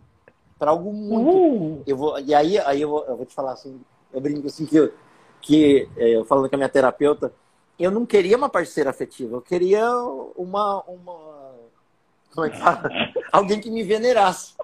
para 0.59 0.71
algo 0.71 0.93
muito. 0.93 1.39
Uh. 1.39 1.83
Eu 1.85 1.97
vou, 1.97 2.21
e 2.21 2.33
aí, 2.33 2.57
aí 2.59 2.81
eu, 2.81 2.89
vou, 2.89 3.05
eu 3.05 3.17
vou 3.17 3.27
te 3.27 3.35
falar 3.35 3.53
assim, 3.53 3.81
eu 4.13 4.21
brinco 4.21 4.47
assim 4.47 4.65
que 4.65 4.77
eu, 4.77 4.93
que 5.41 5.89
é, 5.97 6.11
eu 6.11 6.25
falando 6.25 6.49
com 6.49 6.55
a 6.55 6.59
minha 6.59 6.69
terapeuta, 6.69 7.33
eu 7.77 7.91
não 7.91 8.07
queria 8.07 8.37
uma 8.37 8.49
parceira 8.49 8.91
afetiva, 8.91 9.37
eu 9.37 9.41
queria 9.41 9.85
uma, 10.37 10.83
uma 10.83 11.42
como 12.35 12.47
é 12.47 12.51
que 12.51 12.59
fala? 12.59 12.91
Alguém 13.31 13.61
que 13.61 13.71
me 13.71 13.83
venerasse. 13.83 14.55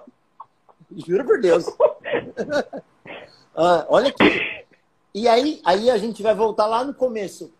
Juro 0.91 1.25
por 1.25 1.39
Deus. 1.39 1.65
ah, 3.55 3.85
olha 3.89 4.09
aqui. 4.09 4.65
E 5.13 5.27
aí, 5.27 5.61
aí 5.65 5.89
a 5.89 5.97
gente 5.97 6.21
vai 6.21 6.33
voltar 6.35 6.67
lá 6.67 6.83
no 6.83 6.93
começo. 6.93 7.51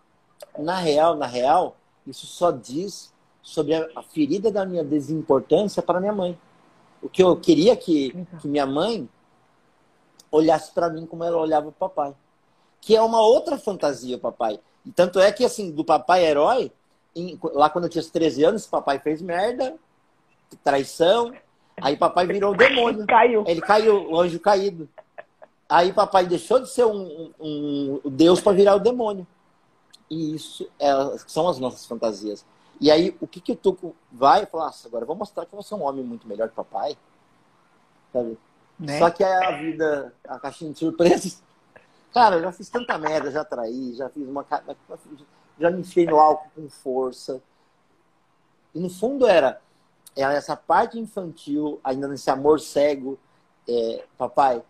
Na 0.58 0.76
real, 0.76 1.16
na 1.16 1.26
real, 1.26 1.76
isso 2.06 2.26
só 2.26 2.50
diz 2.50 3.12
sobre 3.42 3.74
a 3.74 4.02
ferida 4.02 4.50
da 4.50 4.66
minha 4.66 4.84
desimportância 4.84 5.82
para 5.82 6.00
minha 6.00 6.12
mãe. 6.12 6.38
O 7.02 7.08
que 7.08 7.22
eu 7.22 7.36
queria 7.36 7.76
que, 7.76 8.26
que 8.40 8.48
minha 8.48 8.66
mãe 8.66 9.08
olhasse 10.30 10.70
para 10.72 10.88
mim 10.88 11.06
como 11.06 11.24
ela 11.24 11.36
olhava 11.36 11.68
o 11.68 11.72
papai. 11.72 12.14
Que 12.80 12.96
é 12.96 13.02
uma 13.02 13.20
outra 13.20 13.58
fantasia, 13.58 14.18
papai. 14.18 14.60
E 14.84 14.90
tanto 14.90 15.18
é 15.20 15.30
que, 15.32 15.44
assim, 15.44 15.70
do 15.70 15.84
papai 15.84 16.24
herói, 16.24 16.72
em, 17.14 17.38
lá 17.42 17.68
quando 17.68 17.84
eu 17.84 17.90
tinha 17.90 18.04
13 18.04 18.44
anos, 18.44 18.66
papai 18.66 18.98
fez 18.98 19.20
merda, 19.20 19.76
traição, 20.56 21.32
aí 21.80 21.96
papai 21.96 22.26
virou 22.26 22.52
o 22.52 22.56
demônio. 22.56 23.04
Caiu. 23.08 23.44
Ele 23.46 23.60
caiu, 23.60 24.10
o 24.10 24.20
anjo 24.20 24.38
caído. 24.40 24.88
Aí 25.68 25.92
papai 25.92 26.26
deixou 26.26 26.60
de 26.60 26.68
ser 26.68 26.84
um, 26.84 27.32
um, 27.38 28.00
um 28.04 28.10
Deus 28.10 28.40
para 28.40 28.52
virar 28.52 28.74
o 28.74 28.80
demônio. 28.80 29.26
E 30.10 30.34
isso 30.34 30.68
é, 30.78 30.90
são 31.28 31.48
as 31.48 31.58
nossas 31.58 31.86
fantasias. 31.86 32.44
E 32.80 32.90
aí, 32.90 33.14
o 33.20 33.26
que, 33.26 33.40
que 33.40 33.52
o 33.52 33.56
Tuco 33.56 33.94
vai 34.10 34.46
falar? 34.46 34.64
Nossa, 34.66 34.88
agora 34.88 35.02
eu 35.02 35.06
vou 35.06 35.14
mostrar 35.14 35.44
que 35.46 35.54
você 35.54 35.72
é 35.72 35.76
um 35.76 35.84
homem 35.84 36.02
muito 36.02 36.26
melhor 36.26 36.48
que 36.48 36.54
papai. 36.54 36.96
Sabe? 38.12 38.38
Né? 38.78 38.98
Só 38.98 39.10
que 39.10 39.22
é 39.22 39.46
a 39.46 39.56
vida, 39.58 40.14
a 40.26 40.38
caixinha 40.38 40.72
de 40.72 40.78
surpresas. 40.78 41.42
Cara, 42.12 42.36
eu 42.36 42.42
já 42.42 42.52
fiz 42.52 42.68
tanta 42.68 42.98
merda, 42.98 43.30
já 43.30 43.44
traí, 43.44 43.94
já 43.94 44.08
fiz 44.08 44.26
uma. 44.26 44.44
Já 45.60 45.70
me 45.70 45.80
enfiei 45.80 46.06
no 46.06 46.18
álcool 46.18 46.50
com 46.56 46.68
força. 46.68 47.40
E 48.74 48.80
no 48.80 48.88
fundo 48.88 49.26
era 49.26 49.60
essa 50.16 50.56
parte 50.56 50.98
infantil, 50.98 51.80
ainda 51.82 52.08
nesse 52.08 52.30
amor 52.30 52.60
cego. 52.60 53.18
É, 53.68 54.04
papai, 54.18 54.62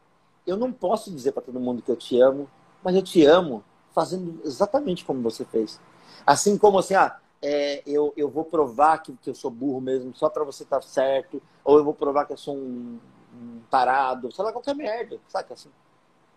eu 0.47 0.57
não 0.57 0.73
posso 0.73 1.11
dizer 1.11 1.33
para 1.33 1.43
todo 1.43 1.61
mundo 1.61 1.83
que 1.83 1.91
eu 1.91 1.97
te 1.97 2.21
amo, 2.21 2.49
mas 2.83 2.95
eu 2.95 3.03
te 3.03 3.25
amo 3.25 3.65
fazendo 3.93 4.41
exatamente 4.45 5.05
como 5.05 5.23
você 5.23 5.45
fez. 5.45 5.81
Assim 6.27 6.59
como 6.59 6.79
assim, 6.79 6.95
ah, 6.95 7.19
é, 7.43 7.83
eu, 7.87 8.13
eu 8.17 8.29
vou 8.29 8.45
provar 8.45 8.99
que, 8.99 9.13
que 9.17 9.31
eu 9.31 9.35
sou 9.35 9.51
burro 9.51 9.81
mesmo 9.81 10.15
só 10.15 10.29
para 10.29 10.45
você 10.45 10.63
estar 10.63 10.81
tá 10.81 10.87
certo, 10.87 11.41
ou 11.65 11.79
eu 11.79 11.85
vou 11.85 11.95
provar 11.95 12.27
que 12.27 12.33
eu 12.33 12.37
sou 12.37 12.57
um, 12.57 12.99
um 13.35 13.61
tarado, 13.71 14.31
sei 14.33 14.45
lá, 14.45 14.53
qualquer 14.53 14.75
merda, 14.75 15.19
saca 15.29 15.55
assim? 15.55 15.71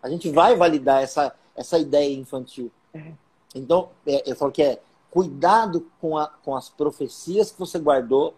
A 0.02 0.08
gente 0.08 0.30
vai 0.30 0.56
validar 0.56 1.02
essa, 1.02 1.34
essa 1.54 1.78
ideia 1.78 2.14
infantil. 2.14 2.70
É. 2.92 3.12
Então, 3.54 3.90
é, 4.06 4.30
eu 4.30 4.36
falo 4.36 4.52
que 4.52 4.62
é 4.62 4.80
cuidado 5.10 5.88
com, 6.00 6.18
a, 6.18 6.26
com 6.26 6.56
as 6.56 6.68
profecias 6.68 7.50
que 7.50 7.58
você 7.58 7.78
guardou 7.78 8.34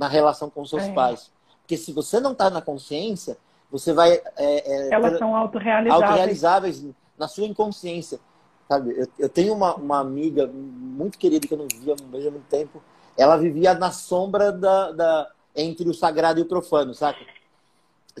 na 0.00 0.08
relação 0.08 0.48
com 0.48 0.64
seus 0.64 0.84
é. 0.84 0.92
pais. 0.94 1.30
Porque 1.60 1.76
se 1.76 1.92
você 1.92 2.18
não 2.18 2.32
está 2.32 2.48
na 2.48 2.62
consciência, 2.62 3.36
você 3.70 3.92
vai. 3.92 4.12
É, 4.12 4.88
é, 4.88 4.94
Elas 4.94 5.18
são 5.18 5.36
autorrealizáveis. 5.36 6.02
autorrealizáveis 6.02 6.86
na 7.18 7.28
sua 7.28 7.44
inconsciência. 7.44 8.18
Sabe? 8.66 8.98
Eu, 8.98 9.06
eu 9.18 9.28
tenho 9.28 9.52
uma, 9.52 9.74
uma 9.74 10.00
amiga 10.00 10.46
muito 10.46 11.18
querida 11.18 11.46
que 11.46 11.52
eu 11.52 11.58
não 11.58 11.68
via 11.68 11.94
há 11.94 12.30
muito 12.30 12.48
tempo. 12.48 12.82
Ela 13.14 13.36
vivia 13.36 13.74
na 13.74 13.92
sombra 13.92 14.50
da, 14.50 14.90
da 14.92 15.30
entre 15.54 15.86
o 15.86 15.92
sagrado 15.92 16.40
e 16.40 16.42
o 16.42 16.46
profano, 16.46 16.94
saca? 16.94 17.20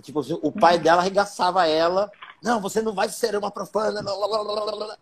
Tipo 0.02 0.20
assim, 0.20 0.38
o 0.42 0.52
pai 0.52 0.76
uhum. 0.76 0.82
dela 0.82 1.00
arregaçava 1.00 1.66
ela. 1.66 2.12
Não, 2.42 2.60
você 2.60 2.82
não 2.82 2.92
vai 2.92 3.08
ser 3.08 3.34
uma 3.36 3.50
profana. 3.50 4.02
Blá, 4.02 4.14
blá, 4.14 4.44
blá, 4.44 4.96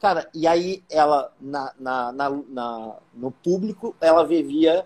Cara, 0.00 0.28
e 0.34 0.48
aí 0.48 0.82
ela, 0.90 1.32
na, 1.40 1.72
na, 1.78 2.12
na 2.12 2.96
no 3.14 3.30
público, 3.30 3.94
ela 4.00 4.26
vivia 4.26 4.84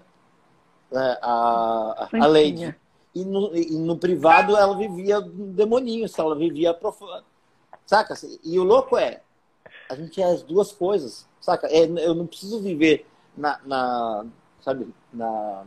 né, 0.91 1.19
a, 1.23 2.09
a 2.13 2.27
Lady. 2.27 2.75
E 3.15 3.25
no, 3.25 3.57
e 3.57 3.77
no 3.79 3.97
privado, 3.97 4.57
ela 4.57 4.77
vivia 4.77 5.19
um 5.19 5.53
demoninho, 5.53 6.07
ela 6.17 6.37
vivia 6.37 6.73
profana. 6.75 7.25
Saca? 7.87 8.15
E 8.45 8.59
o 8.59 8.65
louco 8.65 8.97
é, 8.97 9.23
a 9.89 9.95
gente 9.95 10.21
é 10.21 10.25
as 10.25 10.43
duas 10.43 10.71
coisas, 10.71 11.27
saca? 11.41 11.67
É, 11.69 11.85
eu 11.85 12.15
não 12.15 12.27
preciso 12.27 12.61
viver 12.61 13.07
na, 13.37 13.59
na 13.65 14.27
sabe, 14.61 14.93
na, 15.13 15.65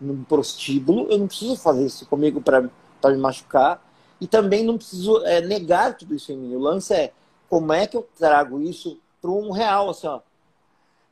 num 0.00 0.22
prostíbulo, 0.24 1.10
eu 1.10 1.18
não 1.18 1.26
preciso 1.26 1.56
fazer 1.56 1.86
isso 1.86 2.06
comigo 2.06 2.40
para 2.40 2.62
me 2.62 3.16
machucar 3.16 3.82
e 4.20 4.26
também 4.26 4.62
não 4.62 4.76
preciso 4.76 5.24
é, 5.24 5.40
negar 5.40 5.96
tudo 5.96 6.14
isso 6.14 6.30
em 6.32 6.36
mim. 6.36 6.54
O 6.54 6.58
lance 6.58 6.92
é 6.92 7.12
como 7.48 7.72
é 7.72 7.86
que 7.86 7.96
eu 7.96 8.06
trago 8.16 8.60
isso 8.60 8.98
para 9.20 9.30
um 9.30 9.50
real, 9.50 9.90
assim, 9.90 10.06
ó. 10.06 10.20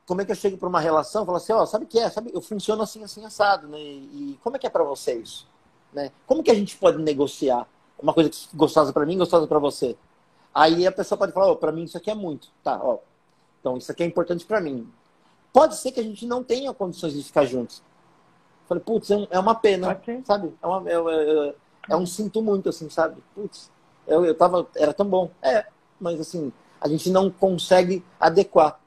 Como 0.08 0.22
é 0.22 0.24
que 0.24 0.32
eu 0.32 0.36
chego 0.36 0.56
para 0.56 0.70
uma 0.70 0.80
relação 0.80 1.22
e 1.22 1.26
falo 1.26 1.36
assim, 1.36 1.52
ó, 1.52 1.66
sabe 1.66 1.84
o 1.84 1.86
que 1.86 1.98
é? 1.98 2.08
Sabe, 2.08 2.30
eu 2.32 2.40
funciono 2.40 2.82
assim, 2.82 3.04
assim, 3.04 3.26
assado, 3.26 3.68
né? 3.68 3.78
E 3.78 4.38
como 4.42 4.56
é 4.56 4.58
que 4.58 4.66
é 4.66 4.70
para 4.70 4.82
vocês? 4.82 5.46
Né? 5.92 6.10
Como 6.26 6.42
que 6.42 6.50
a 6.50 6.54
gente 6.54 6.78
pode 6.78 6.96
negociar 6.96 7.68
uma 7.98 8.14
coisa 8.14 8.30
gostosa 8.54 8.90
para 8.90 9.04
mim, 9.04 9.18
gostosa 9.18 9.46
para 9.46 9.58
você? 9.58 9.98
Aí 10.54 10.86
a 10.86 10.92
pessoa 10.92 11.18
pode 11.18 11.32
falar, 11.32 11.52
oh, 11.52 11.56
para 11.56 11.70
mim 11.72 11.82
isso 11.82 11.98
aqui 11.98 12.10
é 12.10 12.14
muito, 12.14 12.48
tá? 12.64 12.80
Ó, 12.82 13.00
então 13.60 13.76
isso 13.76 13.92
aqui 13.92 14.02
é 14.02 14.06
importante 14.06 14.46
para 14.46 14.62
mim. 14.62 14.90
Pode 15.52 15.76
ser 15.76 15.92
que 15.92 16.00
a 16.00 16.02
gente 16.02 16.24
não 16.24 16.42
tenha 16.42 16.72
condições 16.72 17.12
de 17.12 17.22
ficar 17.22 17.44
juntos. 17.44 17.82
Falei, 18.66 18.82
putz, 18.82 19.10
é, 19.10 19.28
é 19.30 19.38
uma 19.38 19.54
pena, 19.54 19.92
okay. 19.92 20.22
sabe? 20.24 20.54
É, 20.62 20.66
uma, 20.66 20.90
é, 20.90 20.94
é, 20.94 21.54
é, 21.90 21.96
um 21.96 22.06
sinto 22.06 22.40
muito, 22.40 22.70
assim, 22.70 22.88
sabe? 22.88 23.22
Putz, 23.34 23.70
eu, 24.06 24.24
eu 24.24 24.34
tava, 24.34 24.66
era 24.74 24.94
tão 24.94 25.06
bom. 25.06 25.30
É, 25.42 25.66
mas 26.00 26.18
assim, 26.18 26.50
a 26.80 26.88
gente 26.88 27.10
não 27.10 27.30
consegue 27.30 28.02
adequar. 28.18 28.80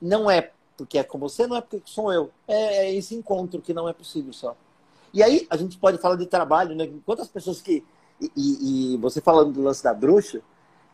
Não 0.00 0.30
é 0.30 0.50
porque 0.82 0.98
é 0.98 1.04
com 1.04 1.16
você, 1.16 1.46
não 1.46 1.56
é 1.56 1.60
porque 1.60 1.80
sou 1.84 2.12
eu. 2.12 2.30
É, 2.46 2.86
é 2.86 2.94
esse 2.94 3.14
encontro 3.14 3.60
que 3.60 3.72
não 3.72 3.88
é 3.88 3.92
possível 3.92 4.32
só. 4.32 4.56
E 5.14 5.22
aí 5.22 5.46
a 5.48 5.56
gente 5.56 5.78
pode 5.78 5.98
falar 5.98 6.16
de 6.16 6.26
trabalho, 6.26 6.74
né? 6.74 6.90
Quantas 7.06 7.28
pessoas 7.28 7.62
que. 7.62 7.84
E, 8.20 8.32
e, 8.36 8.94
e 8.94 8.96
você 8.96 9.20
falando 9.20 9.52
do 9.52 9.62
lance 9.62 9.82
da 9.82 9.94
bruxa, 9.94 10.40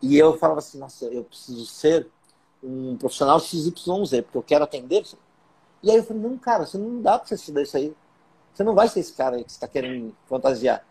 e 0.02 0.16
eu 0.16 0.36
falava 0.36 0.58
assim, 0.58 0.78
nossa, 0.78 1.06
eu 1.06 1.24
preciso 1.24 1.64
ser 1.64 2.06
um 2.62 2.96
profissional 2.96 3.40
XYZ, 3.40 3.72
porque 4.22 4.36
eu 4.36 4.42
quero 4.42 4.64
atender. 4.64 5.04
E 5.82 5.90
aí 5.90 5.96
eu 5.96 6.04
falei, 6.04 6.22
não, 6.22 6.36
cara, 6.36 6.66
você 6.66 6.76
não 6.76 7.00
dá 7.00 7.18
para 7.18 7.26
você 7.26 7.34
estudar 7.34 7.62
isso 7.62 7.76
aí. 7.76 7.94
Você 8.52 8.62
não 8.62 8.74
vai 8.74 8.88
ser 8.88 9.00
esse 9.00 9.12
cara 9.12 9.36
que 9.42 9.50
você 9.50 9.56
está 9.56 9.68
querendo 9.68 10.14
fantasiar. 10.28 10.84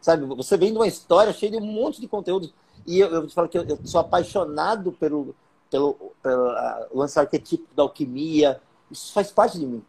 Sabe, 0.00 0.26
você 0.26 0.56
vem 0.56 0.70
de 0.70 0.78
uma 0.78 0.86
história 0.86 1.32
cheia 1.32 1.52
de 1.52 1.58
um 1.58 1.66
monte 1.66 2.00
de 2.00 2.06
conteúdo. 2.06 2.52
E 2.86 3.00
eu, 3.00 3.08
eu 3.08 3.26
te 3.26 3.34
falo 3.34 3.48
que 3.48 3.58
eu, 3.58 3.64
eu 3.64 3.78
sou 3.84 4.00
apaixonado 4.00 4.92
pelo, 4.92 5.34
pelo, 5.74 6.12
pelo 6.22 6.54
lance 6.94 7.18
arquetípico 7.18 7.74
da 7.74 7.82
alquimia. 7.82 8.60
Isso 8.88 9.12
faz 9.12 9.32
parte 9.32 9.58
de 9.58 9.66
mim. 9.66 9.82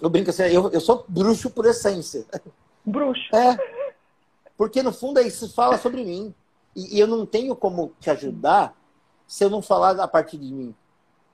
Eu 0.00 0.08
brinco 0.08 0.30
assim, 0.30 0.44
eu, 0.44 0.70
eu 0.70 0.80
sou 0.80 1.04
bruxo 1.06 1.50
por 1.50 1.66
essência. 1.66 2.24
Bruxo. 2.82 3.36
É. 3.36 3.58
Porque 4.56 4.82
no 4.82 4.92
fundo 4.92 5.20
é 5.20 5.26
isso 5.26 5.52
fala 5.52 5.76
sobre 5.76 6.02
mim. 6.04 6.34
E, 6.74 6.96
e, 6.96 7.00
eu 7.00 7.06
não 7.06 7.26
tenho 7.26 7.54
como 7.54 7.92
te 8.00 8.08
ajudar 8.08 8.74
se 9.26 9.44
eu 9.44 9.50
não 9.50 9.60
falar 9.60 10.00
a 10.00 10.08
partir 10.08 10.38
de 10.38 10.50
mim. 10.50 10.74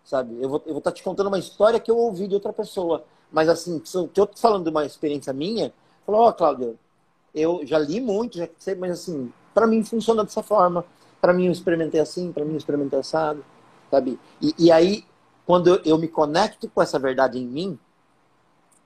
Sabe? 0.05 0.35
Eu 0.43 0.49
vou, 0.49 0.63
eu 0.67 0.73
vou 0.73 0.79
estar 0.79 0.91
tá 0.91 0.97
te 0.97 1.03
contando 1.05 1.29
uma 1.29 1.39
história 1.39 1.79
que 1.79 1.91
eu 1.91 1.97
ouvi 1.97 2.27
de 2.27 2.35
outra 2.35 2.53
pessoa. 2.53 3.05
Mas 3.31 3.49
assim, 3.49 3.81
se 3.85 3.97
eu 3.97 4.07
estou 4.07 4.29
falando 4.35 4.65
de 4.65 4.71
uma 4.71 4.85
experiência 4.85 5.33
minha, 5.33 5.73
falou, 6.05 6.23
ó, 6.23 6.29
oh, 6.29 6.33
Cláudio, 6.33 6.77
eu 7.33 7.61
já 7.65 7.79
li 7.79 8.01
muito, 8.01 8.39
já 8.39 8.49
sei, 8.59 8.75
mas 8.75 8.91
assim, 8.91 9.33
para 9.55 9.67
mim 9.67 9.85
funciona 9.85 10.25
dessa 10.25 10.43
forma. 10.43 10.85
Para 11.21 11.33
mim 11.33 11.47
eu 11.47 11.53
experimentei 11.53 12.01
assim, 12.01 12.33
para 12.33 12.45
mim 12.45 12.53
eu 12.53 12.59
experimentei 12.59 12.99
assado, 12.99 13.45
sabe? 13.93 14.19
E, 14.41 14.55
e 14.59 14.73
aí, 14.73 15.05
quando 15.45 15.69
eu, 15.69 15.83
eu, 15.85 15.99
me 15.99 16.09
conecto 16.09 16.67
com 16.67 16.81
essa 16.81 16.99
verdade 16.99 17.39
em 17.39 17.47
mim, 17.47 17.79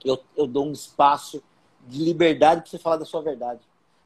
eu, 0.04 0.18
eu 0.36 0.48
dou 0.48 0.66
um 0.66 0.72
espaço 0.72 1.40
de 1.86 2.02
liberdade 2.02 2.62
para 2.62 2.70
você 2.70 2.78
falar 2.78 2.96
da 2.96 3.04
sua 3.04 3.22
verdade. 3.22 3.60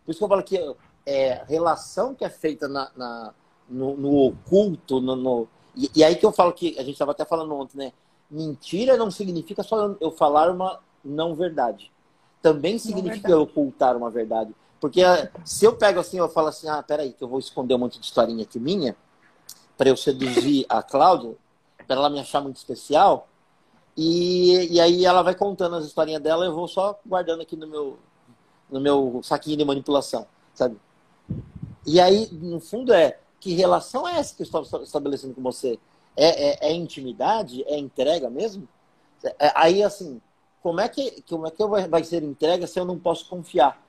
Por 0.05 0.11
isso 0.11 0.19
que 0.19 0.25
eu 0.25 0.29
falo 0.29 0.43
que 0.43 0.77
é, 1.07 1.43
relação 1.49 2.15
que 2.15 2.23
é 2.23 2.29
feita 2.29 2.69
na, 2.69 2.91
na 2.95 3.35
no, 3.67 3.97
no, 3.97 4.27
oculto, 4.27 5.01
no, 5.01 5.17
no... 5.17 5.49
E, 5.75 5.91
e, 5.97 6.05
aí 6.05 6.17
que 6.17 6.27
eu 6.27 6.33
falo 6.33 6.53
que 6.53 6.79
a 6.79 6.83
gente 6.83 6.93
estava 6.93 7.13
até 7.13 7.25
falando 7.25 7.55
ontem, 7.55 7.79
né? 7.79 7.93
Mentira 8.31 8.97
não 8.97 9.11
significa 9.11 9.63
só 9.63 9.97
eu 10.01 10.11
falar 10.11 10.51
uma 10.51 10.81
não 11.03 11.35
verdade. 11.35 11.91
Também 12.43 12.79
significa 12.79 13.31
eu 13.31 13.43
ocultar 13.43 13.97
uma 13.97 14.11
verdade. 14.11 14.55
Porque 14.79 15.03
ah, 15.03 15.31
se 15.45 15.65
eu 15.65 15.75
pego 15.77 16.01
assim, 16.01 16.19
eu 16.19 16.29
falo 16.29 16.49
assim, 16.49 16.69
ah, 16.69 16.83
peraí, 16.83 17.13
que 17.13 17.25
eu 17.25 17.29
vou 17.29 17.39
esconder 17.39 17.75
um 17.75 17.79
monte 17.79 17.99
de 17.99 18.05
historinha 18.05 18.43
aqui 18.43 18.59
minha, 18.59 18.97
para 19.81 19.89
eu 19.89 19.97
seduzir 19.97 20.67
a 20.69 20.83
Cláudia, 20.83 21.35
para 21.87 21.97
ela 21.97 22.11
me 22.11 22.21
achar 22.21 22.43
muito 22.43 22.59
especial. 22.59 23.27
E, 23.97 24.75
e 24.75 24.79
aí 24.79 25.07
ela 25.07 25.23
vai 25.23 25.35
contando 25.35 25.77
as 25.77 25.87
historinhas 25.87 26.21
dela, 26.21 26.45
eu 26.45 26.55
vou 26.55 26.69
só 26.69 27.01
guardando 27.07 27.41
aqui 27.41 27.57
no 27.57 27.67
meu, 27.67 27.99
no 28.71 28.79
meu 28.79 29.23
saquinho 29.23 29.57
de 29.57 29.65
manipulação, 29.65 30.27
sabe? 30.53 30.77
E 31.87 31.99
aí, 31.99 32.29
no 32.31 32.61
fundo, 32.61 32.93
é 32.93 33.19
que 33.41 33.55
relação 33.55 34.07
é 34.07 34.19
essa 34.19 34.37
que 34.37 34.43
eu 34.43 34.45
estou 34.45 34.83
estabelecendo 34.83 35.33
com 35.33 35.41
você? 35.41 35.79
É, 36.15 36.67
é, 36.67 36.73
é 36.73 36.75
intimidade? 36.75 37.65
É 37.67 37.79
entrega 37.79 38.29
mesmo? 38.29 38.69
É, 39.25 39.51
aí, 39.55 39.83
assim, 39.83 40.21
como 40.63 40.83
é 40.83 40.91
que, 40.91 41.25
como 41.27 41.47
é 41.47 41.51
que 41.51 41.65
vai 41.89 42.05
ser 42.05 42.23
entrega 42.23 42.67
se 42.67 42.79
eu 42.79 42.85
não 42.85 42.99
posso 42.99 43.27
confiar? 43.31 43.83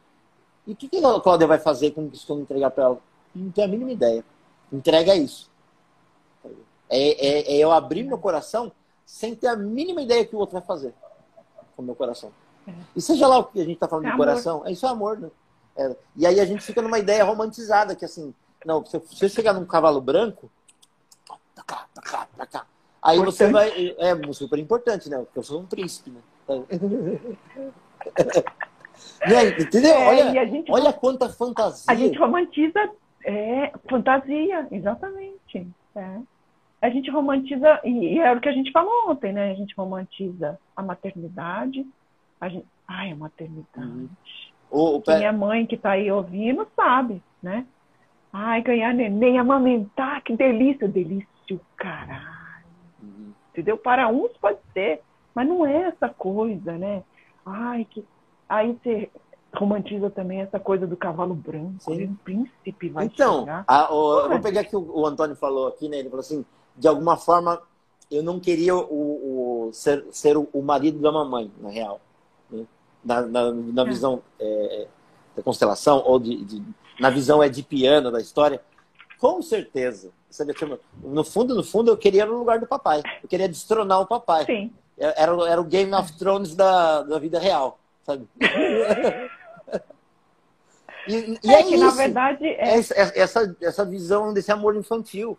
E 0.65 0.71
o 0.71 0.75
que, 0.75 0.87
que 0.87 1.03
a 1.03 1.19
Cláudia 1.19 1.47
vai 1.47 1.59
fazer 1.59 1.91
com 1.91 2.09
isso 2.13 2.25
que 2.25 2.31
eu 2.31 2.39
entregar 2.39 2.71
para 2.71 2.85
ela? 2.85 3.01
Não 3.35 3.51
tenho 3.51 3.67
a 3.67 3.69
mínima 3.69 3.91
ideia. 3.91 4.23
Entrega 4.71 5.13
isso. 5.13 5.50
É, 6.91 7.25
é, 7.25 7.53
é, 7.53 7.57
eu 7.57 7.71
abrir 7.71 8.03
meu 8.03 8.17
coração 8.17 8.71
sem 9.05 9.33
ter 9.33 9.47
a 9.47 9.55
mínima 9.55 10.01
ideia 10.01 10.25
que 10.25 10.35
o 10.35 10.39
outro 10.39 10.53
vai 10.53 10.61
fazer 10.61 10.93
com 11.75 11.81
o 11.81 11.85
meu 11.85 11.95
coração. 11.95 12.31
É. 12.67 12.73
E 12.95 13.01
seja 13.01 13.27
lá 13.27 13.39
o 13.39 13.45
que 13.45 13.61
a 13.61 13.63
gente 13.63 13.75
está 13.75 13.87
falando 13.87 14.07
é 14.07 14.11
de 14.11 14.17
coração, 14.17 14.63
é 14.65 14.71
isso 14.71 14.85
é 14.85 14.89
amor, 14.89 15.17
né? 15.17 15.29
É, 15.77 15.95
e 16.17 16.27
aí 16.27 16.39
a 16.39 16.45
gente 16.45 16.63
fica 16.63 16.81
numa 16.81 16.99
ideia 16.99 17.23
romantizada, 17.23 17.95
que 17.95 18.03
assim, 18.03 18.33
não, 18.65 18.85
se 18.85 18.99
você 18.99 19.29
chegar 19.29 19.53
num 19.53 19.65
cavalo 19.65 20.01
branco, 20.01 20.51
pra 21.55 21.63
cá, 21.63 21.87
pra 21.93 22.03
cá, 22.03 22.27
pra 22.35 22.45
cá. 22.45 22.65
Aí 23.01 23.17
importante. 23.17 23.37
você 23.37 23.51
vai. 23.51 23.95
É 23.97 24.33
super 24.33 24.59
importante, 24.59 25.09
né? 25.09 25.17
Porque 25.17 25.39
eu 25.39 25.43
sou 25.43 25.61
um 25.61 25.65
príncipe, 25.65 26.11
né? 26.11 26.21
Entendeu? 29.59 29.93
É, 29.93 30.07
olha, 30.07 30.47
gente, 30.47 30.71
olha 30.71 30.93
quanta 30.93 31.27
fantasia. 31.29 31.85
A 31.87 31.95
gente 31.95 32.17
romantiza 32.17 32.89
é, 33.25 33.71
fantasia, 33.89 34.67
exatamente. 34.71 35.67
É. 35.95 36.19
A 36.81 36.89
gente 36.89 37.11
romantiza, 37.11 37.79
e, 37.83 38.15
e 38.15 38.19
é 38.19 38.31
o 38.33 38.41
que 38.41 38.49
a 38.49 38.53
gente 38.53 38.71
falou 38.71 39.09
ontem, 39.09 39.31
né? 39.31 39.51
A 39.51 39.55
gente 39.55 39.75
romantiza 39.75 40.59
a 40.75 40.81
maternidade. 40.81 41.85
A 42.39 42.49
gente, 42.49 42.65
ai, 42.87 43.11
a 43.11 43.15
maternidade. 43.15 43.87
Uhum. 43.87 44.09
O, 44.69 44.97
o 44.97 45.03
Minha 45.07 45.33
mãe 45.33 45.65
que 45.65 45.75
está 45.75 45.91
aí 45.91 46.11
ouvindo 46.11 46.67
sabe, 46.75 47.21
né? 47.41 47.65
Ai, 48.33 48.61
ganhar 48.61 48.93
neném, 48.93 49.37
amamentar, 49.37 50.23
que 50.23 50.35
delícia, 50.35 50.87
delícia, 50.87 51.27
caralho. 51.75 52.65
Uhum. 53.03 53.31
Entendeu? 53.51 53.77
Para 53.77 54.07
uns 54.07 54.31
pode 54.37 54.59
ser, 54.73 55.01
mas 55.35 55.47
não 55.47 55.65
é 55.65 55.83
essa 55.83 56.09
coisa, 56.09 56.77
né? 56.77 57.03
Ai, 57.45 57.85
que. 57.89 58.03
Aí 58.47 58.73
você 58.73 59.09
romantiza 59.53 60.09
também 60.09 60.41
essa 60.41 60.59
coisa 60.59 60.87
do 60.87 60.95
cavalo 60.95 61.35
branco, 61.35 61.75
Sim. 61.79 62.07
um 62.07 62.15
príncipe 62.15 62.89
vai 62.89 63.05
então, 63.05 63.41
chegar. 63.41 63.63
Então, 63.63 64.19
eu 64.23 64.29
vou 64.29 64.39
pegar 64.39 64.63
que 64.63 64.75
o, 64.75 64.99
o, 64.99 65.05
Antônio 65.05 65.35
falou 65.35 65.67
aqui, 65.67 65.89
né? 65.89 65.97
Ele 65.97 66.09
falou 66.09 66.21
assim, 66.21 66.45
de 66.81 66.87
alguma 66.87 67.15
forma, 67.15 67.61
eu 68.09 68.23
não 68.23 68.39
queria 68.39 68.75
o, 68.75 69.67
o 69.67 69.69
ser, 69.71 70.03
ser 70.11 70.35
o, 70.35 70.49
o, 70.51 70.63
marido 70.63 70.97
da 70.99 71.11
mamãe, 71.11 71.51
na 71.61 71.69
real. 71.69 72.01
Né? 72.49 72.65
Na, 73.05 73.21
na, 73.21 73.51
na, 73.51 73.81
é. 73.83 73.85
visão 73.85 74.23
é, 74.39 74.87
da 75.35 75.43
constelação, 75.43 76.01
ou 76.03 76.17
de, 76.19 76.43
de, 76.43 76.63
na 76.99 77.11
visão 77.11 77.43
é 77.43 77.47
de 77.47 77.61
piano 77.61 78.09
da 78.09 78.19
história, 78.19 78.59
com 79.19 79.43
certeza. 79.43 80.09
Sabe, 80.31 80.55
no 81.03 81.23
fundo, 81.23 81.53
no 81.53 81.63
fundo, 81.63 81.91
eu 81.91 81.97
queria 81.97 82.25
no 82.25 82.39
lugar 82.39 82.59
do 82.59 82.65
papai. 82.65 83.03
Eu 83.21 83.29
queria 83.29 83.47
destronar 83.47 84.01
o 84.01 84.07
papai. 84.07 84.45
Sim. 84.45 84.73
Era, 84.97 85.33
era 85.47 85.61
o 85.61 85.65
Game 85.65 85.93
of 85.93 86.17
Thrones 86.17 86.55
da, 86.55 87.03
da 87.03 87.19
vida 87.19 87.37
real, 87.37 87.77
sabe? 88.03 88.27
e, 91.07 91.37
e 91.43 91.51
é, 91.51 91.59
é 91.59 91.63
que, 91.63 91.75
isso. 91.75 91.85
na 91.85 91.91
verdade... 91.91 92.47
É... 92.47 92.69
é... 92.69 92.77
Essa, 93.19 93.55
essa 93.61 93.85
visão 93.85 94.33
desse 94.33 94.51
amor 94.51 94.75
infantil. 94.75 95.37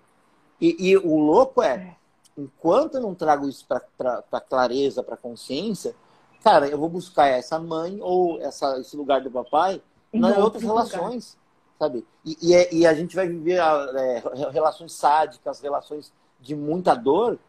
E, 0.62 0.90
e 0.90 0.96
o 0.96 1.18
louco 1.18 1.60
é, 1.60 1.74
é. 1.74 1.96
enquanto 2.38 2.94
eu 2.94 3.00
não 3.00 3.16
trago 3.16 3.48
isso 3.48 3.66
para 3.66 4.40
clareza, 4.40 5.02
para 5.02 5.16
consciência, 5.16 5.92
cara, 6.40 6.68
eu 6.68 6.78
vou 6.78 6.88
buscar 6.88 7.26
essa 7.26 7.58
mãe 7.58 7.98
ou 8.00 8.40
essa, 8.40 8.78
esse 8.78 8.96
lugar 8.96 9.20
do 9.22 9.30
papai 9.30 9.82
em 10.12 10.20
nas 10.20 10.38
outras 10.38 10.62
relações, 10.62 11.36
lugar. 11.36 11.78
sabe? 11.80 12.06
E, 12.24 12.38
e, 12.40 12.54
é, 12.54 12.72
e, 12.72 12.86
a 12.86 12.94
gente 12.94 13.16
vai 13.16 13.26
viver 13.26 13.58
é, 13.58 14.22
relações 14.52 14.92
sádicas, 14.92 15.58
relações 15.58 16.12
de 16.40 16.54
muita 16.54 16.94
dor, 16.94 17.40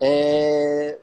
é, 0.00 0.98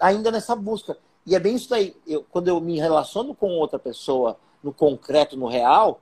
ainda 0.00 0.30
nessa 0.30 0.56
busca. 0.56 0.96
E 1.26 1.36
é 1.36 1.38
bem 1.38 1.56
isso 1.56 1.74
aí. 1.74 1.94
Eu, 2.06 2.24
quando 2.30 2.48
eu 2.48 2.58
me 2.62 2.78
relaciono 2.78 3.34
com 3.34 3.50
outra 3.50 3.78
pessoa 3.78 4.38
no 4.62 4.72
concreto, 4.72 5.36
no 5.36 5.48
real, 5.48 6.00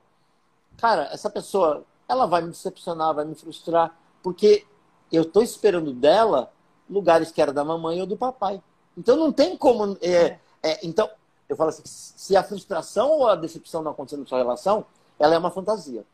cara, 0.77 1.09
essa 1.11 1.29
pessoa, 1.29 1.83
ela 2.07 2.25
vai 2.25 2.41
me 2.41 2.51
decepcionar, 2.51 3.13
vai 3.13 3.25
me 3.25 3.35
frustrar, 3.35 3.97
porque 4.21 4.65
eu 5.13 5.21
estou 5.23 5.43
esperando 5.43 5.93
dela 5.93 6.51
lugares 6.89 7.31
que 7.31 7.41
era 7.41 7.53
da 7.53 7.63
mamãe 7.63 8.01
ou 8.01 8.07
do 8.07 8.17
papai. 8.17 8.61
Então 8.97 9.15
não 9.15 9.31
tem 9.31 9.55
como. 9.55 9.97
É, 10.01 10.11
é. 10.11 10.39
É, 10.63 10.79
então, 10.85 11.09
eu 11.47 11.55
falo 11.55 11.69
assim: 11.69 11.83
se 11.85 12.35
a 12.35 12.43
frustração 12.43 13.09
ou 13.09 13.27
a 13.27 13.35
decepção 13.35 13.83
não 13.83 13.91
acontecer 13.91 14.17
na 14.17 14.25
sua 14.25 14.37
relação, 14.37 14.85
ela 15.19 15.35
é 15.35 15.37
uma 15.37 15.51
fantasia. 15.51 16.05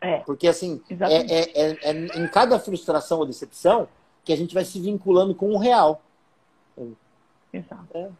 É. 0.00 0.18
Porque 0.18 0.46
assim, 0.46 0.80
é, 0.90 1.40
é, 1.40 1.90
é, 1.90 2.18
em 2.18 2.28
cada 2.28 2.58
frustração 2.58 3.18
ou 3.18 3.26
decepção 3.26 3.88
que 4.24 4.32
a 4.32 4.36
gente 4.36 4.54
vai 4.54 4.64
se 4.64 4.80
vinculando 4.80 5.34
com 5.34 5.50
o 5.52 5.58
real. 5.58 6.02
Exato. 7.52 8.14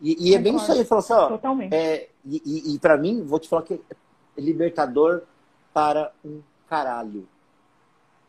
E, 0.00 0.30
e 0.30 0.34
é 0.34 0.38
bem 0.38 0.56
isso 0.56 0.72
aí, 0.72 0.84
falar 0.84 1.00
assim, 1.00 1.12
ó, 1.12 1.28
Totalmente. 1.28 1.74
E, 1.74 2.42
e, 2.44 2.74
e 2.74 2.78
para 2.78 2.96
mim, 2.96 3.22
vou 3.22 3.38
te 3.38 3.48
falar 3.48 3.62
que 3.62 3.74
é 3.74 4.40
libertador 4.40 5.22
para 5.72 6.12
um 6.24 6.40
caralho. 6.68 7.28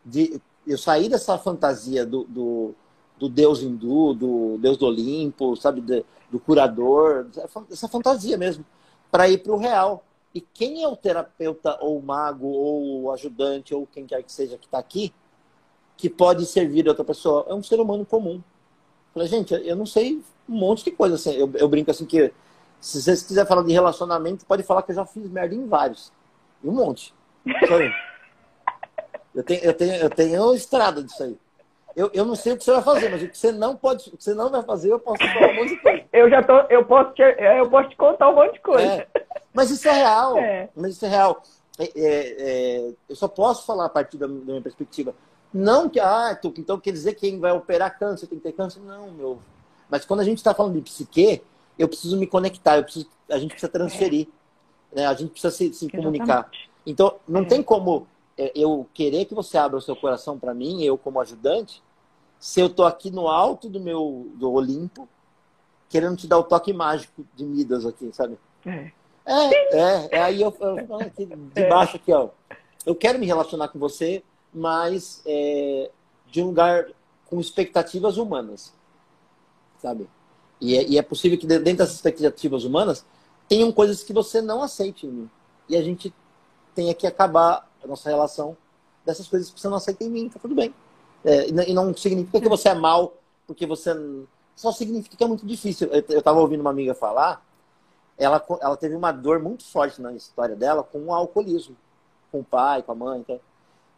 De, 0.05 0.41
eu 0.65 0.77
saí 0.77 1.09
dessa 1.09 1.37
fantasia 1.37 2.05
do, 2.05 2.23
do, 2.25 2.75
do 3.19 3.29
deus 3.29 3.61
hindu, 3.61 4.13
do 4.13 4.57
deus 4.57 4.77
do 4.77 4.85
Olimpo, 4.85 5.55
sabe, 5.55 5.81
de, 5.81 6.03
do 6.29 6.39
curador, 6.39 7.27
essa 7.69 7.87
fantasia 7.87 8.37
mesmo, 8.37 8.65
para 9.11 9.29
ir 9.29 9.39
para 9.39 9.51
o 9.51 9.57
real. 9.57 10.03
E 10.33 10.39
quem 10.39 10.81
é 10.81 10.87
o 10.87 10.95
terapeuta, 10.95 11.77
ou 11.81 11.99
o 11.99 12.03
mago, 12.03 12.47
ou 12.47 13.03
o 13.03 13.11
ajudante, 13.11 13.75
ou 13.75 13.85
quem 13.85 14.05
quer 14.05 14.23
que 14.23 14.31
seja 14.31 14.57
que 14.57 14.65
está 14.65 14.79
aqui, 14.79 15.13
que 15.97 16.09
pode 16.09 16.45
servir 16.45 16.87
a 16.87 16.91
outra 16.91 17.03
pessoa? 17.03 17.45
É 17.49 17.53
um 17.53 17.61
ser 17.61 17.79
humano 17.79 18.05
comum. 18.05 18.41
Falei, 19.13 19.27
gente, 19.27 19.53
eu 19.53 19.75
não 19.75 19.85
sei 19.85 20.21
um 20.47 20.55
monte 20.55 20.85
de 20.85 20.91
coisa. 20.91 21.15
Assim. 21.15 21.33
Eu, 21.33 21.51
eu 21.55 21.67
brinco 21.67 21.91
assim 21.91 22.05
que 22.05 22.31
se 22.79 23.01
você 23.01 23.11
quiser 23.11 23.45
falar 23.45 23.63
de 23.63 23.73
relacionamento, 23.73 24.45
pode 24.45 24.63
falar 24.63 24.83
que 24.83 24.91
eu 24.91 24.95
já 24.95 25.05
fiz 25.05 25.29
merda 25.29 25.53
em 25.53 25.67
vários. 25.67 26.11
Um 26.63 26.71
monte. 26.71 27.13
eu 27.45 27.53
tenho, 29.43 29.63
eu 29.63 29.73
tenho, 29.73 29.95
eu 29.95 30.09
tenho 30.09 30.53
estrada 30.53 31.03
disso 31.03 31.23
aí. 31.23 31.37
Eu, 31.95 32.09
eu 32.13 32.25
não 32.25 32.35
sei 32.35 32.53
o 32.53 32.57
que 32.57 32.63
você 32.63 32.71
vai 32.71 32.81
fazer, 32.81 33.09
mas 33.09 33.21
o 33.21 33.27
que 33.27 33.37
você 33.37 33.51
não 33.51 33.75
pode, 33.75 34.09
o 34.09 34.17
que 34.17 34.23
você 34.23 34.33
não 34.33 34.49
vai 34.49 34.63
fazer, 34.63 34.91
eu 34.91 34.99
posso 34.99 35.21
falar 35.33 35.51
um 35.51 35.55
monte 35.55 35.69
de 35.69 35.81
coisa. 35.81 36.03
Eu 36.13 36.29
já 36.29 36.41
tô, 36.43 36.57
eu 36.69 36.85
posso 36.85 37.13
te, 37.13 37.21
eu 37.21 37.69
posso 37.69 37.89
te 37.89 37.95
contar 37.97 38.29
um 38.29 38.35
monte 38.35 38.53
de 38.53 38.59
coisa. 38.61 38.83
É, 38.83 39.07
mas 39.53 39.69
isso 39.69 39.87
é 39.87 39.91
real. 39.91 40.37
É. 40.37 40.69
Mas 40.75 40.93
isso 40.93 41.05
é 41.05 41.09
real. 41.09 41.43
É, 41.77 41.83
é, 41.83 42.35
é 42.39 42.91
eu 43.09 43.15
só 43.15 43.27
posso 43.27 43.65
falar 43.65 43.85
a 43.85 43.89
partir 43.89 44.17
da, 44.17 44.27
da 44.27 44.33
minha 44.33 44.61
perspectiva. 44.61 45.13
Não 45.53 45.89
que, 45.89 45.99
ah, 45.99 46.39
então 46.57 46.79
quer 46.79 46.91
dizer 46.91 47.13
que 47.13 47.21
quem 47.21 47.39
vai 47.39 47.51
operar 47.51 47.97
câncer 47.99 48.27
tem 48.27 48.37
que 48.37 48.43
ter 48.43 48.53
câncer? 48.53 48.79
Não, 48.79 49.11
meu. 49.11 49.39
Mas 49.89 50.05
quando 50.05 50.21
a 50.21 50.23
gente 50.23 50.37
está 50.37 50.53
falando 50.53 50.75
de 50.75 50.81
psique, 50.81 51.41
eu 51.77 51.89
preciso 51.89 52.17
me 52.17 52.25
conectar, 52.25 52.77
eu 52.77 52.83
preciso, 52.83 53.09
a 53.29 53.37
gente 53.37 53.51
precisa 53.51 53.71
transferir. 53.71 54.29
Né? 54.93 55.05
A 55.05 55.13
gente 55.13 55.31
precisa 55.31 55.51
se, 55.51 55.73
se 55.73 55.89
comunicar. 55.89 56.49
Então, 56.85 57.15
não 57.27 57.41
é. 57.41 57.45
tem 57.45 57.61
como 57.61 58.07
é, 58.07 58.20
eu 58.55 58.87
querer 58.93 59.25
que 59.25 59.35
você 59.35 59.57
abra 59.57 59.77
o 59.77 59.81
seu 59.81 59.95
coração 59.95 60.39
para 60.39 60.53
mim, 60.53 60.83
eu 60.83 60.97
como 60.97 61.19
ajudante, 61.19 61.83
se 62.39 62.59
eu 62.59 62.69
tô 62.69 62.83
aqui 62.83 63.11
no 63.11 63.27
alto 63.27 63.69
do 63.69 63.79
meu 63.79 64.31
do 64.35 64.51
Olimpo, 64.51 65.07
querendo 65.89 66.15
te 66.15 66.27
dar 66.27 66.39
o 66.39 66.43
toque 66.43 66.71
mágico 66.71 67.25
de 67.35 67.43
Midas 67.45 67.85
aqui, 67.85 68.09
sabe? 68.13 68.39
É. 68.65 68.91
É, 69.23 69.77
é, 69.77 70.09
é 70.11 70.21
aí 70.21 70.41
eu, 70.41 70.55
eu 70.59 70.95
aqui, 70.99 71.25
de 71.25 71.69
baixo 71.69 71.97
aqui, 71.97 72.11
ó. 72.11 72.29
Eu 72.85 72.95
quero 72.95 73.19
me 73.19 73.25
relacionar 73.25 73.67
com 73.67 73.77
você, 73.77 74.23
mas 74.51 75.21
é, 75.25 75.91
de 76.27 76.41
um 76.41 76.47
lugar 76.47 76.87
com 77.27 77.39
expectativas 77.39 78.17
humanas, 78.17 78.73
sabe? 79.77 80.09
E 80.59 80.75
é, 80.75 80.83
e 80.87 80.97
é, 80.97 81.01
possível 81.01 81.37
que 81.37 81.45
dentro 81.45 81.77
das 81.77 81.93
expectativas 81.93 82.63
humanas 82.63 83.05
tenham 83.47 83.71
coisas 83.71 84.03
que 84.03 84.13
você 84.13 84.41
não 84.41 84.63
aceite 84.63 85.05
em 85.05 85.11
mim. 85.11 85.29
E 85.69 85.75
a 85.75 85.81
gente 85.81 86.13
tenha 86.73 86.93
que 86.93 87.05
acabar 87.05 87.70
a 87.83 87.87
nossa 87.87 88.09
relação 88.09 88.55
dessas 89.05 89.27
coisas 89.27 89.49
que 89.49 89.59
você 89.59 89.67
não 89.67 89.77
aceita 89.77 90.03
em 90.03 90.09
mim, 90.09 90.29
tá 90.29 90.39
tudo 90.39 90.55
bem. 90.55 90.73
É, 91.23 91.49
e 91.49 91.73
não 91.73 91.95
significa 91.95 92.41
que 92.41 92.49
você 92.49 92.69
é 92.69 92.73
mal, 92.73 93.13
porque 93.45 93.65
você. 93.65 93.91
Só 94.55 94.71
significa 94.71 95.15
que 95.15 95.23
é 95.23 95.27
muito 95.27 95.45
difícil. 95.45 95.87
Eu 95.87 96.19
estava 96.19 96.39
ouvindo 96.39 96.61
uma 96.61 96.69
amiga 96.69 96.93
falar, 96.93 97.43
ela, 98.17 98.43
ela 98.59 98.77
teve 98.77 98.95
uma 98.95 99.11
dor 99.11 99.39
muito 99.39 99.63
forte 99.63 100.01
na 100.01 100.13
história 100.13 100.55
dela 100.55 100.83
com 100.83 101.05
o 101.05 101.13
alcoolismo, 101.13 101.75
com 102.31 102.41
o 102.41 102.43
pai, 102.43 102.83
com 102.83 102.91
a 102.91 102.95
mãe. 102.95 103.21
Então, 103.21 103.39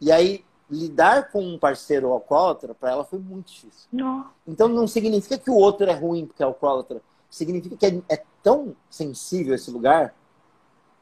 e 0.00 0.10
aí, 0.10 0.44
lidar 0.70 1.30
com 1.30 1.42
um 1.42 1.58
parceiro 1.58 2.10
alcoólatra, 2.12 2.74
para 2.74 2.90
ela 2.90 3.04
foi 3.04 3.18
muito 3.18 3.52
difícil. 3.52 3.88
Não. 3.92 4.26
Então, 4.46 4.68
não 4.68 4.86
significa 4.86 5.36
que 5.36 5.50
o 5.50 5.56
outro 5.56 5.86
é 5.86 5.92
ruim 5.92 6.26
porque 6.26 6.42
é 6.42 6.46
alcoólatra. 6.46 7.02
Significa 7.28 7.76
que 7.76 7.86
é, 7.86 8.02
é 8.08 8.24
tão 8.42 8.74
sensível 8.88 9.54
esse 9.54 9.70
lugar 9.70 10.14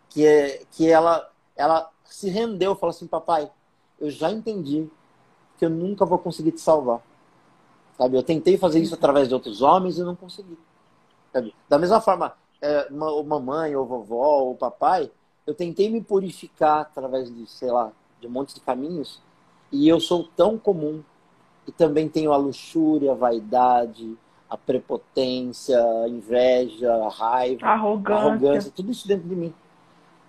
que, 0.08 0.26
é, 0.26 0.62
que 0.70 0.90
ela, 0.90 1.30
ela 1.54 1.91
se 2.04 2.28
rendeu, 2.28 2.74
falou 2.74 2.90
assim, 2.90 3.06
papai, 3.06 3.50
eu 4.00 4.10
já 4.10 4.30
entendi 4.30 4.88
porque 5.62 5.66
eu 5.66 5.70
nunca 5.70 6.04
vou 6.04 6.18
conseguir 6.18 6.52
te 6.52 6.60
salvar. 6.60 7.00
Sabe? 7.96 8.16
Eu 8.16 8.22
tentei 8.22 8.56
fazer 8.56 8.80
isso 8.80 8.94
através 8.94 9.28
de 9.28 9.34
outros 9.34 9.62
homens 9.62 9.96
e 9.96 10.02
não 10.02 10.16
consegui. 10.16 10.58
Sabe? 11.32 11.54
Da 11.68 11.78
mesma 11.78 12.00
forma, 12.00 12.34
é, 12.60 12.88
uma, 12.90 13.10
ou 13.10 13.22
mamãe, 13.22 13.76
ou 13.76 13.86
vovó, 13.86 14.40
ou 14.40 14.56
papai, 14.56 15.10
eu 15.46 15.54
tentei 15.54 15.88
me 15.88 16.02
purificar 16.02 16.80
através 16.80 17.32
de, 17.32 17.46
sei 17.46 17.70
lá, 17.70 17.92
de 18.20 18.26
um 18.26 18.30
monte 18.30 18.54
de 18.54 18.60
caminhos, 18.60 19.20
e 19.70 19.88
eu 19.88 20.00
sou 20.00 20.24
tão 20.36 20.58
comum. 20.58 21.02
E 21.66 21.70
também 21.70 22.08
tenho 22.08 22.32
a 22.32 22.36
luxúria, 22.36 23.12
a 23.12 23.14
vaidade, 23.14 24.16
a 24.50 24.56
prepotência, 24.56 25.78
a 25.78 26.08
inveja, 26.08 26.92
a 26.92 27.08
raiva, 27.08 27.66
arrogância. 27.66 28.14
a 28.14 28.32
arrogância, 28.32 28.72
tudo 28.74 28.90
isso 28.90 29.06
dentro 29.06 29.28
de 29.28 29.36
mim. 29.36 29.54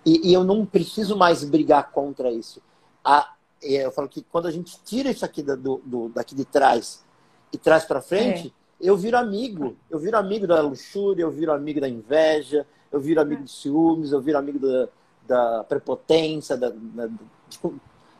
E, 0.05 0.29
e, 0.29 0.33
eu 0.33 0.43
não 0.43 0.65
preciso 0.65 1.15
mais 1.15 1.43
brigar 1.43 1.91
contra 1.91 2.31
isso. 2.31 2.61
A, 3.03 3.33
é, 3.61 3.85
eu 3.85 3.91
falo 3.91 4.09
que 4.09 4.21
quando 4.21 4.47
a 4.47 4.51
gente 4.51 4.77
tira 4.83 5.09
isso 5.09 5.23
aqui 5.23 5.41
da, 5.41 5.55
do, 5.55 5.81
do, 5.85 6.09
daqui 6.09 6.35
de 6.35 6.43
trás 6.43 7.03
e 7.51 7.57
traz 7.57 7.85
para 7.85 8.01
frente, 8.01 8.53
é. 8.81 8.87
eu 8.89 8.97
viro 8.97 9.17
amigo. 9.17 9.77
Eu 9.89 9.99
viro 9.99 10.17
amigo 10.17 10.45
da 10.45 10.61
luxúria, 10.61 11.23
eu 11.23 11.31
viro 11.31 11.53
amigo 11.53 11.79
da 11.79 11.87
inveja, 11.87 12.65
eu 12.91 12.99
viro 12.99 13.21
amigo 13.21 13.41
é. 13.41 13.43
dos 13.43 13.61
ciúmes, 13.61 14.11
eu 14.11 14.21
viro 14.21 14.37
amigo 14.37 14.59
da, 14.59 14.89
da 15.25 15.63
prepotência, 15.63 16.57
da, 16.57 16.69
da, 16.69 17.09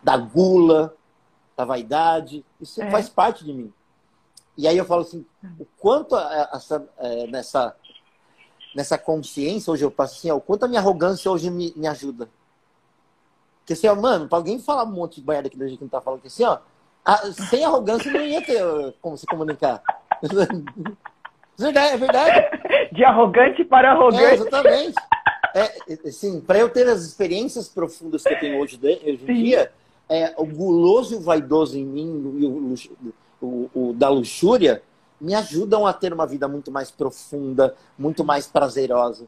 da, 0.02 0.18
gula, 0.18 0.96
da 1.58 1.66
vaidade. 1.66 2.46
Isso 2.62 2.82
é. 2.82 2.90
faz 2.90 3.10
parte 3.10 3.44
de 3.44 3.54
mim. 3.54 3.74
E 4.58 4.68
aí 4.68 4.78
eu 4.78 4.86
falo 4.86 5.02
assim, 5.02 5.26
o 5.60 5.66
quanto 5.80 6.16
essa, 6.16 6.88
é, 7.00 7.28
nessa, 7.28 7.76
nessa 8.76 8.98
consciência 8.98 9.72
hoje 9.72 9.84
eu 9.84 9.92
passo 9.92 10.18
assim, 10.18 10.32
ó, 10.32 10.36
o 10.36 10.42
quanto 10.42 10.64
a 10.64 10.68
minha 10.68 10.80
arrogância 10.80 11.30
hoje 11.32 11.50
me, 11.50 11.74
me 11.76 11.88
ajuda. 11.88 12.30
Porque 13.60 13.74
assim, 13.74 13.88
ó, 13.88 13.96
mano, 13.96 14.28
pra 14.28 14.38
alguém 14.38 14.60
falar 14.60 14.84
um 14.84 14.92
monte 14.92 15.16
de 15.16 15.22
banhada 15.22 15.48
aqui 15.48 15.58
da 15.58 15.68
gente 15.68 15.78
que 15.78 15.84
não 15.84 15.90
tá 15.90 16.02
falando, 16.02 16.22
que 16.22 16.28
assim, 16.28 16.44
ó, 16.44 16.58
a, 17.06 17.18
sem 17.32 17.64
arrogância 17.64 18.12
não 18.12 18.22
ia 18.22 18.42
ter 18.42 18.62
como 19.02 19.18
se 19.18 19.26
comunicar. 19.26 19.82
É 21.60 21.98
verdade. 21.98 22.50
De 22.92 23.06
arrogante 23.06 23.64
para 23.64 23.92
arrogante. 23.92 24.24
É, 24.24 24.34
exatamente. 24.34 24.96
É, 25.54 26.08
assim, 26.08 26.42
para 26.42 26.58
eu 26.58 26.68
ter 26.68 26.88
as 26.88 27.04
experiências 27.04 27.68
profundas 27.68 28.24
que 28.24 28.34
eu 28.34 28.40
tenho 28.40 28.60
hoje, 28.60 28.80
hoje 28.82 29.24
em 29.28 29.34
dia, 29.44 29.72
é, 30.10 30.34
o 30.36 30.46
guloso 30.46 31.14
e 31.14 31.18
o 31.18 31.22
vaidoso 31.22 31.78
em 31.78 31.86
mim, 31.86 32.38
e 32.40 32.46
o, 32.46 32.76
o, 33.40 33.70
o, 33.74 33.94
da 33.94 34.10
luxúria, 34.10 34.82
me 35.24 35.34
ajudam 35.36 35.88
a 35.88 35.94
ter 35.94 36.12
uma 36.12 36.28
vida 36.28 36.50
muito 36.50 36.70
mais 36.70 36.92
profunda, 36.92 37.74
muito 37.98 38.26
mais 38.26 38.46
prazerosa, 38.46 39.26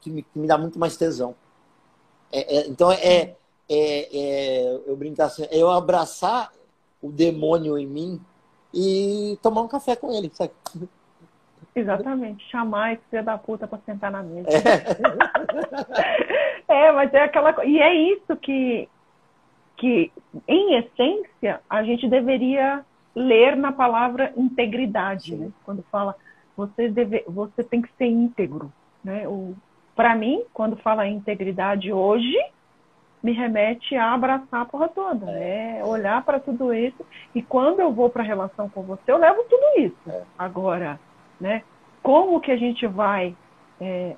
que 0.00 0.08
me, 0.08 0.22
que 0.22 0.38
me 0.38 0.46
dá 0.46 0.56
muito 0.56 0.78
mais 0.78 0.96
tesão. 0.96 1.34
É, 2.30 2.58
é, 2.58 2.68
então, 2.68 2.92
é, 2.92 2.96
é, 2.98 3.36
é, 3.68 4.80
eu 4.86 4.96
brincar 4.96 5.24
assim, 5.26 5.42
é 5.50 5.58
eu 5.58 5.68
abraçar 5.68 6.52
o 7.02 7.10
demônio 7.10 7.76
em 7.76 7.88
mim 7.88 8.20
e 8.72 9.36
tomar 9.42 9.62
um 9.62 9.68
café 9.68 9.96
com 9.96 10.12
ele, 10.12 10.30
sabe? 10.32 10.52
Exatamente, 11.74 12.48
chamar 12.48 12.92
esse 12.92 13.02
filho 13.10 13.24
da 13.24 13.36
puta 13.36 13.66
para 13.66 13.78
sentar 13.84 14.12
na 14.12 14.22
mesa. 14.22 14.46
É. 14.48 14.60
é, 16.86 16.92
mas 16.92 17.12
é 17.14 17.22
aquela 17.22 17.64
E 17.64 17.80
é 17.80 17.94
isso 18.12 18.36
que, 18.36 18.88
que, 19.76 20.12
em 20.46 20.76
essência, 20.76 21.60
a 21.68 21.82
gente 21.82 22.08
deveria 22.08 22.84
ler 23.14 23.56
na 23.56 23.72
palavra 23.72 24.32
integridade, 24.36 25.36
né? 25.36 25.50
Quando 25.64 25.82
fala 25.90 26.16
você, 26.56 26.88
deve, 26.88 27.24
você 27.26 27.62
tem 27.62 27.82
que 27.82 27.90
ser 27.96 28.06
íntegro. 28.06 28.72
Né? 29.02 29.24
Para 29.94 30.14
mim, 30.14 30.44
quando 30.52 30.76
fala 30.76 31.06
integridade 31.06 31.92
hoje, 31.92 32.36
me 33.22 33.32
remete 33.32 33.94
a 33.94 34.12
abraçar 34.12 34.62
a 34.62 34.64
porra 34.64 34.88
toda, 34.88 35.30
é, 35.30 35.78
é 35.78 35.84
olhar 35.84 36.22
para 36.24 36.40
tudo 36.40 36.74
isso. 36.74 37.06
E 37.34 37.42
quando 37.42 37.80
eu 37.80 37.92
vou 37.92 38.10
para 38.10 38.22
a 38.22 38.26
relação 38.26 38.68
com 38.68 38.82
você, 38.82 39.02
eu 39.12 39.16
levo 39.16 39.44
tudo 39.44 39.80
isso. 39.80 39.96
É. 40.08 40.22
Agora, 40.36 40.98
né, 41.40 41.62
como 42.02 42.40
que 42.40 42.50
a 42.50 42.56
gente 42.56 42.86
vai 42.86 43.34
é, 43.80 44.16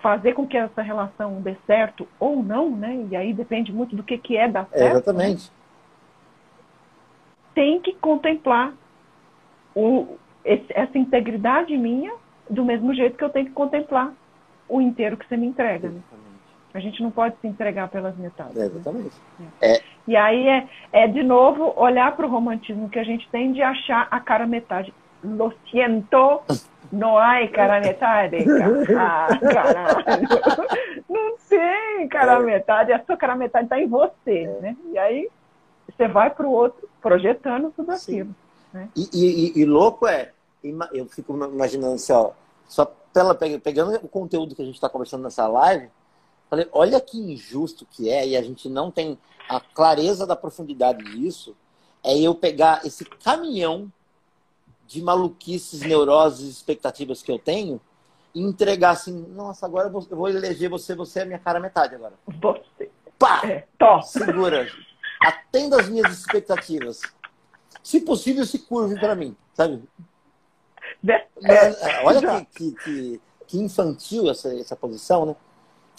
fazer 0.00 0.34
com 0.34 0.46
que 0.46 0.56
essa 0.56 0.82
relação 0.82 1.40
dê 1.40 1.56
certo 1.66 2.06
ou 2.18 2.42
não, 2.42 2.70
né? 2.70 3.06
E 3.10 3.16
aí 3.16 3.32
depende 3.32 3.72
muito 3.72 3.94
do 3.94 4.02
que, 4.02 4.18
que 4.18 4.36
é 4.36 4.48
dar 4.48 4.66
certo. 4.66 4.82
É, 4.82 4.90
exatamente. 4.90 5.50
Né? 5.50 5.56
Tem 7.56 7.80
que 7.80 7.94
contemplar 7.94 8.74
o, 9.74 10.18
esse, 10.44 10.66
essa 10.68 10.98
integridade 10.98 11.74
minha 11.74 12.12
do 12.50 12.62
mesmo 12.62 12.94
jeito 12.94 13.16
que 13.16 13.24
eu 13.24 13.30
tenho 13.30 13.46
que 13.46 13.52
contemplar 13.52 14.12
o 14.68 14.78
inteiro 14.80 15.16
que 15.16 15.26
você 15.26 15.38
me 15.38 15.46
entrega. 15.46 15.88
Né? 15.88 16.00
A 16.74 16.80
gente 16.80 17.02
não 17.02 17.10
pode 17.10 17.34
se 17.40 17.46
entregar 17.46 17.88
pelas 17.88 18.14
metades. 18.18 18.58
É, 18.58 18.66
exatamente. 18.66 19.16
Né? 19.38 19.46
É. 19.62 19.80
E 20.06 20.14
aí 20.14 20.46
é, 20.46 20.68
é, 20.92 21.08
de 21.08 21.22
novo, 21.22 21.72
olhar 21.76 22.14
para 22.14 22.26
o 22.26 22.30
romantismo 22.30 22.90
que 22.90 22.98
a 22.98 23.04
gente 23.04 23.26
tem 23.30 23.52
de 23.52 23.62
achar 23.62 24.06
a 24.10 24.20
cara 24.20 24.46
metade. 24.46 24.92
Lo 25.24 25.54
siento, 25.70 26.42
não 26.92 27.16
há 27.16 27.48
cara 27.48 27.80
metade. 27.80 28.36
Ah, 28.98 29.28
caralho. 29.40 30.28
Não 31.08 31.36
tem 31.48 32.08
cara 32.08 32.34
é. 32.34 32.38
metade, 32.40 32.92
a 32.92 33.02
sua 33.04 33.16
cara 33.16 33.34
metade 33.34 33.64
está 33.64 33.80
em 33.80 33.86
você. 33.86 34.42
É. 34.42 34.60
Né? 34.60 34.76
E 34.92 34.98
aí 34.98 35.28
você 35.88 36.08
vai 36.08 36.30
para 36.30 36.46
o 36.46 36.52
outro 36.52 36.88
projetando 37.00 37.72
tudo 37.74 37.90
aquilo. 37.92 38.34
Né? 38.72 38.88
E, 38.96 39.08
e, 39.12 39.60
e, 39.60 39.64
louco 39.64 40.06
é, 40.06 40.32
eu 40.92 41.06
fico 41.06 41.34
imaginando 41.34 41.94
assim, 41.94 42.12
ó, 42.12 42.32
só 42.68 42.84
pela, 43.12 43.34
pegando 43.34 43.94
o 43.96 44.08
conteúdo 44.08 44.54
que 44.54 44.62
a 44.62 44.64
gente 44.64 44.74
está 44.74 44.88
conversando 44.88 45.22
nessa 45.22 45.46
live, 45.46 45.88
Falei, 46.48 46.68
olha 46.72 47.00
que 47.00 47.18
injusto 47.18 47.86
que 47.90 48.08
é, 48.08 48.26
e 48.26 48.36
a 48.36 48.42
gente 48.42 48.68
não 48.68 48.90
tem 48.90 49.18
a 49.48 49.60
clareza 49.60 50.26
da 50.26 50.36
profundidade 50.36 51.02
disso, 51.04 51.56
é 52.04 52.16
eu 52.16 52.34
pegar 52.34 52.86
esse 52.86 53.04
caminhão 53.04 53.90
de 54.86 55.02
maluquices, 55.02 55.80
neuroses, 55.80 56.48
expectativas 56.48 57.20
que 57.20 57.32
eu 57.32 57.38
tenho 57.38 57.80
e 58.32 58.40
entregar 58.40 58.90
assim, 58.90 59.26
nossa, 59.34 59.66
agora 59.66 59.88
eu 59.88 60.00
vou, 60.00 60.28
eleger 60.28 60.70
você, 60.70 60.94
você 60.94 61.20
é 61.20 61.22
a 61.22 61.26
minha 61.26 61.38
cara 61.38 61.58
metade 61.58 61.96
agora. 61.96 62.14
Você. 62.40 62.90
Pá! 63.18 63.40
É, 63.44 63.66
Segura. 64.02 64.68
Atenda 65.26 65.80
as 65.80 65.88
minhas 65.88 66.12
expectativas. 66.12 67.00
Se 67.82 68.00
possível, 68.00 68.46
se 68.46 68.60
curve 68.60 68.94
para 69.00 69.16
mim, 69.16 69.36
sabe? 69.54 69.82
É, 71.04 71.66
é, 71.68 72.04
olha 72.04 72.46
que, 72.46 72.72
que, 72.72 73.20
que, 73.46 73.58
infantil 73.58 74.30
essa, 74.30 74.54
essa 74.54 74.76
posição, 74.76 75.26
né? 75.26 75.36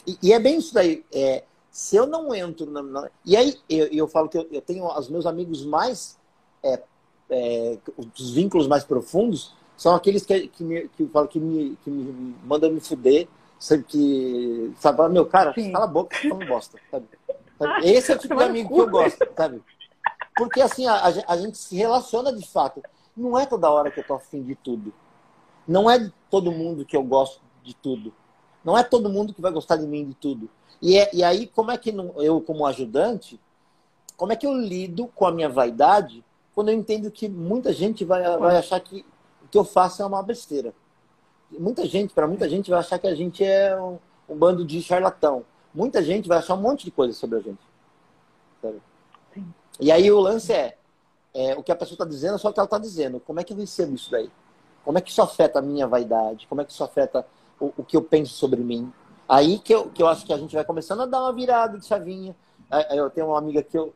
E, 0.06 0.18
e, 0.24 0.34
é 0.34 0.40
bem 0.40 0.58
isso 0.58 0.74
daí. 0.74 1.06
É, 1.14 1.44
se 1.70 1.98
eu 1.98 2.08
não 2.08 2.34
entro 2.34 2.72
na. 2.72 2.82
na 2.82 3.10
e 3.26 3.36
aí 3.36 3.58
eu, 3.70 3.88
eu 3.88 4.08
falo 4.08 4.30
que 4.30 4.38
eu, 4.38 4.48
eu, 4.50 4.62
tenho 4.62 4.86
os 4.86 5.10
meus 5.10 5.26
amigos 5.26 5.66
mais. 5.66 6.18
É, 6.64 6.82
é, 7.30 7.78
os 7.98 8.32
vínculos 8.32 8.66
mais 8.66 8.86
profundos 8.86 9.54
são 9.76 9.94
aqueles 9.94 10.26
que, 10.26 10.48
que, 10.48 10.64
me, 10.64 10.88
que, 10.88 11.04
eu 11.04 11.28
que, 11.28 11.40
me, 11.40 11.78
que 11.84 11.90
me 11.90 12.36
mandam 12.46 12.72
me 12.72 12.80
fuder. 12.80 13.28
Sabe 13.60 13.84
que. 13.84 14.74
Sabe, 14.80 15.10
meu 15.10 15.26
cara, 15.26 15.54
Sim. 15.54 15.74
cala 15.74 15.86
a 15.86 15.90
boca, 15.90 16.16
você 16.18 16.28
não 16.30 16.40
bosta. 16.40 16.80
Sabe? 16.90 17.08
Sabe? 17.58 17.88
Esse 17.88 18.12
é 18.12 18.16
o 18.16 18.20
tipo 18.20 18.36
de 18.36 18.44
amigo 18.44 18.74
que 18.74 18.82
eu 18.82 18.90
gosto, 18.90 19.28
sabe? 19.36 19.64
Porque 20.36 20.62
assim, 20.62 20.86
a, 20.86 21.04
a, 21.28 21.38
gente 21.38 21.58
se 21.58 21.76
relaciona 21.76 22.32
de 22.32 22.48
fato. 22.48 22.82
Não 23.16 23.38
é 23.38 23.46
toda 23.46 23.72
hora 23.72 23.90
que 23.90 24.00
eu 24.00 24.04
tô 24.04 24.14
afim 24.14 24.44
de 24.44 24.56
tudo. 24.56 24.94
Não 25.68 25.90
é 25.90 26.12
todo 26.30 26.52
mundo 26.52 26.86
que 26.86 26.96
eu 26.96 27.04
gosto 27.04 27.42
de 27.64 27.76
tudo. 27.76 28.14
Não 28.64 28.78
é 28.78 28.84
todo 28.84 29.10
mundo 29.10 29.34
que 29.34 29.42
vai 29.42 29.52
gostar 29.52 29.78
de 29.78 29.88
mim 29.88 30.06
de 30.06 30.14
tudo. 30.14 30.50
E, 30.82 30.98
é, 30.98 31.10
e 31.14 31.24
aí, 31.24 31.48
como 31.48 31.72
é 31.72 31.78
que 31.78 31.92
não, 31.92 32.14
eu, 32.22 32.40
como 32.40 32.66
ajudante, 32.66 33.40
como 34.16 34.32
é 34.32 34.36
que 34.36 34.46
eu 34.46 34.54
lido 34.54 35.08
com 35.08 35.26
a 35.26 35.32
minha 35.32 35.50
vaidade 35.50 36.24
quando 36.54 36.70
eu 36.70 36.76
entendo 36.76 37.12
que 37.12 37.30
muita 37.30 37.72
gente 37.72 38.04
vai, 38.04 38.22
vai 38.38 38.58
achar 38.58 38.80
que 38.80 39.06
o 39.44 39.48
que 39.48 39.58
eu 39.58 39.64
faço 39.64 40.02
é 40.02 40.06
uma 40.06 40.24
besteira? 40.24 40.74
Muita 41.52 41.86
gente, 41.86 42.14
para 42.14 42.28
muita 42.28 42.50
gente, 42.50 42.70
vai 42.70 42.80
achar 42.80 43.00
que 43.00 43.08
a 43.08 43.16
gente 43.16 43.44
é 43.44 43.80
um, 43.80 44.00
um, 44.28 44.36
bando 44.36 44.66
de 44.66 44.82
charlatão. 44.82 45.46
Muita 45.78 46.02
gente 46.02 46.28
vai 46.28 46.40
achar 46.40 46.56
um 46.56 46.62
monte 46.62 46.86
de 46.86 46.90
coisa 46.90 47.14
sobre 47.14 47.38
a 47.38 47.42
gente. 47.42 47.60
E 49.80 49.92
aí 49.92 50.12
o 50.12 50.20
lance 50.20 50.52
é, 50.52 50.76
é 51.36 51.56
o 51.56 51.62
que 51.62 51.72
a 51.72 51.76
pessoa 51.76 51.94
está 51.94 52.04
dizendo 52.04 52.34
é 52.34 52.38
só 52.40 52.50
o 52.50 52.54
que 52.54 52.60
ela 52.60 52.66
está 52.66 52.80
dizendo. 52.80 53.20
Como 53.20 53.40
é 53.40 53.44
que 53.44 53.54
eu 53.54 53.58
recebo 53.58 53.94
isso 53.94 54.10
daí? 54.10 54.28
Como 54.84 54.98
é 54.98 55.02
que 55.02 55.12
isso 55.12 55.22
afeta 55.22 55.60
a 55.60 55.62
minha 55.62 55.86
vaidade? 55.86 56.48
Como 56.48 56.62
é 56.62 56.66
que 56.66 56.72
isso 56.72 56.84
afeta 56.84 57.24
o, 57.60 57.72
o, 57.78 57.84
que 57.84 57.96
eu 57.96 58.02
penso 58.02 58.34
sobre 58.34 58.60
mim. 58.62 58.92
Aí 59.30 59.60
que 59.60 59.72
eu, 59.72 59.88
que 59.88 60.02
eu 60.02 60.08
acho 60.08 60.26
que 60.26 60.34
a 60.34 60.38
gente 60.38 60.56
vai 60.56 60.66
começando 60.66 61.04
a 61.04 61.06
dar 61.06 61.22
uma 61.22 61.32
virada 61.32 61.78
de 61.78 61.86
chavinha. 61.86 62.36
Eu 62.90 63.12
tenho 63.12 63.28
uma 63.28 63.38
amiga 63.38 63.62
que 63.62 63.78
eu 63.78 63.94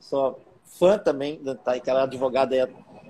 sou 0.00 0.40
fã 0.64 0.98
também, 0.98 1.40
tá, 1.62 1.78
que 1.78 1.88
ela 1.88 2.00
é 2.00 2.02
advogada, 2.02 2.56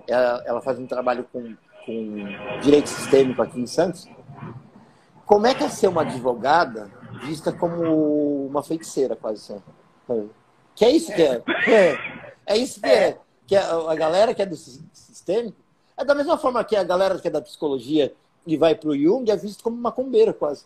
ela, 0.06 0.42
ela 0.44 0.60
faz 0.60 0.78
um 0.78 0.86
trabalho 0.86 1.26
com, 1.32 1.56
com 1.86 2.60
direito 2.60 2.90
sistêmico 2.90 3.40
aqui 3.40 3.58
em 3.58 3.66
Santos. 3.66 4.06
Como 5.24 5.46
é 5.46 5.54
que 5.54 5.64
é 5.64 5.70
ser 5.70 5.88
uma 5.88 6.02
advogada 6.02 6.99
vista 7.22 7.52
como 7.52 8.46
uma 8.46 8.62
feiticeira, 8.62 9.16
quase 9.16 9.40
sempre? 9.42 9.72
Que 10.74 10.84
é 10.84 10.90
isso 10.90 11.12
que 11.12 11.22
é. 11.22 11.42
É, 11.66 11.98
é 12.46 12.56
isso 12.56 12.80
que 12.80 12.88
é. 12.88 13.18
Que 13.46 13.56
a, 13.56 13.60
é, 13.60 13.92
a 13.92 13.94
galera 13.94 14.34
que 14.34 14.42
é 14.42 14.46
do 14.46 14.56
sistêmico 14.56 15.56
é 15.96 16.04
da 16.04 16.14
mesma 16.14 16.38
forma 16.38 16.64
que 16.64 16.74
a 16.74 16.84
galera 16.84 17.18
que 17.18 17.28
é 17.28 17.30
da 17.30 17.42
psicologia 17.42 18.14
e 18.46 18.56
vai 18.56 18.74
para 18.74 18.90
o 18.90 18.96
Jung 18.96 19.30
é 19.30 19.36
visto 19.36 19.62
como 19.62 19.76
uma 19.76 19.92
combeira 19.92 20.32
quase. 20.32 20.64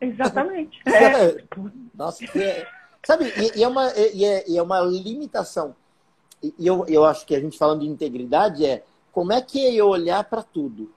Exatamente. 0.00 0.80
É. 0.86 1.44
Nossa, 1.94 2.24
é, 2.38 2.66
sabe, 3.04 3.32
e, 3.36 3.58
e, 3.58 3.64
é 3.64 3.68
uma, 3.68 3.90
e, 3.94 4.24
é, 4.24 4.44
e 4.48 4.58
é 4.58 4.62
uma 4.62 4.80
limitação. 4.80 5.74
e 6.42 6.54
eu, 6.58 6.84
eu 6.86 7.04
acho 7.04 7.26
que 7.26 7.34
a 7.34 7.40
gente 7.40 7.58
falando 7.58 7.80
de 7.80 7.88
integridade 7.88 8.64
é 8.64 8.84
como 9.10 9.32
é 9.32 9.40
que 9.40 9.64
é 9.64 9.72
eu 9.72 9.88
olhar 9.88 10.22
para 10.24 10.42
tudo? 10.42 10.92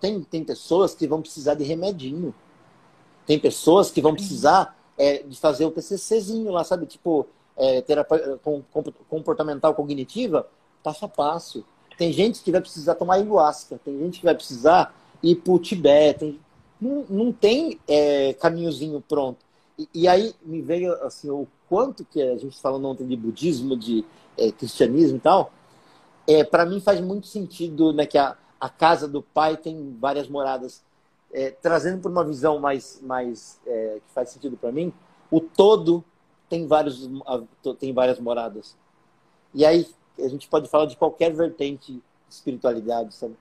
tem, 0.00 0.20
tem 0.22 0.42
pessoas 0.42 0.94
que 0.94 1.06
vão 1.06 1.20
precisar 1.20 1.54
de 1.54 1.62
remedinho. 1.62 2.34
Tem 3.30 3.38
pessoas 3.38 3.92
que 3.92 4.02
vão 4.02 4.12
precisar 4.12 4.76
é, 4.98 5.22
de 5.22 5.38
fazer 5.38 5.64
o 5.64 5.70
TCCzinho 5.70 6.50
lá, 6.50 6.64
sabe? 6.64 6.84
Tipo, 6.84 7.28
é, 7.56 7.80
terapia 7.80 8.40
comportamental 9.08 9.72
cognitiva, 9.72 10.48
passo 10.82 11.04
a 11.04 11.08
passo. 11.08 11.64
Tem 11.96 12.12
gente 12.12 12.42
que 12.42 12.50
vai 12.50 12.60
precisar 12.60 12.96
tomar 12.96 13.14
ayahuasca, 13.14 13.78
tem 13.84 13.96
gente 14.00 14.18
que 14.18 14.24
vai 14.24 14.34
precisar 14.34 14.92
ir 15.22 15.36
para 15.36 15.52
o 15.52 15.60
Tibete. 15.60 16.18
Tem... 16.18 16.40
Não, 16.80 17.06
não 17.08 17.32
tem 17.32 17.78
é, 17.86 18.32
caminhozinho 18.32 19.00
pronto. 19.00 19.38
E, 19.78 19.88
e, 19.94 20.08
aí 20.08 20.34
me 20.44 20.60
veio 20.60 20.92
assim, 21.04 21.30
o 21.30 21.46
quanto 21.68 22.04
que 22.04 22.20
a 22.20 22.36
gente 22.36 22.60
falando 22.60 22.88
ontem 22.88 23.06
de 23.06 23.14
budismo, 23.14 23.76
de 23.76 24.04
é, 24.36 24.50
cristianismo 24.50 25.18
e 25.18 25.20
tal, 25.20 25.52
é, 26.26 26.42
para 26.42 26.66
mim 26.66 26.80
faz 26.80 27.00
muito 27.00 27.28
sentido 27.28 27.92
né, 27.92 28.06
que 28.06 28.18
a, 28.18 28.36
a 28.60 28.68
casa 28.68 29.06
do 29.06 29.22
pai 29.22 29.56
tem 29.56 29.96
várias 30.00 30.26
moradas. 30.26 30.82
É, 31.32 31.50
trazendo 31.50 32.00
para 32.00 32.10
uma 32.10 32.24
visão 32.24 32.58
mais, 32.58 33.00
mais 33.02 33.60
é, 33.66 34.00
que 34.04 34.12
faz 34.12 34.30
sentido 34.30 34.56
para 34.56 34.72
mim, 34.72 34.92
o 35.30 35.40
todo 35.40 36.04
tem, 36.48 36.66
vários, 36.66 37.08
tem 37.78 37.92
várias 37.92 38.18
moradas. 38.18 38.76
E 39.54 39.64
aí 39.64 39.86
a 40.18 40.28
gente 40.28 40.48
pode 40.48 40.68
falar 40.68 40.86
de 40.86 40.96
qualquer 40.96 41.32
vertente 41.32 41.92
de 41.92 42.02
espiritualidade, 42.28 43.14
sabe? 43.14 43.36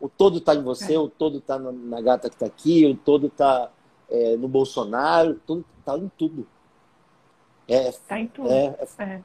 O 0.00 0.08
todo 0.08 0.38
está 0.38 0.54
em 0.54 0.62
você, 0.62 0.94
é. 0.94 0.98
o 0.98 1.08
todo 1.08 1.38
está 1.38 1.58
na 1.58 2.00
gata 2.00 2.28
que 2.28 2.34
está 2.36 2.46
aqui, 2.46 2.86
o 2.86 2.94
todo 2.94 3.26
está 3.26 3.70
é, 4.10 4.36
no 4.36 4.48
Bolsonaro, 4.48 5.40
tudo 5.46 5.64
está 5.78 5.96
em 5.96 6.10
tudo. 6.16 6.46
Está 7.68 8.16
é, 8.18 8.20
em 8.20 8.26
tudo. 8.26 8.50
É, 8.50 8.76
é, 8.98 9.20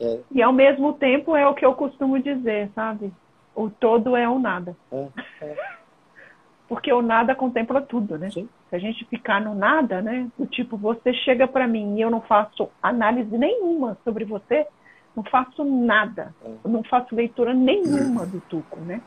é, 0.00 0.20
E 0.30 0.42
ao 0.42 0.52
mesmo 0.52 0.92
tempo 0.94 1.34
é 1.34 1.48
o 1.48 1.54
que 1.54 1.64
eu 1.64 1.74
costumo 1.74 2.22
dizer, 2.22 2.70
sabe? 2.74 3.12
O 3.54 3.68
todo 3.70 4.14
é 4.16 4.28
o 4.28 4.38
nada. 4.38 4.76
É, 4.92 5.08
Porque 6.68 6.92
o 6.92 7.00
nada 7.00 7.34
contempla 7.34 7.80
tudo, 7.80 8.18
né? 8.18 8.30
Sim. 8.30 8.48
Se 8.68 8.76
a 8.76 8.78
gente 8.78 9.04
ficar 9.06 9.40
no 9.40 9.54
nada, 9.54 10.02
né? 10.02 10.28
Do 10.38 10.46
tipo, 10.46 10.76
você 10.76 11.14
chega 11.14 11.48
para 11.48 11.66
mim 11.66 11.96
e 11.96 12.02
eu 12.02 12.10
não 12.10 12.20
faço 12.20 12.68
análise 12.82 13.36
nenhuma 13.38 13.96
sobre 14.04 14.24
você, 14.26 14.66
não 15.16 15.24
faço 15.24 15.64
nada, 15.64 16.34
não 16.64 16.84
faço 16.84 17.14
leitura 17.14 17.54
nenhuma 17.54 18.26
do 18.26 18.40
Tuco, 18.42 18.78
né? 18.80 19.00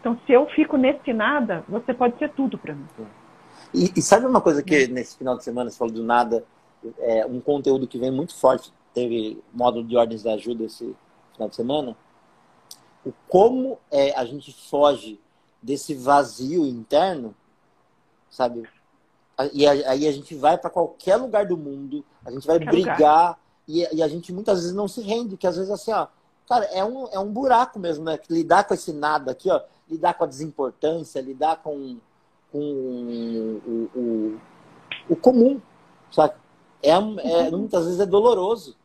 Então, 0.00 0.18
se 0.26 0.32
eu 0.32 0.46
fico 0.50 0.76
nesse 0.76 1.14
nada, 1.14 1.64
você 1.66 1.94
pode 1.94 2.18
ser 2.18 2.30
tudo 2.32 2.58
para 2.58 2.74
mim. 2.74 2.84
E, 3.72 3.90
e, 3.96 4.02
sabe 4.02 4.26
uma 4.26 4.40
coisa 4.40 4.62
que 4.62 4.86
nesse 4.86 5.16
final 5.16 5.36
de 5.36 5.42
semana 5.42 5.70
você 5.70 5.78
falou 5.78 5.94
do 5.94 6.04
nada, 6.04 6.44
é 6.98 7.24
um 7.24 7.40
conteúdo 7.40 7.88
que 7.88 7.98
vem 7.98 8.10
muito 8.10 8.38
forte, 8.38 8.70
teve 8.92 9.42
módulo 9.52 9.84
de 9.84 9.96
ordens 9.96 10.22
da 10.22 10.34
ajuda 10.34 10.64
esse 10.64 10.94
final 11.32 11.48
de 11.48 11.56
semana, 11.56 11.96
o 13.04 13.12
como 13.28 13.78
é, 13.90 14.14
a 14.14 14.24
gente 14.26 14.52
foge 14.68 15.18
desse 15.64 15.94
vazio 15.94 16.66
interno, 16.66 17.34
sabe? 18.28 18.68
E 19.52 19.66
aí 19.66 20.06
a 20.06 20.12
gente 20.12 20.34
vai 20.34 20.58
para 20.58 20.68
qualquer 20.68 21.16
lugar 21.16 21.46
do 21.46 21.56
mundo, 21.56 22.04
a 22.24 22.30
gente 22.30 22.46
vai 22.46 22.58
qualquer 22.58 22.70
brigar 22.70 23.38
e, 23.66 23.96
e, 23.96 24.02
a 24.02 24.06
gente 24.06 24.30
muitas 24.30 24.58
vezes 24.60 24.74
não 24.74 24.86
se 24.86 25.00
rende, 25.00 25.38
que 25.38 25.46
às 25.46 25.56
vezes 25.56 25.70
assim, 25.70 25.90
ó, 25.90 26.06
cara, 26.46 26.66
é 26.66 26.84
um, 26.84 27.08
é 27.08 27.18
um 27.18 27.32
buraco 27.32 27.78
mesmo, 27.78 28.04
né? 28.04 28.20
Lidar 28.28 28.64
com 28.64 28.74
esse 28.74 28.92
nada 28.92 29.32
aqui, 29.32 29.50
ó, 29.50 29.62
lidar 29.88 30.14
com 30.14 30.24
a 30.24 30.26
desimportância, 30.28 31.20
lidar 31.20 31.62
com 31.62 31.96
com 32.52 32.60
o, 32.60 33.90
o, 33.96 34.40
o 35.08 35.16
comum, 35.16 35.60
sabe? 36.12 36.34
É, 36.80 36.90
é, 36.90 37.50
muitas 37.50 37.84
vezes 37.86 37.98
é 37.98 38.06
doloroso. 38.06 38.76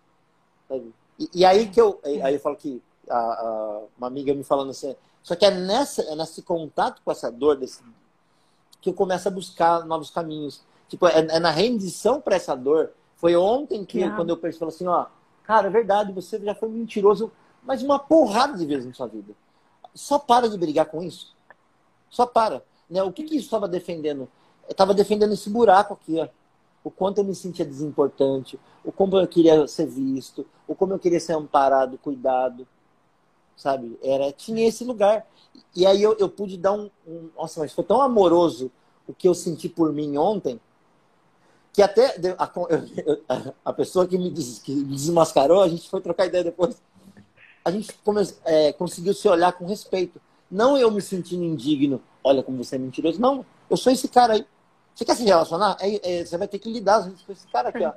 E, 1.19 1.29
e, 1.35 1.45
aí 1.45 1.67
que 1.67 1.79
eu, 1.79 1.99
aí 2.03 2.33
eu 2.33 2.39
falo 2.39 2.55
que 2.55 2.81
a, 3.07 3.17
a, 3.17 3.81
uma 3.95 4.07
amiga 4.07 4.33
me 4.33 4.43
falando 4.43 4.71
assim, 4.71 4.95
só 5.23 5.35
que 5.35 5.45
é, 5.45 5.51
nessa, 5.51 6.01
é 6.01 6.15
nesse 6.15 6.41
contato 6.41 7.01
com 7.03 7.11
essa 7.11 7.31
dor 7.31 7.57
desse, 7.57 7.83
que 8.81 8.89
eu 8.89 8.93
começo 8.93 9.27
a 9.27 9.31
buscar 9.31 9.85
novos 9.85 10.09
caminhos. 10.09 10.61
Tipo, 10.87 11.07
é, 11.07 11.19
é 11.19 11.39
na 11.39 11.51
rendição 11.51 12.19
para 12.19 12.35
essa 12.35 12.55
dor. 12.55 12.91
Foi 13.15 13.35
ontem 13.35 13.85
que, 13.85 13.99
yeah. 13.99 14.15
quando 14.15 14.29
eu 14.29 14.37
percebi, 14.37 14.65
assim, 14.65 14.87
ó, 14.87 15.05
cara, 15.43 15.67
é 15.67 15.69
verdade, 15.69 16.13
você 16.13 16.39
já 16.39 16.55
foi 16.55 16.69
mentiroso, 16.69 17.31
mas 17.63 17.83
uma 17.83 17.99
porrada 17.99 18.57
de 18.57 18.65
vezes 18.65 18.85
na 18.85 18.93
sua 18.93 19.07
vida. 19.07 19.33
Só 19.93 20.17
para 20.17 20.49
de 20.49 20.57
brigar 20.57 20.85
com 20.85 21.03
isso. 21.03 21.35
Só 22.09 22.25
para. 22.25 22.63
Né? 22.89 23.03
O 23.03 23.11
que, 23.11 23.23
que 23.23 23.35
isso 23.35 23.45
estava 23.45 23.67
defendendo? 23.67 24.29
Estava 24.67 24.93
defendendo 24.93 25.33
esse 25.33 25.49
buraco 25.49 25.93
aqui, 25.93 26.19
ó. 26.19 26.27
O 26.81 26.89
quanto 26.89 27.17
eu 27.17 27.25
me 27.25 27.35
sentia 27.35 27.65
desimportante, 27.65 28.57
o 28.85 28.91
como 28.91 29.17
eu 29.17 29.27
queria 29.27 29.67
ser 29.67 29.85
visto, 29.85 30.47
o 30.65 30.73
como 30.73 30.93
eu 30.93 30.99
queria 30.99 31.19
ser 31.19 31.33
amparado, 31.33 31.97
cuidado, 31.97 32.65
sabe? 33.59 33.99
Era 34.01 34.31
tinha 34.31 34.65
esse 34.65 34.85
lugar. 34.85 35.27
E 35.75 35.85
aí 35.85 36.01
eu, 36.01 36.15
eu 36.17 36.29
pude 36.29 36.57
dar 36.57 36.71
um, 36.71 36.89
um, 37.05 37.29
nossa, 37.35 37.59
mas 37.59 37.73
foi 37.73 37.83
tão 37.83 38.01
amoroso 38.01 38.71
o 39.05 39.13
que 39.13 39.27
eu 39.27 39.35
senti 39.35 39.67
por 39.67 39.91
mim 39.91 40.17
ontem 40.17 40.59
que 41.73 41.81
até 41.81 42.13
a, 42.37 43.41
a 43.65 43.73
pessoa 43.73 44.07
que 44.07 44.17
me, 44.17 44.29
des, 44.29 44.59
que 44.59 44.73
me 44.73 44.95
desmascarou, 44.95 45.61
a 45.61 45.67
gente 45.67 45.89
foi 45.89 46.01
trocar 46.01 46.25
ideia 46.25 46.43
depois. 46.43 46.81
A 47.63 47.71
gente 47.71 47.93
come, 48.03 48.21
é, 48.45 48.73
conseguiu 48.73 49.13
se 49.13 49.27
olhar 49.27 49.51
com 49.53 49.65
respeito. 49.65 50.19
Não 50.49 50.77
eu 50.77 50.89
me 50.89 51.01
sentindo 51.01 51.43
indigno, 51.43 52.01
olha 52.23 52.41
como 52.41 52.63
você 52.63 52.75
é 52.75 52.79
mentiroso. 52.79 53.21
Não, 53.21 53.45
eu 53.69 53.77
sou 53.77 53.93
esse 53.93 54.07
cara 54.07 54.33
aí. 54.33 54.45
Você 54.95 55.05
quer 55.05 55.15
se 55.15 55.23
relacionar? 55.23 55.77
É, 55.79 56.19
é, 56.19 56.25
você 56.25 56.37
vai 56.37 56.47
ter 56.47 56.59
que 56.59 56.71
lidar 56.71 56.97
às 56.97 57.05
vezes 57.05 57.21
com 57.21 57.31
esse 57.31 57.47
cara 57.47 57.69
aqui, 57.69 57.85
ó. 57.85 57.93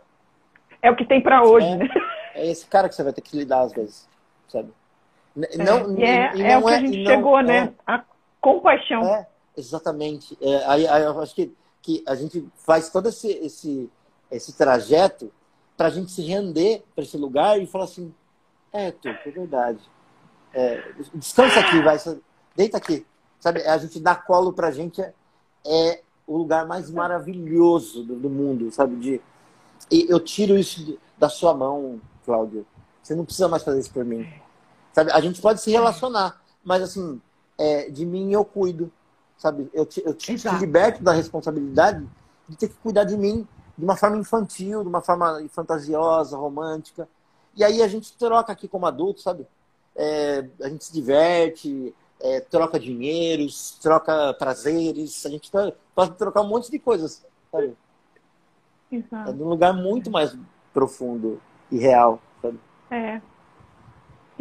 É 0.82 0.90
o 0.90 0.96
que 0.96 1.04
tem 1.04 1.22
para 1.22 1.42
hoje, 1.42 1.66
é, 1.66 1.76
né? 1.76 1.88
É 2.34 2.50
esse 2.50 2.66
cara 2.66 2.88
que 2.88 2.94
você 2.94 3.02
vai 3.02 3.12
ter 3.12 3.20
que 3.20 3.36
lidar 3.36 3.62
às 3.62 3.72
vezes, 3.72 4.08
sabe? 4.48 4.72
É, 5.36 5.56
não, 5.58 5.98
e 5.98 6.02
é, 6.02 6.36
e 6.36 6.42
é 6.42 6.58
o 6.58 6.62
que 6.62 6.70
a 6.70 6.76
é, 6.76 6.80
gente 6.80 7.04
chegou, 7.06 7.40
né? 7.42 7.72
É. 7.86 7.92
A 7.92 8.04
compaixão. 8.40 9.02
É, 9.02 9.26
exatamente. 9.56 10.36
aí, 10.66 10.86
aí, 10.86 11.02
eu 11.02 11.20
acho 11.20 11.34
que, 11.34 11.54
que 11.80 12.02
a 12.06 12.14
gente 12.14 12.46
faz 12.56 12.90
todo 12.90 13.08
esse, 13.08 13.28
esse, 13.28 13.90
esse 14.30 14.56
trajeto 14.56 15.32
para 15.76 15.86
a 15.86 15.90
gente 15.90 16.10
se 16.10 16.22
render 16.22 16.82
para 16.94 17.04
esse 17.04 17.16
lugar 17.16 17.60
e 17.60 17.66
falar 17.66 17.84
assim, 17.84 18.14
é, 18.72 18.90
tu, 18.90 19.08
é 19.08 19.30
verdade. 19.30 19.80
descansa 21.14 21.60
aqui, 21.60 21.80
vai 21.82 21.98
deita 22.54 22.76
aqui. 22.76 23.06
Sabe, 23.40 23.62
a 23.62 23.76
gente 23.76 23.98
dá 23.98 24.14
colo 24.14 24.52
pra 24.52 24.70
gente 24.70 25.00
é, 25.00 25.12
é 25.64 26.02
o 26.26 26.36
lugar 26.36 26.66
mais 26.66 26.90
maravilhoso 26.90 28.04
do, 28.04 28.14
do, 28.14 28.30
mundo, 28.30 28.70
sabe? 28.70 28.96
De, 28.96 29.20
e 29.90 30.06
eu 30.08 30.20
tiro 30.20 30.56
isso 30.56 30.98
da 31.18 31.28
sua 31.28 31.52
mão, 31.52 32.00
Cláudio. 32.24 32.64
Você 33.02 33.14
não 33.14 33.24
precisa 33.24 33.48
mais 33.48 33.64
fazer 33.64 33.80
isso 33.80 33.92
por 33.92 34.04
mim. 34.04 34.26
Sabe? 34.92 35.10
A 35.12 35.20
gente 35.20 35.40
pode 35.40 35.60
se 35.60 35.70
relacionar, 35.70 36.40
mas 36.62 36.82
assim, 36.82 37.20
é, 37.58 37.90
de 37.90 38.04
mim 38.04 38.32
eu 38.32 38.44
cuido. 38.44 38.90
Sabe? 39.36 39.68
Eu 39.74 39.84
te, 39.84 40.02
eu 40.04 40.14
te, 40.14 40.36
te 40.36 40.48
liberto 40.58 41.02
da 41.02 41.12
responsabilidade 41.12 42.06
de 42.48 42.56
ter 42.56 42.68
que 42.68 42.76
cuidar 42.76 43.04
de 43.04 43.16
mim 43.16 43.46
de 43.76 43.84
uma 43.84 43.96
forma 43.96 44.18
infantil, 44.18 44.82
de 44.82 44.88
uma 44.88 45.00
forma 45.00 45.42
fantasiosa, 45.48 46.36
romântica. 46.36 47.08
E 47.56 47.64
aí 47.64 47.82
a 47.82 47.88
gente 47.88 48.16
troca 48.16 48.52
aqui 48.52 48.68
como 48.68 48.86
adulto, 48.86 49.20
sabe? 49.20 49.46
É, 49.96 50.46
a 50.60 50.68
gente 50.68 50.84
se 50.84 50.92
diverte, 50.92 51.94
é, 52.20 52.40
troca 52.40 52.78
dinheiros, 52.78 53.78
troca 53.82 54.32
prazeres, 54.34 55.26
a 55.26 55.28
gente 55.28 55.50
tá, 55.50 55.72
pode 55.94 56.12
trocar 56.12 56.42
um 56.42 56.48
monte 56.48 56.70
de 56.70 56.78
coisas, 56.78 57.24
sabe? 57.50 57.76
Exato. 58.90 59.30
É 59.30 59.32
num 59.32 59.48
lugar 59.48 59.72
muito 59.72 60.10
mais 60.10 60.36
profundo 60.72 61.40
e 61.70 61.78
real, 61.78 62.20
sabe? 62.40 62.60
É. 62.90 63.20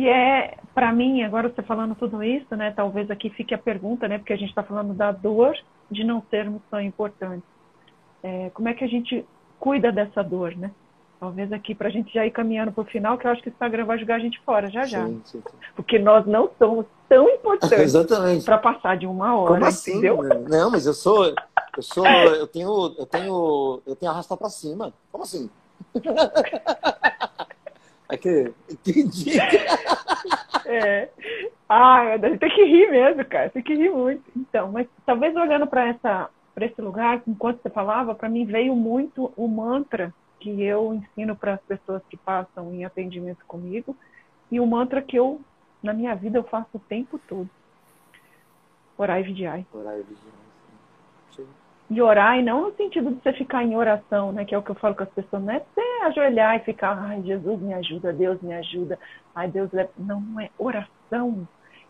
E 0.01 0.09
é, 0.09 0.57
para 0.73 0.91
mim, 0.91 1.21
agora 1.21 1.47
você 1.47 1.61
falando 1.61 1.93
tudo 1.93 2.23
isso, 2.23 2.55
né? 2.55 2.73
Talvez 2.75 3.11
aqui 3.11 3.29
fique 3.29 3.53
a 3.53 3.57
pergunta, 3.57 4.07
né? 4.07 4.17
Porque 4.17 4.33
a 4.33 4.35
gente 4.35 4.49
está 4.49 4.63
falando 4.63 4.95
da 4.95 5.11
dor 5.11 5.55
de 5.91 6.03
não 6.03 6.23
sermos 6.27 6.59
tão 6.71 6.81
importantes. 6.81 7.47
É, 8.23 8.49
como 8.51 8.67
é 8.67 8.73
que 8.73 8.83
a 8.83 8.87
gente 8.87 9.23
cuida 9.59 9.91
dessa 9.91 10.23
dor, 10.23 10.57
né? 10.57 10.71
Talvez 11.19 11.53
aqui 11.53 11.75
para 11.75 11.87
a 11.87 11.91
gente 11.91 12.11
já 12.11 12.25
ir 12.25 12.31
caminhando 12.31 12.71
para 12.71 12.81
o 12.81 12.85
final, 12.85 13.15
que 13.15 13.27
eu 13.27 13.31
acho 13.31 13.43
que 13.43 13.49
o 13.49 13.51
Instagram 13.51 13.85
vai 13.85 13.99
jogar 13.99 14.15
a 14.15 14.19
gente 14.19 14.41
fora 14.43 14.71
já 14.71 14.85
já. 14.85 15.05
Sim, 15.05 15.21
sim, 15.23 15.43
sim. 15.47 15.57
Porque 15.75 15.99
nós 15.99 16.25
não 16.25 16.49
somos 16.57 16.87
tão 17.07 17.29
importantes 17.29 18.41
para 18.43 18.57
passar 18.57 18.97
de 18.97 19.05
uma 19.05 19.35
hora. 19.35 19.53
Como 19.53 19.65
assim? 19.67 19.91
Entendeu? 19.91 20.17
Não, 20.49 20.71
mas 20.71 20.87
eu 20.87 20.93
sou, 20.93 21.27
eu 21.27 21.83
sou, 21.83 22.07
eu 22.07 22.47
tenho, 22.47 22.95
eu 22.97 23.05
tenho, 23.05 23.81
eu 23.85 23.95
tenho 23.95 24.11
arrastar 24.11 24.35
para 24.35 24.49
cima. 24.49 24.91
Como 25.11 25.23
assim? 25.23 25.47
É 28.11 28.17
que 28.17 28.53
entendi. 28.69 29.39
É. 30.65 31.09
Ah, 31.67 32.17
tem 32.19 32.49
que 32.49 32.63
rir 32.65 32.91
mesmo, 32.91 33.25
cara. 33.25 33.49
Tem 33.49 33.63
que 33.63 33.73
rir 33.73 33.89
muito. 33.89 34.23
Então, 34.35 34.71
mas 34.71 34.87
talvez 35.05 35.35
olhando 35.35 35.65
para 35.65 35.87
essa 35.87 36.29
para 36.53 36.65
esse 36.65 36.81
lugar, 36.81 37.21
enquanto 37.25 37.61
você 37.61 37.69
falava, 37.69 38.13
para 38.13 38.29
mim 38.29 38.45
veio 38.45 38.75
muito 38.75 39.31
o 39.37 39.47
mantra 39.47 40.13
que 40.39 40.61
eu 40.61 40.93
ensino 40.93 41.35
para 41.35 41.53
as 41.53 41.61
pessoas 41.61 42.01
que 42.09 42.17
passam 42.17 42.73
em 42.73 42.83
atendimento 42.83 43.45
comigo 43.45 43.95
e 44.51 44.59
o 44.59 44.67
mantra 44.67 45.01
que 45.01 45.15
eu, 45.17 45.39
na 45.81 45.93
minha 45.93 46.13
vida, 46.13 46.37
eu 46.37 46.43
faço 46.43 46.69
o 46.73 46.79
tempo 46.79 47.19
todo. 47.27 47.49
Orai 48.97 49.21
e 49.21 49.23
vigiai. 49.23 49.65
Orai 49.73 49.99
e 49.99 50.03
vigiai. 50.03 50.40
E 51.91 52.01
orar, 52.01 52.39
e 52.39 52.41
não 52.41 52.61
no 52.61 52.75
sentido 52.75 53.11
de 53.11 53.21
você 53.21 53.33
ficar 53.33 53.65
em 53.65 53.75
oração, 53.75 54.31
né? 54.31 54.45
Que 54.45 54.55
é 54.55 54.57
o 54.57 54.63
que 54.63 54.71
eu 54.71 54.75
falo 54.75 54.95
com 54.95 55.03
as 55.03 55.09
pessoas, 55.09 55.43
não 55.43 55.53
é 55.53 55.59
você 55.59 55.81
ajoelhar 56.05 56.55
e 56.55 56.59
ficar, 56.63 56.97
ai, 56.97 57.21
Jesus 57.21 57.59
me 57.59 57.73
ajuda, 57.73 58.13
Deus 58.13 58.41
me 58.41 58.53
ajuda, 58.53 58.97
ai, 59.35 59.49
Deus 59.49 59.69
leva. 59.73 59.89
Não, 59.97 60.21
não 60.21 60.39
é 60.39 60.49
oração, 60.57 61.45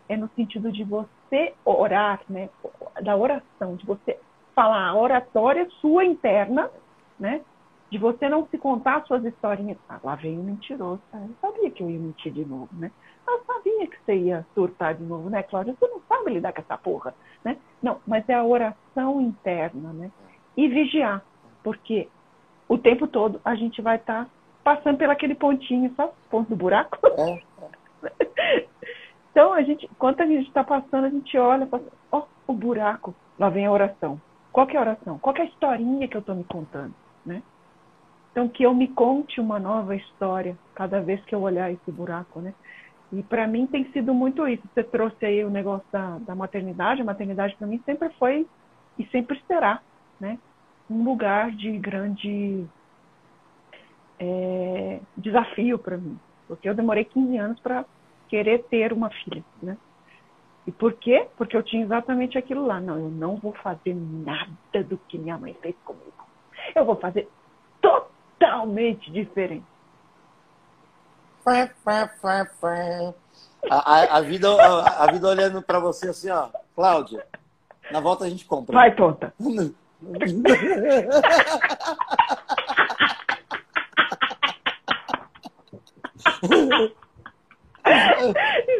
é 0.08 0.16
no 0.16 0.28
sentido 0.30 0.72
de 0.72 0.82
você 0.82 1.54
orar, 1.64 2.20
né? 2.28 2.50
Da 3.00 3.16
oração, 3.16 3.76
de 3.76 3.86
você 3.86 4.18
falar 4.56 4.88
a 4.88 4.96
oratória 4.96 5.68
sua 5.80 6.04
interna, 6.04 6.68
né? 7.16 7.40
De 7.88 7.96
você 7.96 8.28
não 8.28 8.44
se 8.48 8.58
contar 8.58 9.06
suas 9.06 9.24
historinhas. 9.24 9.78
Ah, 9.88 10.00
lá 10.02 10.16
veio 10.16 10.40
um 10.40 10.42
mentiroso, 10.42 11.00
eu 11.14 11.30
sabia 11.40 11.70
que 11.70 11.80
eu 11.80 11.88
ia 11.88 12.00
mentir 12.00 12.32
de 12.32 12.44
novo, 12.44 12.70
né? 12.72 12.90
Eu 13.28 13.44
sabia 13.82 13.86
que 13.86 13.96
você 14.04 14.16
ia 14.16 14.46
surtar 14.54 14.94
de 14.94 15.02
novo, 15.02 15.28
né, 15.28 15.42
Cláudia? 15.42 15.74
Você 15.78 15.86
não 15.88 16.00
sabe 16.08 16.32
lidar 16.32 16.52
com 16.52 16.60
essa 16.60 16.78
porra, 16.78 17.14
né? 17.44 17.56
Não, 17.82 18.00
mas 18.06 18.28
é 18.28 18.34
a 18.34 18.44
oração 18.44 19.20
interna, 19.20 19.92
né? 19.92 20.10
E 20.56 20.68
vigiar, 20.68 21.22
porque 21.62 22.08
o 22.68 22.78
tempo 22.78 23.06
todo 23.06 23.40
a 23.44 23.54
gente 23.54 23.80
vai 23.82 23.96
estar 23.96 24.24
tá 24.24 24.30
passando 24.62 24.98
pelo 24.98 25.12
aquele 25.12 25.34
pontinho, 25.34 25.92
sabe? 25.96 26.12
Ponto 26.30 26.48
do 26.48 26.56
buraco. 26.56 26.98
É. 27.06 27.42
então, 29.30 29.52
a 29.52 29.62
gente, 29.62 29.86
enquanto 29.86 30.22
a 30.22 30.26
gente 30.26 30.46
está 30.48 30.62
passando, 30.62 31.04
a 31.04 31.10
gente 31.10 31.36
olha, 31.36 31.68
ó, 32.10 32.24
o 32.46 32.52
buraco, 32.52 33.14
lá 33.38 33.48
vem 33.48 33.66
a 33.66 33.72
oração. 33.72 34.20
Qual 34.52 34.66
que 34.66 34.76
é 34.76 34.78
a 34.78 34.82
oração? 34.82 35.18
Qual 35.18 35.34
que 35.34 35.40
é 35.40 35.44
a 35.44 35.48
historinha 35.48 36.08
que 36.08 36.16
eu 36.16 36.20
estou 36.20 36.34
me 36.34 36.44
contando, 36.44 36.94
né? 37.24 37.42
Então, 38.30 38.48
que 38.48 38.62
eu 38.62 38.74
me 38.74 38.88
conte 38.88 39.40
uma 39.40 39.58
nova 39.58 39.94
história 39.94 40.56
cada 40.74 41.00
vez 41.00 41.22
que 41.24 41.34
eu 41.34 41.42
olhar 41.42 41.70
esse 41.70 41.90
buraco, 41.90 42.40
né? 42.40 42.54
E 43.12 43.22
para 43.22 43.46
mim 43.46 43.66
tem 43.66 43.84
sido 43.92 44.14
muito 44.14 44.46
isso. 44.48 44.62
Você 44.72 44.82
trouxe 44.82 45.24
aí 45.24 45.44
o 45.44 45.50
negócio 45.50 45.86
da, 45.92 46.18
da 46.18 46.34
maternidade. 46.34 47.02
A 47.02 47.04
maternidade 47.04 47.54
para 47.56 47.66
mim 47.66 47.80
sempre 47.84 48.08
foi 48.18 48.46
e 48.98 49.06
sempre 49.06 49.40
será, 49.46 49.80
né? 50.18 50.38
Um 50.90 51.04
lugar 51.04 51.50
de 51.50 51.78
grande 51.78 52.66
é, 54.18 55.00
desafio 55.16 55.78
para 55.78 55.96
mim, 55.96 56.18
porque 56.46 56.68
eu 56.68 56.74
demorei 56.74 57.04
15 57.04 57.36
anos 57.36 57.60
para 57.60 57.84
querer 58.28 58.62
ter 58.64 58.92
uma 58.92 59.10
filha, 59.10 59.44
né? 59.62 59.76
E 60.66 60.70
por 60.70 60.92
quê? 60.94 61.26
Porque 61.36 61.56
eu 61.56 61.62
tinha 61.62 61.82
exatamente 61.82 62.38
aquilo 62.38 62.64
lá. 62.64 62.80
Não, 62.80 62.96
eu 62.96 63.10
não 63.10 63.36
vou 63.36 63.52
fazer 63.52 63.94
nada 63.94 64.84
do 64.84 64.96
que 64.96 65.18
minha 65.18 65.36
mãe 65.36 65.54
fez 65.60 65.74
comigo. 65.84 66.12
Eu 66.74 66.84
vou 66.84 66.96
fazer 66.96 67.28
totalmente 67.80 69.10
diferente. 69.10 69.66
A, 73.70 73.76
a, 73.76 74.16
a, 74.18 74.20
vida, 74.20 74.48
a, 74.50 75.04
a 75.04 75.12
vida 75.12 75.28
olhando 75.28 75.62
para 75.62 75.78
você 75.78 76.08
assim, 76.08 76.30
ó, 76.30 76.48
Cláudia, 76.74 77.24
na 77.90 78.00
volta 78.00 78.24
a 78.24 78.28
gente 78.28 78.44
compra. 78.44 78.74
Vai, 78.74 78.94
tonta. 78.94 79.32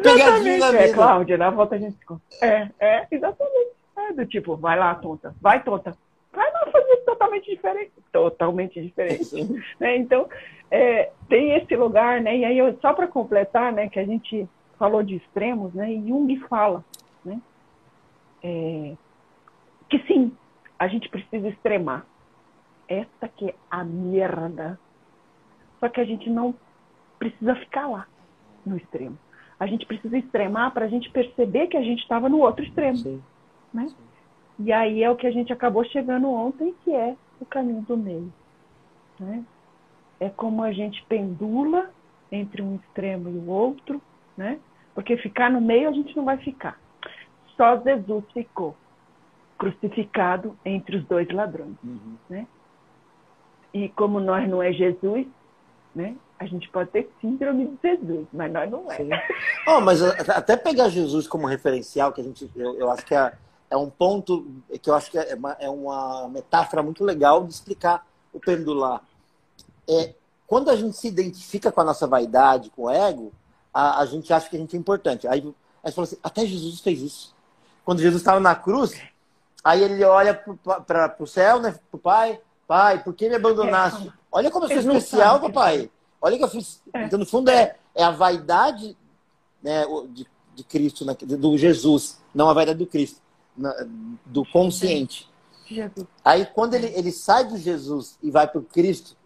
exatamente, 0.04 0.76
é, 0.76 0.92
Cláudia, 0.92 1.38
na 1.38 1.50
volta 1.50 1.74
a 1.74 1.78
gente 1.78 2.04
compra. 2.04 2.22
É, 2.40 2.68
é, 2.80 3.06
exatamente. 3.10 3.72
É 3.96 4.12
do 4.12 4.26
tipo, 4.26 4.56
vai 4.56 4.78
lá, 4.78 4.94
tonta, 4.94 5.34
vai, 5.40 5.62
tonta. 5.62 5.96
Totalmente 7.22 7.50
diferente. 7.50 7.92
Totalmente 8.12 8.82
diferente. 8.82 9.62
Né? 9.78 9.96
Então, 9.96 10.28
é, 10.70 11.12
tem 11.28 11.54
esse 11.54 11.76
lugar, 11.76 12.20
né? 12.20 12.36
E 12.36 12.44
aí, 12.44 12.58
eu, 12.58 12.76
só 12.80 12.92
para 12.92 13.06
completar, 13.06 13.72
né, 13.72 13.88
que 13.88 13.98
a 13.98 14.04
gente 14.04 14.48
falou 14.78 15.02
de 15.02 15.16
extremos, 15.16 15.72
né? 15.74 15.92
E 15.92 16.08
Jung 16.08 16.36
fala, 16.48 16.84
né? 17.24 17.40
É, 18.42 18.94
que 19.88 19.98
sim, 20.06 20.32
a 20.78 20.88
gente 20.88 21.08
precisa 21.08 21.48
extremar. 21.48 22.04
Essa 22.88 23.28
que 23.28 23.50
é 23.50 23.54
a 23.70 23.84
merda. 23.84 24.78
Só 25.78 25.88
que 25.88 26.00
a 26.00 26.04
gente 26.04 26.28
não 26.28 26.54
precisa 27.18 27.54
ficar 27.56 27.86
lá, 27.86 28.06
no 28.66 28.76
extremo. 28.76 29.18
A 29.58 29.66
gente 29.66 29.86
precisa 29.86 30.18
extremar 30.18 30.72
para 30.72 30.86
a 30.86 30.88
gente 30.88 31.08
perceber 31.10 31.68
que 31.68 31.76
a 31.76 31.82
gente 31.82 32.02
estava 32.02 32.28
no 32.28 32.40
outro 32.40 32.64
extremo. 32.64 32.96
Sim. 32.96 33.22
Né? 33.72 33.86
Sim. 33.88 34.11
E 34.58 34.72
aí 34.72 35.02
é 35.02 35.10
o 35.10 35.16
que 35.16 35.26
a 35.26 35.30
gente 35.30 35.52
acabou 35.52 35.84
chegando 35.84 36.28
ontem, 36.30 36.74
que 36.84 36.94
é 36.94 37.16
o 37.40 37.44
caminho 37.44 37.82
do 37.82 37.96
meio. 37.96 38.32
Né? 39.18 39.44
É 40.20 40.28
como 40.28 40.62
a 40.62 40.72
gente 40.72 41.04
pendula 41.08 41.90
entre 42.30 42.62
um 42.62 42.76
extremo 42.76 43.28
e 43.28 43.32
o 43.32 43.48
outro, 43.48 44.00
né? 44.36 44.58
Porque 44.94 45.16
ficar 45.16 45.50
no 45.50 45.60
meio 45.60 45.88
a 45.88 45.92
gente 45.92 46.16
não 46.16 46.24
vai 46.24 46.38
ficar. 46.38 46.78
Só 47.56 47.76
Jesus 47.82 48.24
ficou 48.32 48.76
crucificado 49.58 50.56
entre 50.64 50.96
os 50.96 51.04
dois 51.04 51.28
ladrões, 51.30 51.76
uhum. 51.84 52.16
né? 52.28 52.46
E 53.72 53.88
como 53.90 54.20
nós 54.20 54.48
não 54.48 54.62
é 54.62 54.72
Jesus, 54.72 55.26
né? 55.94 56.16
A 56.38 56.46
gente 56.46 56.68
pode 56.70 56.90
ter 56.90 57.08
síndrome 57.20 57.66
de 57.66 57.78
Jesus, 57.80 58.26
mas 58.32 58.52
nós 58.52 58.70
não 58.70 58.90
é. 58.90 58.98
Oh, 59.68 59.80
mas 59.80 60.02
até 60.02 60.56
pegar 60.56 60.88
Jesus 60.88 61.28
como 61.28 61.46
referencial, 61.46 62.12
que 62.12 62.20
a 62.20 62.24
gente, 62.24 62.50
eu, 62.56 62.74
eu 62.74 62.90
acho 62.90 63.06
que 63.06 63.14
é, 63.14 63.32
é 63.72 63.76
um 63.76 63.88
ponto 63.88 64.46
que 64.82 64.90
eu 64.90 64.94
acho 64.94 65.10
que 65.10 65.18
é 65.18 65.34
uma, 65.34 65.52
é 65.58 65.68
uma 65.68 66.28
metáfora 66.28 66.82
muito 66.82 67.02
legal 67.02 67.42
de 67.46 67.54
explicar 67.54 68.06
o 68.30 68.38
pendular. 68.38 69.00
É, 69.88 70.12
quando 70.46 70.68
a 70.68 70.76
gente 70.76 70.94
se 70.94 71.08
identifica 71.08 71.72
com 71.72 71.80
a 71.80 71.84
nossa 71.84 72.06
vaidade, 72.06 72.68
com 72.76 72.82
o 72.82 72.90
ego, 72.90 73.32
a, 73.72 74.00
a 74.00 74.04
gente 74.04 74.30
acha 74.30 74.50
que 74.50 74.56
a 74.56 74.58
gente 74.58 74.76
é 74.76 74.78
importante. 74.78 75.26
Aí, 75.26 75.40
aí 75.82 75.90
você 75.90 75.94
fala 75.94 76.06
assim, 76.06 76.18
até 76.22 76.44
Jesus 76.44 76.80
fez 76.80 77.00
isso. 77.00 77.34
Quando 77.82 78.02
Jesus 78.02 78.20
estava 78.20 78.38
na 78.38 78.54
cruz, 78.54 78.92
aí 79.64 79.82
ele 79.82 80.04
olha 80.04 80.34
para 80.34 81.16
o 81.18 81.26
céu, 81.26 81.58
né, 81.58 81.72
para 81.72 81.96
o 81.96 81.98
pai, 81.98 82.40
pai, 82.68 83.02
por 83.02 83.14
que 83.14 83.26
me 83.26 83.36
abandonaste? 83.36 84.06
É, 84.06 84.12
olha 84.30 84.50
como 84.50 84.66
eu 84.66 84.82
sou 84.82 84.92
especial, 84.92 85.40
papai. 85.40 85.90
Olha 86.20 86.36
que 86.36 86.44
eu 86.44 86.48
fiz. 86.48 86.82
É. 86.92 87.04
Então, 87.04 87.18
no 87.18 87.24
fundo, 87.24 87.50
é, 87.50 87.74
é 87.94 88.04
a 88.04 88.10
vaidade 88.10 88.94
né, 89.62 89.86
de, 90.10 90.26
de 90.54 90.62
Cristo, 90.62 91.06
né, 91.06 91.14
do 91.14 91.56
Jesus, 91.56 92.20
não 92.34 92.50
a 92.50 92.52
vaidade 92.52 92.78
do 92.78 92.86
Cristo 92.86 93.21
do 94.26 94.44
consciente. 94.46 95.30
Jesus. 95.64 96.06
Aí 96.24 96.46
quando 96.46 96.74
ele, 96.74 96.86
ele 96.88 97.12
sai 97.12 97.46
do 97.46 97.56
Jesus 97.56 98.18
e 98.22 98.30
vai 98.30 98.46
para 98.46 98.60
o 98.60 98.64
Cristo, 98.64 99.16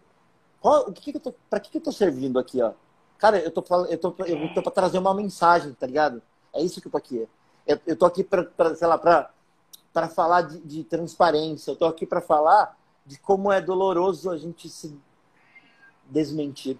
para 0.61 0.91
que, 0.93 1.11
que, 1.11 1.17
eu 1.17 1.21
tô, 1.21 1.31
que, 1.31 1.71
que 1.71 1.77
eu 1.77 1.81
tô 1.81 1.91
servindo 1.91 2.39
aqui, 2.39 2.61
ó? 2.61 2.73
Cara, 3.17 3.39
eu 3.39 3.51
tô 3.51 3.63
eu 3.85 3.97
tô, 3.97 4.15
eu 4.25 4.53
tô 4.53 4.61
para 4.61 4.71
trazer 4.71 4.99
uma 4.99 5.13
mensagem, 5.13 5.73
tá 5.73 5.87
ligado? 5.87 6.21
É 6.53 6.61
isso 6.61 6.79
que 6.79 6.87
eu 6.87 6.91
tô 6.91 6.97
aqui. 6.97 7.27
Eu, 7.65 7.79
eu 7.85 7.95
tô 7.95 8.05
aqui 8.05 8.23
para, 8.23 8.75
sei 8.75 8.87
lá, 8.87 8.97
para 8.97 10.07
falar 10.09 10.43
de, 10.43 10.59
de, 10.61 10.83
transparência. 10.83 11.71
Eu 11.71 11.75
tô 11.75 11.85
aqui 11.85 12.05
para 12.05 12.21
falar 12.21 12.77
de 13.05 13.17
como 13.19 13.51
é 13.51 13.59
doloroso 13.59 14.29
a 14.29 14.37
gente 14.37 14.69
se 14.69 14.97
desmentir. 16.09 16.77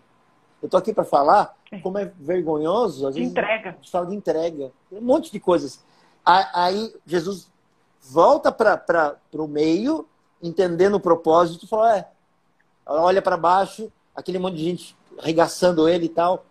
Eu 0.62 0.70
tô 0.70 0.78
aqui 0.78 0.94
para 0.94 1.04
falar 1.04 1.56
como 1.84 1.98
é 1.98 2.06
vergonhoso 2.06 3.08
a 3.08 3.12
gente 3.12 3.30
entrega. 3.30 3.78
fala 3.92 4.06
de 4.08 4.16
entrega, 4.16 4.72
um 4.92 5.02
monte 5.02 5.32
de 5.32 5.40
coisas. 5.40 5.84
Aí 6.28 6.94
Jesus 7.06 7.50
volta 8.02 8.52
para 8.52 9.18
o 9.34 9.48
meio, 9.48 10.06
entendendo 10.44 10.96
o 10.96 11.00
propósito, 11.00 11.66
e 11.66 11.70
fala: 11.70 11.98
é, 11.98 12.08
olha 12.86 13.22
para 13.22 13.38
baixo, 13.38 13.90
aquele 14.14 14.38
monte 14.38 14.58
de 14.58 14.64
gente 14.64 14.98
arregaçando 15.18 15.88
ele 15.88 16.08
e 16.08 16.10
tal. 16.10 16.46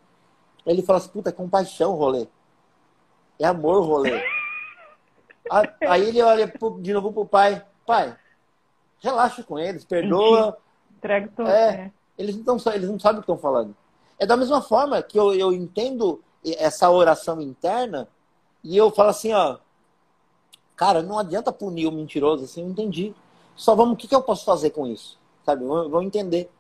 Ele 0.64 0.81
fala 0.83 0.99
assim: 0.99 1.11
puta, 1.11 1.29
é 1.29 1.33
compaixão 1.33 1.95
rolê. 1.95 2.27
É 3.39 3.47
amor 3.47 3.85
rolê. 3.85 4.22
Aí 5.87 6.09
ele 6.09 6.22
olha 6.22 6.51
de 6.81 6.93
novo 6.95 7.12
pro 7.12 7.27
pai: 7.27 7.62
pai, 7.85 8.16
relaxa 9.01 9.43
com 9.43 9.59
eles, 9.59 9.85
perdoa. 9.85 10.57
Entrega 10.97 11.31
tudo. 11.37 11.51
É, 11.51 11.68
é. 11.68 11.93
Eles, 12.16 12.37
não, 12.43 12.57
eles 12.72 12.89
não 12.89 12.99
sabem 12.99 13.18
o 13.18 13.22
que 13.22 13.31
estão 13.31 13.37
falando. 13.37 13.77
É 14.18 14.24
da 14.24 14.39
mesma 14.39 14.62
forma 14.62 15.03
que 15.03 15.18
eu, 15.18 15.35
eu 15.35 15.53
entendo 15.53 16.22
essa 16.59 16.91
oração 16.91 17.43
interna 17.43 18.09
e 18.64 18.77
eu 18.77 18.91
falo 18.91 19.11
assim: 19.11 19.33
ó, 19.33 19.59
Cara, 20.77 21.03
não 21.03 21.18
adianta 21.18 21.51
punir 21.51 21.87
o 21.87 21.93
mentiroso 21.93 22.45
assim, 22.45 22.62
eu 22.62 22.68
entendi. 22.68 23.14
Só 23.57 23.74
vamos, 23.74 23.95
o 23.95 23.97
que, 23.97 24.07
que 24.07 24.14
eu 24.14 24.22
posso 24.22 24.45
fazer 24.45 24.70
com 24.70 24.87
isso? 24.87 25.18
Sabe? 25.45 25.64
Vamos 25.64 26.05
entender. 26.05 26.51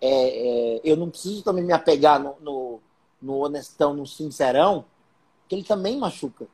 É, 0.00 0.76
é, 0.76 0.80
eu 0.82 0.96
não 0.96 1.10
preciso 1.10 1.42
também 1.42 1.62
me 1.62 1.72
apegar 1.72 2.18
no, 2.18 2.36
no, 2.40 2.80
no, 3.20 3.44
honestão, 3.44 3.92
no 3.92 4.06
sincerão, 4.06 4.84
que 5.46 5.54
ele 5.54 5.64
também 5.64 5.98
machuca. 5.98 6.46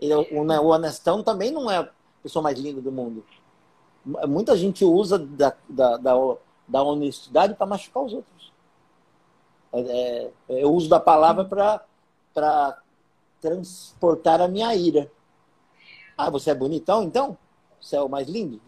Ele, 0.00 0.14
o, 0.14 0.44
né, 0.44 0.60
o 0.60 0.66
honestão 0.66 1.22
também 1.22 1.50
não 1.50 1.70
é 1.70 1.78
a 1.78 1.88
pessoa 2.22 2.42
mais 2.42 2.58
linda 2.58 2.80
do 2.80 2.92
mundo. 2.92 3.24
Muita 4.28 4.56
gente 4.56 4.84
usa 4.84 5.18
da, 5.18 5.54
da, 5.68 5.96
da, 5.96 6.36
da 6.68 6.82
honestidade 6.82 7.54
para 7.54 7.66
machucar 7.66 8.04
os 8.04 8.12
outros. 8.12 8.52
É, 9.72 10.30
é, 10.48 10.64
eu 10.64 10.72
uso 10.72 10.88
da 10.88 11.00
palavra 11.00 11.44
para 12.34 12.82
transportar 13.40 14.40
a 14.40 14.48
minha 14.48 14.74
ira. 14.74 15.10
Ah, 16.26 16.30
você 16.30 16.50
é 16.50 16.54
bonitão, 16.54 17.02
então? 17.02 17.36
Você 17.80 17.96
é 17.96 18.00
o 18.00 18.08
mais 18.08 18.28
lindo? 18.28 18.60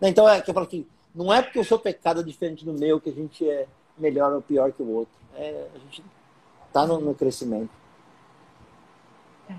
Então 0.00 0.28
é 0.28 0.40
que 0.40 0.50
eu 0.50 0.54
falo 0.54 0.66
que 0.66 0.86
não 1.14 1.32
é 1.32 1.42
porque 1.42 1.58
o 1.58 1.64
seu 1.64 1.78
pecado 1.78 2.20
é 2.20 2.22
diferente 2.22 2.64
do 2.64 2.72
meu 2.72 3.00
que 3.00 3.10
a 3.10 3.12
gente 3.12 3.48
é 3.48 3.66
melhor 3.98 4.32
ou 4.32 4.40
pior 4.40 4.72
que 4.72 4.82
o 4.82 4.88
outro. 4.88 5.14
É, 5.34 5.66
a 5.74 5.78
gente 5.78 6.04
está 6.66 6.86
no, 6.86 7.00
no, 7.00 7.14
crescimento. 7.14 7.70
É. 9.50 9.54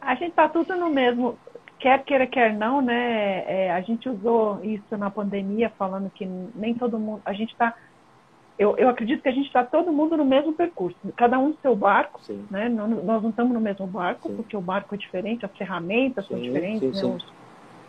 A 0.00 0.14
gente 0.14 0.30
está 0.30 0.48
tudo 0.48 0.76
no 0.76 0.88
mesmo. 0.88 1.38
quer 1.78 2.02
queira, 2.04 2.26
quer 2.26 2.54
não, 2.54 2.80
né? 2.80 3.44
É, 3.46 3.72
a 3.72 3.80
gente 3.80 4.08
usou 4.08 4.62
isso 4.64 4.96
na 4.96 5.10
pandemia, 5.10 5.70
falando 5.70 6.10
que 6.10 6.24
nem 6.54 6.74
todo 6.74 6.98
mundo. 6.98 7.22
A 7.24 7.32
gente 7.32 7.52
está. 7.52 7.74
Eu, 8.60 8.76
eu 8.76 8.90
acredito 8.90 9.22
que 9.22 9.28
a 9.30 9.32
gente 9.32 9.46
está 9.46 9.64
todo 9.64 9.90
mundo 9.90 10.18
no 10.18 10.24
mesmo 10.24 10.52
percurso, 10.52 10.94
cada 11.16 11.38
um 11.38 11.48
no 11.48 11.56
seu 11.62 11.74
barco, 11.74 12.20
sim. 12.20 12.44
né? 12.50 12.68
Não, 12.68 12.86
nós 12.86 13.22
não 13.22 13.30
estamos 13.30 13.54
no 13.54 13.60
mesmo 13.60 13.86
barco, 13.86 14.28
sim. 14.28 14.36
porque 14.36 14.54
o 14.54 14.60
barco 14.60 14.94
é 14.94 14.98
diferente, 14.98 15.46
as 15.46 15.56
ferramentas 15.56 16.26
sim, 16.26 16.34
são 16.34 16.42
diferentes, 16.42 17.02
né? 17.02 17.18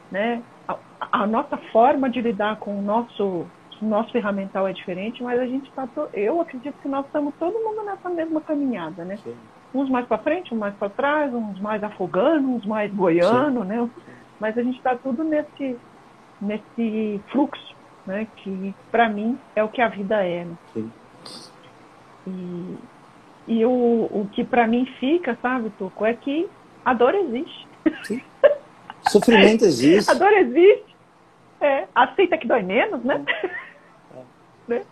Né? 0.10 0.44
A, 0.70 0.78
a, 1.12 1.28
nossa 1.28 1.58
forma 1.74 2.10
de 2.10 2.22
lidar 2.22 2.56
com 2.56 2.80
o 2.80 2.82
nosso, 2.82 3.46
nosso 3.82 4.14
ferramental 4.14 4.66
é 4.66 4.72
diferente, 4.72 5.22
mas 5.22 5.42
a 5.42 5.46
gente 5.46 5.68
está. 5.68 5.86
Eu 6.14 6.40
acredito 6.40 6.76
que 6.82 6.88
nós 6.88 7.06
estamos 7.06 7.34
todo 7.38 7.54
mundo 7.54 7.84
nessa 7.84 8.10
mesma 8.10 8.40
caminhada, 8.40 9.04
né? 9.04 9.20
uns 9.74 9.90
mais 9.90 10.06
para 10.06 10.20
frente, 10.20 10.54
uns 10.54 10.58
mais 10.58 10.74
para 10.76 10.90
trás, 10.90 11.34
uns 11.34 11.60
mais 11.60 11.84
afogando, 11.84 12.48
uns 12.48 12.66
mais 12.66 12.90
boiando, 12.94 13.66
né? 13.66 13.90
Mas 14.40 14.58
a 14.58 14.64
gente 14.64 14.78
está 14.78 14.96
tudo 14.96 15.22
nesse, 15.26 15.78
nesse 16.42 17.22
fluxo, 17.30 17.76
né? 18.06 18.28
Que 18.38 18.74
para 18.92 19.10
mim 19.10 19.38
é 19.56 19.64
o 19.64 19.70
que 19.70 19.82
a 19.82 19.88
vida 19.88 20.24
é. 20.26 20.46
Né? 20.46 20.56
Sim. 20.74 20.92
E, 22.28 22.78
e 23.48 23.66
o, 23.66 23.72
o 23.72 24.30
que 24.32 24.44
para 24.44 24.68
mim 24.68 24.86
fica, 25.00 25.38
sabe, 25.42 25.70
Tuco, 25.72 26.06
é 26.06 26.14
que 26.14 26.50
a 26.86 26.94
dor 26.94 27.16
existe. 27.16 27.68
Sim. 28.04 28.22
Sofrimento 29.10 29.66
existe. 29.66 30.10
a 30.12 30.14
dor 30.14 30.32
existe. 30.34 30.96
É, 31.60 31.88
aceita 31.94 32.38
que 32.38 32.48
dói 32.48 32.64
menos, 32.64 33.04
né? 33.04 33.24
É. 34.14 34.24
né? 34.68 34.84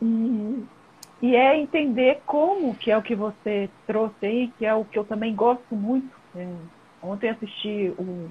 E, 0.00 0.64
e 1.22 1.36
é 1.36 1.58
entender 1.58 2.20
como, 2.26 2.74
que 2.74 2.90
é 2.90 2.96
o 2.96 3.02
que 3.02 3.14
você 3.14 3.70
trouxe 3.86 4.26
aí, 4.26 4.52
que 4.58 4.66
é 4.66 4.74
o 4.74 4.84
que 4.84 4.98
eu 4.98 5.04
também 5.04 5.34
gosto 5.34 5.74
muito. 5.74 6.10
É, 6.34 6.46
ontem 7.02 7.30
assisti 7.30 7.94
o, 7.98 8.28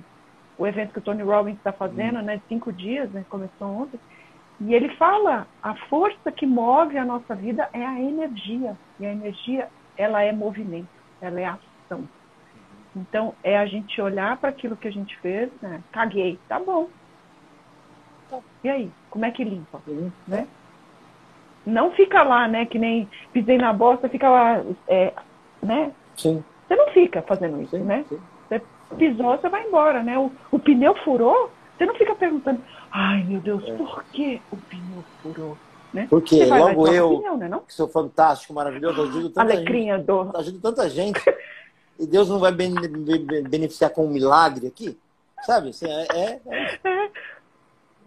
o 0.57 0.67
evento 0.67 0.93
que 0.93 0.99
o 0.99 1.01
Tony 1.01 1.23
Robbins 1.23 1.57
está 1.57 1.71
fazendo, 1.71 2.21
né, 2.21 2.41
cinco 2.47 2.71
dias, 2.71 3.09
né, 3.11 3.26
começou 3.30 3.67
ontem, 3.67 3.99
e 4.62 4.74
ele 4.74 4.89
fala, 4.95 5.47
a 5.62 5.76
força 5.89 6.32
que 6.32 6.45
move 6.45 6.97
a 6.97 7.06
nossa 7.06 7.36
vida 7.36 7.70
é 7.74 7.86
a 7.86 7.99
energia, 7.99 8.78
e 8.99 9.06
a 9.06 9.12
energia, 9.12 9.68
ela 9.97 10.22
é 10.22 10.32
movimento, 10.32 10.88
ela 11.22 11.39
é 11.39 11.45
ação. 11.45 12.08
Então, 12.95 13.36
é 13.43 13.58
a 13.58 13.66
gente 13.66 14.01
olhar 14.01 14.38
para 14.38 14.49
aquilo 14.49 14.78
que 14.78 14.88
a 14.88 14.91
gente 14.91 15.18
fez, 15.20 15.51
né, 15.62 15.82
caguei, 15.91 16.39
tá 16.47 16.60
bom. 16.60 16.89
E 18.64 18.70
aí, 18.70 18.91
como 19.10 19.26
é 19.26 19.32
que 19.32 19.43
limpa? 19.43 19.82
Uhum. 19.88 20.12
Né? 20.28 20.47
não 21.66 21.91
fica 21.91 22.22
lá, 22.24 22.47
né? 22.47 22.66
Que 22.66 22.78
nem 22.78 23.10
pisei 23.34 23.58
na 23.58 23.74
bosta, 23.74 24.08
fica 24.08 24.30
lá, 24.30 24.64
é, 24.88 25.14
né? 25.62 25.91
Sim. 26.16 26.43
Você 26.68 26.76
não 26.76 26.88
fica 26.89 27.22
fazendo 27.24 27.62
isso, 27.62 27.76
sim, 27.76 27.84
né? 27.84 28.06
Sim. 28.08 28.20
Você 28.47 28.62
pisou, 28.97 29.38
você 29.38 29.49
vai 29.49 29.68
embora, 29.68 30.03
né? 30.03 30.18
O, 30.18 30.32
o 30.51 30.60
pneu 30.60 30.95
furou, 31.03 31.51
você 31.76 31.86
não 31.86 31.95
fica 31.95 32.16
perguntando, 32.16 32.62
ai 32.95 33.23
meu 33.23 33.41
Deus, 33.41 33.63
é. 33.67 33.73
por 33.73 34.03
que 34.05 34.41
o 34.51 34.57
pneu 34.57 35.03
furou? 35.21 35.57
Né? 35.93 36.07
Porque 36.09 36.45
vai, 36.45 36.59
logo 36.59 36.87
eu, 36.87 37.19
pneu, 37.19 37.37
né, 37.37 37.59
que 37.67 37.73
sou 37.73 37.87
fantástico, 37.87 38.53
maravilhoso, 38.53 39.01
ajudo 39.03 39.29
tanta 39.29 39.41
Alecrinha 39.41 39.97
gente, 39.97 40.05
do... 40.05 40.37
ajudo 40.37 40.59
tanta 40.59 40.89
gente, 40.89 41.21
e 41.99 42.07
Deus 42.07 42.29
não 42.29 42.39
vai 42.39 42.51
beneficiar 42.51 43.89
com 43.91 44.05
um 44.05 44.09
milagre 44.09 44.67
aqui? 44.67 44.97
Sabe? 45.45 45.69
Assim, 45.69 45.85
é, 45.85 46.07
é, 46.13 46.41
é. 46.47 46.79
é. 46.83 47.11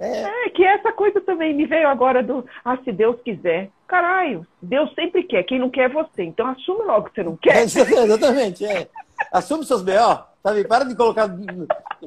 É. 0.00 0.46
é. 0.46 0.50
que 0.50 0.64
essa 0.64 0.92
coisa 0.92 1.20
também 1.20 1.54
me 1.54 1.66
veio 1.66 1.88
agora 1.88 2.22
do, 2.22 2.44
ah, 2.64 2.78
se 2.84 2.92
Deus 2.92 3.20
quiser. 3.22 3.70
Caralho, 3.86 4.46
Deus 4.62 4.94
sempre 4.94 5.22
quer, 5.22 5.42
quem 5.42 5.58
não 5.58 5.70
quer 5.70 5.90
é 5.90 5.92
você. 5.92 6.22
Então 6.22 6.46
assume 6.46 6.84
logo 6.84 7.08
que 7.08 7.14
você 7.16 7.22
não 7.22 7.36
quer. 7.36 7.56
É, 7.58 7.62
exatamente, 7.64 8.64
é. 8.64 8.88
Assume 9.32 9.64
seus 9.64 9.82
B.O., 9.82 10.18
sabe? 10.48 10.64
Para 10.64 10.84
de 10.84 10.94
colocar, 10.94 11.28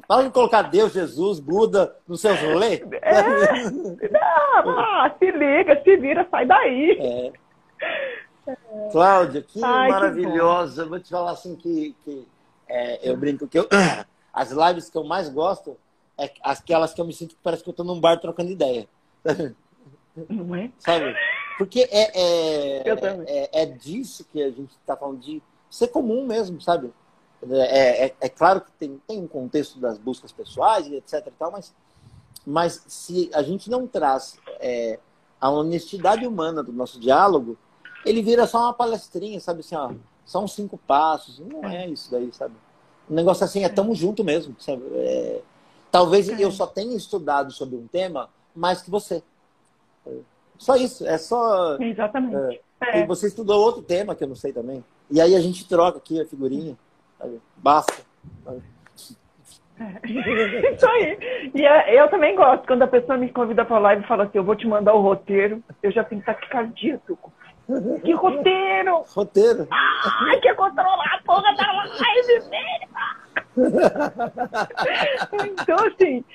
para 0.08 0.24
de 0.24 0.30
colocar 0.32 0.62
Deus, 0.64 0.94
Jesus, 0.94 1.39
Buda 1.39 1.96
nos 2.08 2.22
seus 2.22 2.39
rolês. 2.39 2.82
É. 3.02 3.70
Não, 4.10 4.80
ah, 4.80 5.14
se 5.18 5.32
liga, 5.32 5.82
se 5.84 5.98
vira, 5.98 6.28
sai 6.30 6.46
daí. 6.46 6.98
É. 7.00 8.54
Cláudia, 8.92 9.42
que 9.42 9.64
Ai, 9.64 9.89
maravilhosa. 9.89 10.84
Que 10.84 10.89
Vou 10.89 11.00
te 11.00 11.10
falar 11.10 11.32
assim 11.32 11.56
que, 11.56 11.96
que 12.04 12.28
é, 12.68 13.10
eu 13.10 13.16
brinco 13.16 13.48
que 13.48 13.60
eu, 13.60 13.68
as 14.34 14.52
lives 14.52 14.89
que 14.89 14.98
eu 14.98 15.04
mais 15.04 15.30
gosto 15.30 15.78
é 16.18 16.32
aquelas 16.44 16.94
que 16.94 17.02
eu 17.02 17.06
me 17.06 17.14
sinto 17.14 17.36
que 17.36 17.42
parece 17.44 17.64
que 17.64 17.70
eu 17.70 17.74
tô 17.74 17.84
num 17.84 18.00
bar 18.00 18.18
trocando 18.20 18.52
ideia. 18.52 18.88
Não 20.28 20.56
é? 20.56 20.72
Sabe? 20.80 21.16
Porque 21.58 21.88
é, 21.92 22.12
é, 22.20 22.84
é, 22.89 23.62
é, 23.62 23.66
disso 23.66 24.26
que 24.32 24.42
a 24.42 24.50
gente 24.50 24.72
está 24.72 24.98
falando, 24.98 25.20
de 25.20 25.42
ser 25.70 25.88
comum 25.88 26.26
mesmo, 26.26 26.60
sabe? 26.60 26.92
É, 27.50 28.06
é, 28.06 28.16
é, 28.20 28.30
claro 28.30 28.62
que 28.62 28.72
tem, 28.74 29.02
tem 29.08 29.20
um 29.20 29.28
contexto 29.28 29.80
das 29.80 29.98
buscas 29.98 30.32
pessoais 30.32 30.88
e 30.88 30.96
etc 30.96 31.26
e 31.26 31.32
tal, 31.32 31.52
mas, 31.52 31.74
mas 32.46 32.84
se 32.88 33.30
a 33.34 33.42
gente 33.42 33.70
não 33.70 33.88
traz 33.88 34.38
é, 34.60 35.00
a 35.39 35.50
honestidade 35.50 36.28
humana 36.28 36.62
do 36.62 36.72
nosso 36.72 37.00
diálogo, 37.00 37.58
ele 38.06 38.22
vira 38.22 38.46
só 38.46 38.60
uma 38.60 38.74
palestrinha, 38.74 39.39
sabe 39.39 39.62
assim, 39.62 39.76
ó, 39.76 39.92
são 40.26 40.48
cinco 40.48 40.78
passos, 40.78 41.39
não 41.39 41.66
é 41.66 41.88
isso 41.88 42.12
daí, 42.12 42.32
sabe? 42.32 42.54
O 43.10 43.14
negócio 43.14 43.44
assim 43.44 43.64
é 43.64 43.70
tamo 43.70 43.96
junto 43.96 44.24
mesmo, 44.24 44.56
sabe? 44.60 44.84
É, 44.94 45.42
Talvez 45.92 46.30
é. 46.30 46.36
eu 46.39 46.52
só 46.52 46.66
tenha 46.66 46.96
estudado 46.96 47.52
sobre 47.52 47.76
um 47.76 47.86
tema 47.86 48.30
mais 48.56 48.82
que 48.82 48.89
você. 48.89 49.22
Só 50.58 50.76
isso, 50.76 51.06
é 51.06 51.18
só. 51.18 51.78
Exatamente. 51.80 52.62
É, 52.82 53.00
é. 53.00 53.04
E 53.04 53.06
você 53.06 53.28
estudou 53.28 53.60
outro 53.60 53.82
tema 53.82 54.16
que 54.16 54.24
eu 54.24 54.28
não 54.28 54.36
sei 54.36 54.54
também. 54.54 54.84
E 55.10 55.20
aí 55.20 55.36
a 55.36 55.42
gente 55.42 55.68
troca 55.68 55.98
aqui 55.98 56.22
a 56.22 56.26
figurinha. 56.26 56.78
Sabe? 57.22 57.41
Basta. 57.57 58.03
Sabe? 58.43 58.61
Isso 60.74 60.88
aí. 60.88 61.51
E 61.53 61.65
é, 61.65 62.01
eu 62.01 62.09
também 62.09 62.36
gosto. 62.36 62.65
Quando 62.65 62.82
a 62.84 62.88
pessoa 62.88 63.17
me 63.17 63.30
convida 63.30 63.63
para 63.63 63.80
live 63.80 64.03
e 64.03 64.07
fala 64.07 64.24
assim, 64.24 64.38
eu 64.38 64.43
vou 64.43 64.55
te 64.55 64.67
mandar 64.67 64.93
o 64.93 65.01
roteiro, 65.01 65.63
eu 65.82 65.91
já 65.91 66.03
tenho 66.03 66.22
taquicardia, 66.24 66.99
Tuco. 67.05 67.32
Que 68.03 68.11
roteiro! 68.11 69.05
Roteiro! 69.15 69.67
Ai, 69.72 70.39
quer 70.41 70.55
controlar 70.55 71.15
a 71.15 71.22
porra 71.24 71.55
da 71.55 71.72
live, 71.72 72.39
velho! 72.49 72.89
então, 75.61 75.78
assim. 75.88 76.26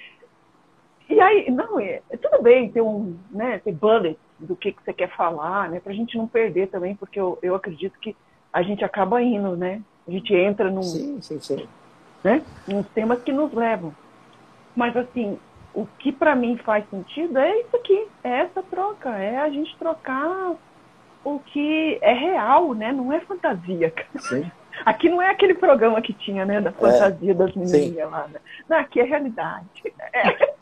E 1.09 1.21
aí, 1.21 1.51
não, 1.51 1.79
é, 1.79 2.03
tudo 2.21 2.43
bem 2.43 2.71
ter 2.71 2.81
um, 2.81 3.17
né, 3.31 3.59
ter 3.59 3.73
bullet 3.73 4.19
do 4.39 4.57
que, 4.57 4.73
que 4.73 4.83
você 4.83 4.93
quer 4.93 5.15
falar, 5.15 5.69
né? 5.69 5.79
Pra 5.79 5.93
gente 5.93 6.17
não 6.17 6.27
perder 6.27 6.69
também, 6.69 6.97
porque 6.97 7.21
eu, 7.21 7.39
eu 7.43 7.55
acredito 7.55 7.99
que 7.99 8.17
a 8.53 8.63
gente 8.63 8.85
acaba 8.85 9.23
indo, 9.23 9.57
né? 9.57 9.83
A 10.07 10.11
gente 10.11 10.35
entra 10.35 10.71
num. 10.71 10.83
Sim, 10.83 11.21
sim, 11.21 11.41
sim. 11.41 11.69
Né? 12.23 12.43
Nos 12.67 12.87
temas 12.89 13.23
que 13.23 13.33
nos 13.33 13.53
levam. 13.53 13.95
Mas 14.75 14.97
assim, 14.97 15.39
o 15.75 15.87
que 15.99 16.13
para 16.13 16.35
mim 16.35 16.57
faz 16.59 16.89
sentido 16.91 17.39
é 17.39 17.61
isso 17.61 17.77
aqui, 17.77 18.09
é 18.25 18.41
essa 18.41 18.63
troca, 18.63 19.11
é 19.11 19.39
a 19.39 19.51
gente 19.51 19.77
trocar 19.77 20.55
o 21.25 21.39
que 21.41 21.99
é 22.01 22.13
real, 22.13 22.73
né? 22.73 22.93
Não 22.93 23.13
é 23.13 23.21
fantasia. 23.21 23.93
Sim. 24.19 24.51
Aqui 24.85 25.09
não 25.09 25.21
é 25.21 25.31
aquele 25.31 25.55
programa 25.55 26.01
que 26.03 26.13
tinha, 26.13 26.45
né, 26.45 26.61
da 26.61 26.71
fantasia 26.71 27.31
é, 27.31 27.35
das 27.35 27.55
menininhas 27.55 28.11
lá. 28.11 28.29
Né? 28.29 28.41
Não, 28.69 28.79
aqui 28.79 29.01
é 29.01 29.05
realidade. 29.05 29.67
É. 30.13 30.57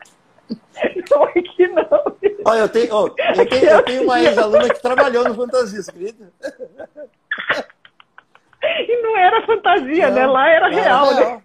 Não, 1.10 1.22
aqui 1.24 1.66
não. 1.68 1.88
Olha, 2.44 2.58
eu 2.58 2.68
tenho, 2.68 2.94
oh, 2.94 3.06
eu 3.06 3.48
tenho, 3.48 3.64
eu 3.64 3.82
tenho 3.82 4.02
uma 4.02 4.20
ex-aluna 4.20 4.68
que 4.68 4.82
trabalhou 4.82 5.24
no 5.26 5.34
Fantasia, 5.34 5.80
acredita? 5.80 6.30
Não 9.04 9.18
era 9.18 9.46
fantasia, 9.46 10.08
não, 10.08 10.14
né? 10.14 10.26
Lá 10.26 10.48
era 10.48 10.68
real, 10.68 11.14
real, 11.14 11.14
né? 11.14 11.42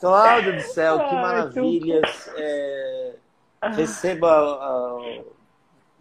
Cláudio 0.00 0.56
do 0.56 0.62
céu, 0.62 0.98
que 0.98 1.14
maravilhas. 1.14 2.30
É, 2.36 3.14
receba 3.74 4.96
uh, 4.96 5.24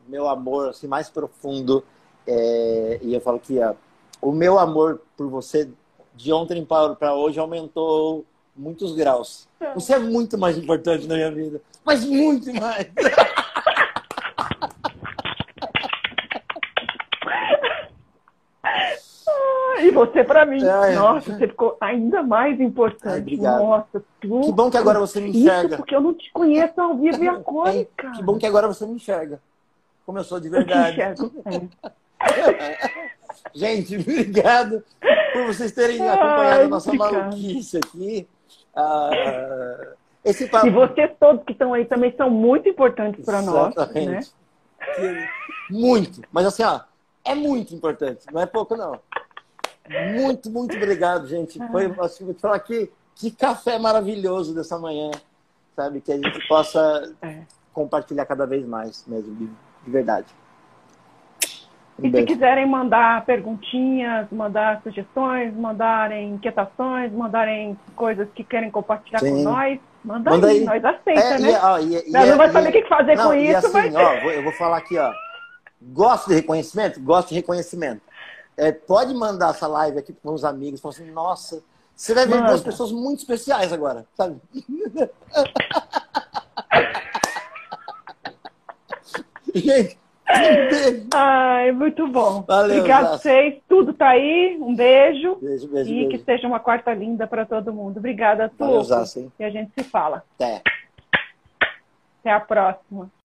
meu 0.07 0.29
amor 0.29 0.69
assim, 0.69 0.87
mais 0.87 1.09
profundo. 1.09 1.83
É, 2.25 2.99
e 3.01 3.13
eu 3.13 3.19
falo 3.19 3.39
que 3.39 3.61
a 3.61 3.75
o 4.21 4.31
meu 4.31 4.57
amor 4.57 5.01
por 5.17 5.29
você 5.29 5.69
de 6.15 6.31
ontem 6.31 6.65
para 6.65 7.13
hoje 7.13 7.39
aumentou 7.39 8.25
muitos 8.55 8.95
graus. 8.95 9.47
Você 9.75 9.93
é 9.93 9.99
muito 9.99 10.37
mais 10.37 10.57
importante 10.57 11.05
na 11.07 11.15
minha 11.15 11.31
vida, 11.31 11.61
mas 11.83 12.05
muito 12.05 12.53
mais. 12.53 12.87
E 19.77 19.84
você 19.95 20.23
para 20.23 20.45
mim. 20.45 20.63
É, 20.63 20.95
Nossa, 20.95 21.33
você 21.33 21.47
ficou 21.47 21.77
ainda 21.81 22.21
mais 22.21 22.59
importante. 22.59 23.13
Ai, 23.13 23.19
obrigado. 23.19 23.63
Nossa, 23.63 24.03
tu... 24.21 24.41
Que 24.41 24.51
bom 24.51 24.69
que 24.69 24.77
agora 24.77 24.99
você 24.99 25.19
me 25.19 25.29
enxerga. 25.29 25.67
Isso 25.67 25.77
porque 25.77 25.95
eu 25.95 26.01
não 26.01 26.13
te 26.13 26.31
conheço 26.31 26.79
ao 26.79 26.95
vivo 26.95 27.23
e 27.23 27.27
a 27.27 27.35
cor, 27.41 27.67
é, 27.67 27.87
Que 28.15 28.23
bom 28.23 28.37
que 28.37 28.45
agora 28.45 28.67
você 28.67 28.85
me 28.85 28.95
enxerga. 28.95 29.39
Como 30.05 30.19
eu 30.19 30.23
sou 30.23 30.39
de 30.39 30.49
verdade. 30.49 31.01
Eu 31.01 31.15
te 31.15 31.23
enxergo. 31.23 31.69
É. 32.19 33.05
Gente, 33.53 33.97
obrigado 33.97 34.83
por 35.33 35.45
vocês 35.47 35.71
terem 35.71 36.01
acompanhado 36.07 36.63
a 36.63 36.67
nossa 36.67 36.93
maluquice 36.93 37.77
aqui. 37.77 38.27
Ah, 38.75 39.09
esse 40.23 40.47
papo... 40.47 40.67
E 40.67 40.71
vocês 40.71 41.11
todos 41.19 41.43
que 41.43 41.51
estão 41.51 41.73
aí 41.73 41.85
também 41.85 42.13
são 42.15 42.29
muito 42.29 42.67
importantes 42.67 43.23
para 43.23 43.41
nós. 43.41 43.75
Né? 43.93 44.19
Muito. 45.69 46.21
Mas 46.31 46.45
assim, 46.45 46.63
ó, 46.63 46.81
é 47.23 47.35
muito 47.35 47.73
importante. 47.73 48.25
Não 48.31 48.41
é 48.41 48.45
pouco, 48.45 48.75
não. 48.75 48.99
Muito, 49.89 50.49
muito 50.49 50.75
obrigado, 50.75 51.27
gente. 51.27 51.59
Foi, 51.71 51.93
assim, 51.99 52.25
vou 52.25 52.33
te 52.33 52.41
falar 52.41 52.59
que 52.59 52.91
que 53.15 53.31
café 53.31 53.79
maravilhoso 53.79 54.53
dessa 54.53 54.77
manhã, 54.77 55.09
sabe? 55.75 56.01
Que 56.01 56.11
a 56.11 56.15
gente 56.17 56.47
possa 56.47 57.13
é. 57.21 57.39
compartilhar 57.73 58.25
cada 58.25 58.45
vez 58.45 58.65
mais 58.67 59.05
mesmo, 59.07 59.33
de, 59.35 59.45
de 59.47 59.91
verdade. 59.91 60.27
Um 61.97 62.07
e 62.07 62.09
beijo. 62.09 62.27
se 62.27 62.33
quiserem 62.33 62.67
mandar 62.67 63.25
perguntinhas, 63.25 64.27
mandar 64.29 64.81
sugestões, 64.83 65.55
mandarem 65.55 66.33
inquietações, 66.33 67.11
mandarem 67.13 67.79
coisas 67.95 68.27
que 68.35 68.43
querem 68.43 68.69
compartilhar 68.69 69.19
Sim. 69.19 69.31
com 69.31 69.43
nós, 69.43 69.79
manda, 70.03 70.31
manda 70.31 70.47
aí, 70.47 70.59
aí, 70.59 70.65
nós 70.65 70.83
aceitamos, 70.83 71.31
é, 71.31 71.39
né? 71.39 71.51
E, 71.51 71.55
ó, 71.55 71.79
e, 71.79 72.11
nós 72.11 72.29
não 72.29 72.37
vai 72.37 72.51
saber 72.51 72.69
o 72.69 72.71
que 72.73 72.89
fazer 72.89 73.15
não, 73.15 73.27
com 73.27 73.33
isso, 73.33 73.67
assim, 73.67 73.71
mas... 73.71 73.95
ó, 73.95 74.13
eu 74.29 74.43
vou 74.43 74.51
falar 74.53 74.77
aqui, 74.77 74.97
ó. 74.97 75.09
Gosto 75.81 76.27
de 76.27 76.35
reconhecimento? 76.35 76.99
Gosto 76.99 77.29
de 77.29 77.35
reconhecimento. 77.35 78.01
É, 78.57 78.71
pode 78.71 79.13
mandar 79.13 79.51
essa 79.51 79.67
live 79.67 79.99
aqui 79.99 80.13
para 80.13 80.31
os 80.31 80.45
amigos, 80.45 80.79
falar 80.79 80.93
assim, 80.93 81.11
nossa, 81.11 81.61
você 81.95 82.13
vai 82.13 82.25
ver 82.25 82.41
duas 82.43 82.61
pessoas 82.61 82.91
muito 82.91 83.19
especiais 83.19 83.73
agora, 83.73 84.05
sabe? 84.15 84.41
Gente, 89.53 89.97
Ai, 91.13 91.71
muito 91.71 92.07
bom. 92.07 92.43
Valeu, 92.47 92.77
Obrigado 92.77 93.05
a 93.05 93.17
vocês. 93.17 93.61
Tudo 93.69 93.93
tá 93.93 94.09
aí. 94.09 94.57
Um 94.59 94.75
beijo. 94.75 95.35
Beijo, 95.35 95.67
beijo. 95.67 95.89
E 95.89 95.93
beijo. 95.93 96.09
que 96.09 96.17
seja 96.19 96.47
uma 96.47 96.59
quarta 96.59 96.93
linda 96.93 97.27
para 97.27 97.45
todo 97.45 97.73
mundo. 97.73 97.97
Obrigada, 97.97 98.49
Tuco. 98.49 99.31
E 99.39 99.43
a 99.43 99.49
gente 99.49 99.71
se 99.77 99.83
fala. 99.83 100.23
Até. 100.35 100.61
Até 102.19 102.31
a 102.31 102.39
próxima. 102.39 103.09